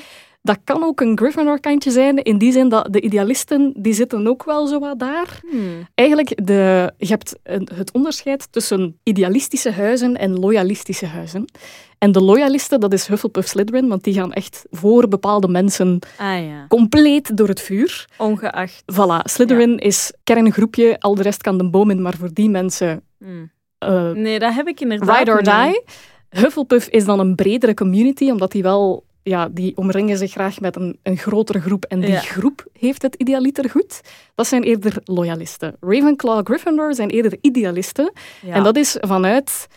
[0.41, 0.53] Ja.
[0.53, 4.43] Dat kan ook een Gryffindor-kantje zijn, in die zin dat de idealisten, die zitten ook
[4.43, 5.39] wel zo wat daar.
[5.49, 5.87] Hmm.
[5.95, 7.35] Eigenlijk, de, je hebt
[7.75, 11.45] het onderscheid tussen idealistische huizen en loyalistische huizen.
[11.97, 16.45] En de loyalisten, dat is Hufflepuff Slytherin, want die gaan echt voor bepaalde mensen Ah
[16.45, 16.65] ja.
[16.67, 18.05] compleet door het vuur.
[18.17, 18.81] Ongeacht.
[18.81, 23.01] Voilà, Slytherin is kerngroepje, al de rest kan de boom in, maar voor die mensen
[23.19, 23.51] Hmm.
[23.77, 25.81] eh Nee, dat heb ik inderdaad ride or die.
[26.29, 30.75] Hufflepuff is dan een bredere community, omdat die wel, ja, die omringen zich graag met
[30.75, 32.19] een, een grotere groep en die Ja.
[32.19, 34.01] groep heeft het idealiter goed.
[34.35, 35.75] Dat zijn eerder loyalisten.
[35.79, 38.11] Ravenclaw, Gryffindor zijn eerder idealisten.
[38.45, 38.53] Ja.
[38.53, 39.67] En dat is vanuit,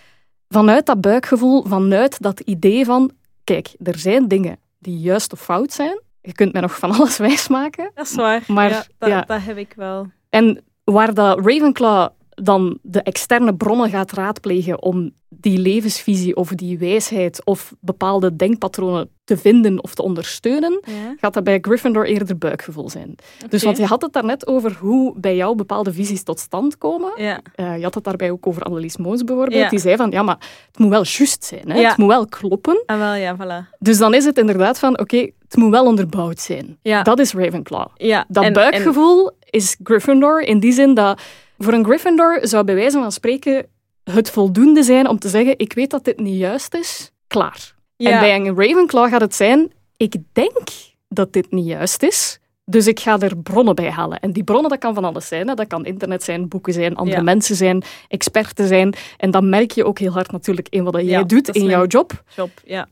[0.48, 3.10] vanuit dat buikgevoel, vanuit dat idee van,
[3.44, 6.00] kijk, er zijn dingen die juist of fout zijn.
[6.20, 7.90] Je kunt mij nog van alles wijsmaken.
[7.94, 8.42] Dat is waar.
[8.46, 10.06] Maar, ja, dat, dat heb ik wel.
[10.30, 16.78] En waar dat Ravenclaw dan de externe bronnen gaat raadplegen om die levensvisie of die
[16.78, 21.14] wijsheid of bepaalde denkpatronen te vinden of te ondersteunen, Ja.
[21.20, 23.14] gaat dat bij Gryffindor eerder buikgevoel zijn.
[23.48, 27.12] Dus want je had het daarnet over hoe bij jou bepaalde visies tot stand komen.
[27.16, 27.40] Ja.
[27.54, 29.60] Eh, je had het daarbij ook over Annelies Moos bijvoorbeeld.
[29.62, 29.68] Ja.
[29.68, 31.70] Die zei van, ja, maar het moet wel juist zijn.
[31.70, 31.80] Hè?
[31.82, 32.82] Het moet wel kloppen.
[32.86, 33.78] Ah, wel, ja, voilà.
[33.78, 35.16] Dus dan is het inderdaad van, oké,
[35.48, 36.78] het moet wel onderbouwd zijn.
[37.02, 37.86] Dat is Ravenclaw.
[38.28, 41.20] Dat en- buikgevoel is Gryffindor in die zin dat
[41.58, 43.66] voor een Gryffindor zou bij wijze van spreken
[44.04, 47.74] het voldoende zijn om te zeggen ik weet dat dit niet juist is, klaar.
[47.96, 48.10] en- ja.
[48.10, 50.68] En bij een Ravenclaw gaat het zijn ik denk
[51.08, 54.20] dat dit niet juist is, dus ik ga er bronnen bij halen.
[54.20, 55.48] En die bronnen, dat kan van alles zijn.
[55.48, 55.54] Hè.
[55.54, 57.22] Dat kan internet zijn, boeken zijn, andere Ja.
[57.22, 58.94] mensen zijn, experten zijn.
[59.16, 61.86] En dat merk je ook heel hard natuurlijk in wat jij Ja, doet in jouw
[61.86, 62.22] job.
[62.36, 62.82] job, ja.
[62.82, 62.90] Ik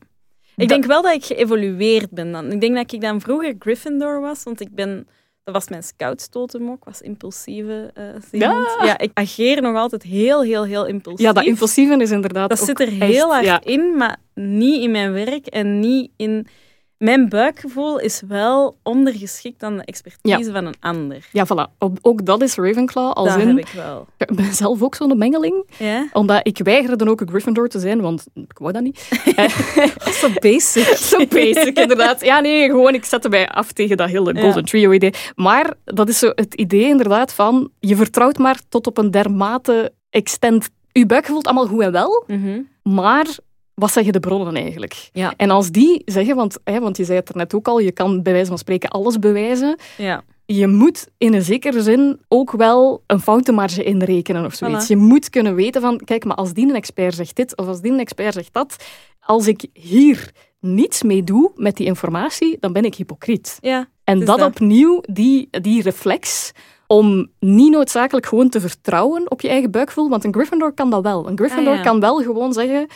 [0.55, 2.51] Dat- denk wel dat ik geëvolueerd ben dan.
[2.51, 5.07] Ik denk dat ik dan vroeger Gryffindor was, want ik ben...
[5.43, 7.91] Dat was mijn scoutstotem ook, was impulsieve
[8.31, 8.67] iemand.
[8.79, 8.85] Ja.
[8.85, 11.25] Ja, ik ageer nog altijd heel, heel, heel impulsief.
[11.25, 13.61] Ja, dat impulsieve is inderdaad Dat zit er echt- heel hard ja.
[13.63, 16.47] in, maar niet in mijn werk en niet in...
[17.03, 21.27] Mijn buikgevoel is wel ondergeschikt aan de expertise van een ander.
[21.31, 21.77] Ja, voilà.
[22.01, 23.11] Ook- dat is Ravenclaw.
[23.11, 24.07] Als dat in, heb ik wel.
[24.17, 25.65] ik ben zelf ook zo'n mengeling.
[25.77, 26.07] Ja?
[26.13, 29.09] Omdat ik weigerde ook een Gryffindor te zijn, want ik wou dat niet.
[30.21, 30.83] Zo basic.
[31.11, 32.25] Zo basic, inderdaad.
[32.25, 34.41] Ja, nee, gewoon, ik zette mij af tegen dat hele Ja.
[34.41, 35.13] Golden Trio-idee.
[35.35, 39.93] Maar dat is zo het idee inderdaad van, je vertrouwt maar tot op een dermate
[40.09, 40.69] extent.
[40.91, 42.61] Je buik voelt allemaal goed en wel, Mhm.
[42.83, 43.25] maar
[43.73, 45.09] wat zeggen de bronnen eigenlijk?
[45.13, 45.33] Ja.
[45.37, 47.91] En als die zeggen, want, hè, want je zei het er net ook al, je
[47.91, 49.77] kan bij wijze van spreken alles bewijzen.
[49.97, 50.23] Ja.
[50.45, 54.85] Je moet in een zekere zin ook wel een foutenmarge inrekenen of zoiets.
[54.85, 54.87] Voilà.
[54.87, 57.81] Je moet kunnen weten van, kijk, maar als die een expert zegt dit of als
[57.81, 58.85] die een expert zegt dat,
[59.19, 63.57] als ik hier niets mee doe met die informatie, dan ben ik hypocriet.
[63.61, 63.87] Ja.
[64.03, 64.47] En dat, dat.
[64.47, 66.51] opnieuw, die, die reflex
[66.87, 71.03] om niet noodzakelijk gewoon te vertrouwen op je eigen buikgevoel, want een Gryffindor kan dat
[71.03, 71.27] wel.
[71.27, 71.83] Een Gryffindor Ah, ja.
[71.85, 72.87] kan wel gewoon zeggen,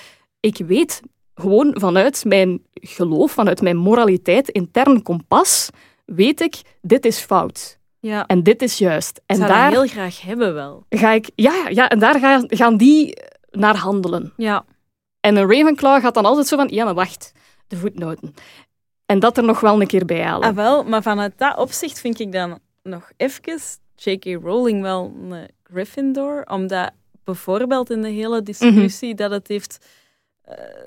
[0.48, 1.02] ik weet
[1.36, 5.70] gewoon vanuit mijn geloof, vanuit mijn moraliteit, intern kompas,
[6.06, 7.80] weet ik, dit is fout.
[8.00, 8.26] Ja.
[8.26, 9.22] En dit is juist.
[9.26, 10.86] En zou daar heel graag hebben wel.
[10.90, 13.18] ga ik, ja, ja, en daar gaan, gaan die
[13.52, 14.34] naar handelen.
[14.38, 14.66] Ja.
[15.20, 17.32] En een Ravenclaw gaat dan altijd zo van, ja, maar wacht,
[17.68, 18.34] de voetnoten.
[19.06, 20.50] En dat er nog wel een keer bij halen.
[20.50, 23.60] Ah, wel, maar vanuit dat opzicht vind ik dan nog even
[23.96, 24.26] J.K.
[24.26, 26.92] Rowling wel een Gryffindor, omdat
[27.24, 29.86] bijvoorbeeld in de hele discussie dat het heeft,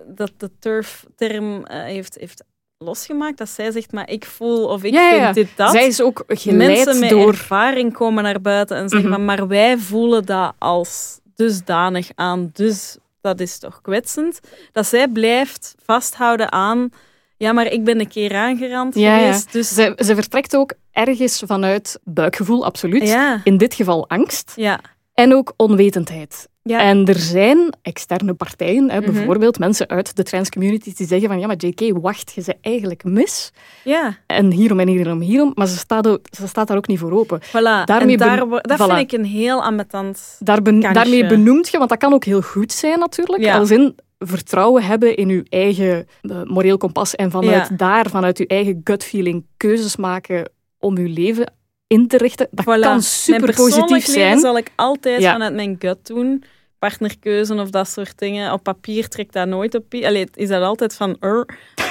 [0.06, 2.44] dat de turf-term eh, heeft, heeft
[2.78, 5.32] losgemaakt, dat zij zegt, maar ik voel of ik Ja, vind ja.
[5.32, 5.70] dit dat.
[5.70, 7.28] Zij is ook geleid Mensen met door...
[7.28, 12.96] ervaring komen naar buiten en zeggen, van, maar wij voelen dat als dusdanig aan, dus
[13.20, 14.40] dat is toch kwetsend.
[14.72, 16.90] Dat zij blijft vasthouden aan,
[17.36, 19.74] ja, maar ik ben een keer aangerand Ja, geweest, dus...
[19.74, 23.16] Ze, ze vertrekt ook ergens vanuit buikgevoel, absoluut.
[23.44, 24.52] In dit geval angst.
[24.56, 24.80] ja.
[25.14, 26.48] En ook onwetendheid.
[26.62, 26.80] Ja.
[26.80, 29.12] En er zijn externe partijen, hè, Mhm.
[29.12, 32.56] bijvoorbeeld mensen uit de trans community, die zeggen van ja, maar JK, wacht je ze
[32.60, 33.50] eigenlijk mis.
[33.84, 35.52] Ja, En hierom en hierom en hierom.
[35.54, 37.40] Maar ze staat, ook, ze staat daar ook niet voor open.
[37.42, 37.84] voilà.
[37.84, 38.94] Daarmee en daar, dat voilà.
[38.96, 40.36] vind ik een heel ambetant...
[40.38, 40.92] Daar ben- Kansje.
[41.02, 43.42] daarmee benoemt je, want dat kan ook heel goed zijn natuurlijk.
[43.42, 43.58] Ja.
[43.58, 47.76] Als in vertrouwen hebben in je eigen eh, moreel kompas en vanuit Ja.
[47.76, 51.52] daar, vanuit je eigen gut feeling, keuzes maken om je leven
[51.92, 52.48] in te richten.
[52.50, 52.80] Dat Voilà.
[52.80, 54.38] kan super positief zijn.
[54.38, 55.32] zal ik altijd Ja.
[55.32, 56.44] vanuit mijn gut doen.
[56.78, 58.52] Partnerkeuze of dat soort dingen.
[58.52, 59.94] Op papier trekt dat nooit op.
[59.94, 61.16] Allee, is dat altijd van...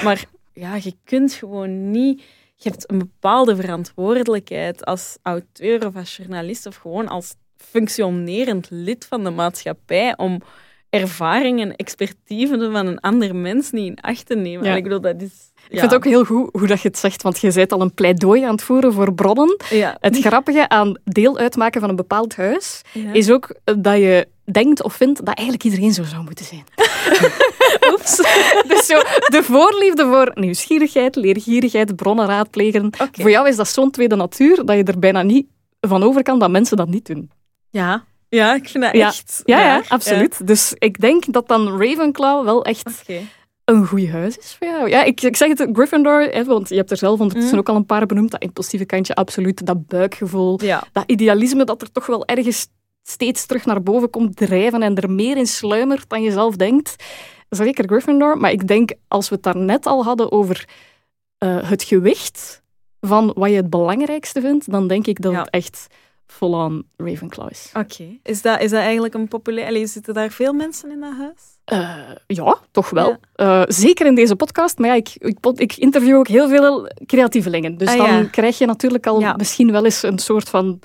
[0.04, 2.22] Maar ja, je kunt gewoon niet...
[2.56, 9.06] Je hebt een bepaalde verantwoordelijkheid als auteur of als journalist of gewoon als functionerend lid
[9.08, 10.40] van de maatschappij om
[10.90, 14.64] ervaring en expertise van een ander mens niet in acht te nemen.
[14.64, 14.70] Ja.
[14.70, 15.48] En ik bedoel, dat is...
[15.68, 17.80] Ik vind het ook heel goed hoe dat je het zegt, want je bent al
[17.80, 19.56] een pleidooi aan het voeren voor bronnen.
[19.70, 19.96] Ja.
[20.00, 23.12] Het grappige aan deel uitmaken van een bepaald huis Ja.
[23.12, 26.64] is ook dat je denkt of vindt dat eigenlijk iedereen zo zou moeten zijn.
[27.92, 28.16] Oeps.
[28.68, 28.98] Dus zo,
[29.28, 32.90] de voorliefde voor nieuwsgierigheid, leergierigheid, bronnen raadplegen.
[33.12, 35.46] Voor jou is dat zo'n tweede natuur dat je er bijna niet
[35.80, 37.30] van over kan dat mensen dat niet doen.
[37.70, 38.04] Ja.
[38.30, 39.06] Ja, ik vind dat Ja.
[39.06, 40.46] echt Ja, ja, absoluut.
[40.46, 43.02] Dus ik denk dat dan Ravenclaw wel echt
[43.64, 44.88] een goed huis is voor jou.
[44.88, 47.60] Ja, ik, ik zeg het, Gryffindor, hè, want je hebt er zelf ondertussen Mm.
[47.60, 48.30] ook al een paar benoemd.
[48.30, 49.66] Dat impulsieve kantje, absoluut.
[49.66, 50.82] Dat buikgevoel, Ja.
[50.92, 52.66] dat idealisme dat er toch wel ergens
[53.02, 56.94] steeds terug naar boven komt drijven en er meer in sluimert dan je zelf denkt.
[57.48, 60.68] Zeker Gryffindor, maar ik denk als we het daar net al hadden over
[61.38, 62.62] eh, het gewicht
[63.00, 65.38] van wat je het belangrijkste vindt, dan denk ik dat Ja.
[65.40, 65.86] het echt
[66.30, 67.70] full-on Ravenclaw is.
[67.76, 68.04] Oké.
[68.22, 69.66] Is, dat, is dat eigenlijk een populair...
[69.66, 71.58] Allee, zitten daar veel mensen in dat huis?
[71.64, 73.08] Eh, ja, toch wel.
[73.08, 73.18] Ja.
[73.62, 74.78] Eh, zeker in deze podcast.
[74.78, 77.76] Maar ja, ik, ik, ik interview ook heel veel creatievelingen.
[77.76, 78.24] Dus Ah, dan ja.
[78.24, 79.34] krijg je natuurlijk al Ja.
[79.36, 80.80] misschien wel eens een soort van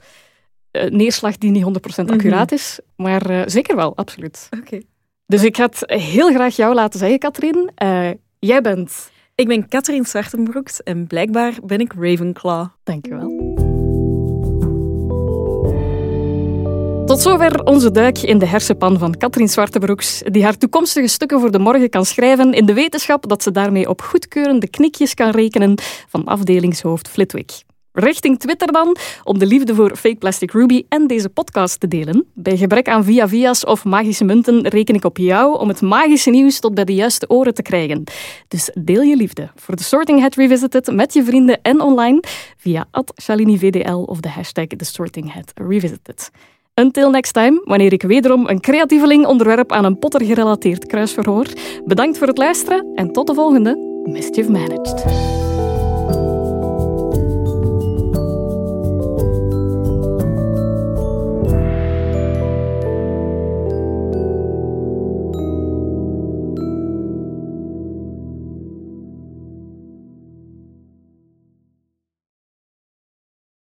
[0.72, 2.80] eh, neerslag die niet 100% accuraat is.
[2.95, 4.47] Maar zeker wel, absoluut.
[4.59, 4.80] Oké.
[5.26, 7.72] Dus ik ga het heel graag jou laten zeggen, Katrien.
[8.39, 9.13] Jij bent...
[9.35, 12.67] Ik ben Katrien Zwartenbroeks en blijkbaar ben ik Ravenclaw.
[12.84, 13.05] Dank
[17.15, 21.51] Tot zover onze duik in de hersenpan van Katrien Zwartebroeks, die haar toekomstige stukken voor
[21.51, 25.77] de morgen kan schrijven in de wetenschap dat ze daarmee op goedkeurende knikjes kan rekenen
[26.07, 27.51] van afdelingshoofd Flitwick.
[27.91, 32.25] Richting Twitter dan, om de liefde voor Fake Plastic Ruby en deze podcast te delen.
[32.33, 36.59] Bij gebrek aan via-via's of magische munten reken ik op jou om het magische nieuws
[36.59, 38.03] tot bij de juiste oren te krijgen.
[38.47, 42.23] Dus deel je liefde voor de Sorting Hat Revisited met je vrienden en online
[42.57, 42.85] via
[43.21, 46.31] @shalinivdl of de hashtag The Sorting Hat Revisited.
[46.81, 51.45] Until next time, wanneer ik wederom een creatieveling onderwerp aan een Potter-gerelateerd kruisverhoor.
[51.85, 55.06] Bedankt voor het luisteren en tot de volgende Mischief Managed.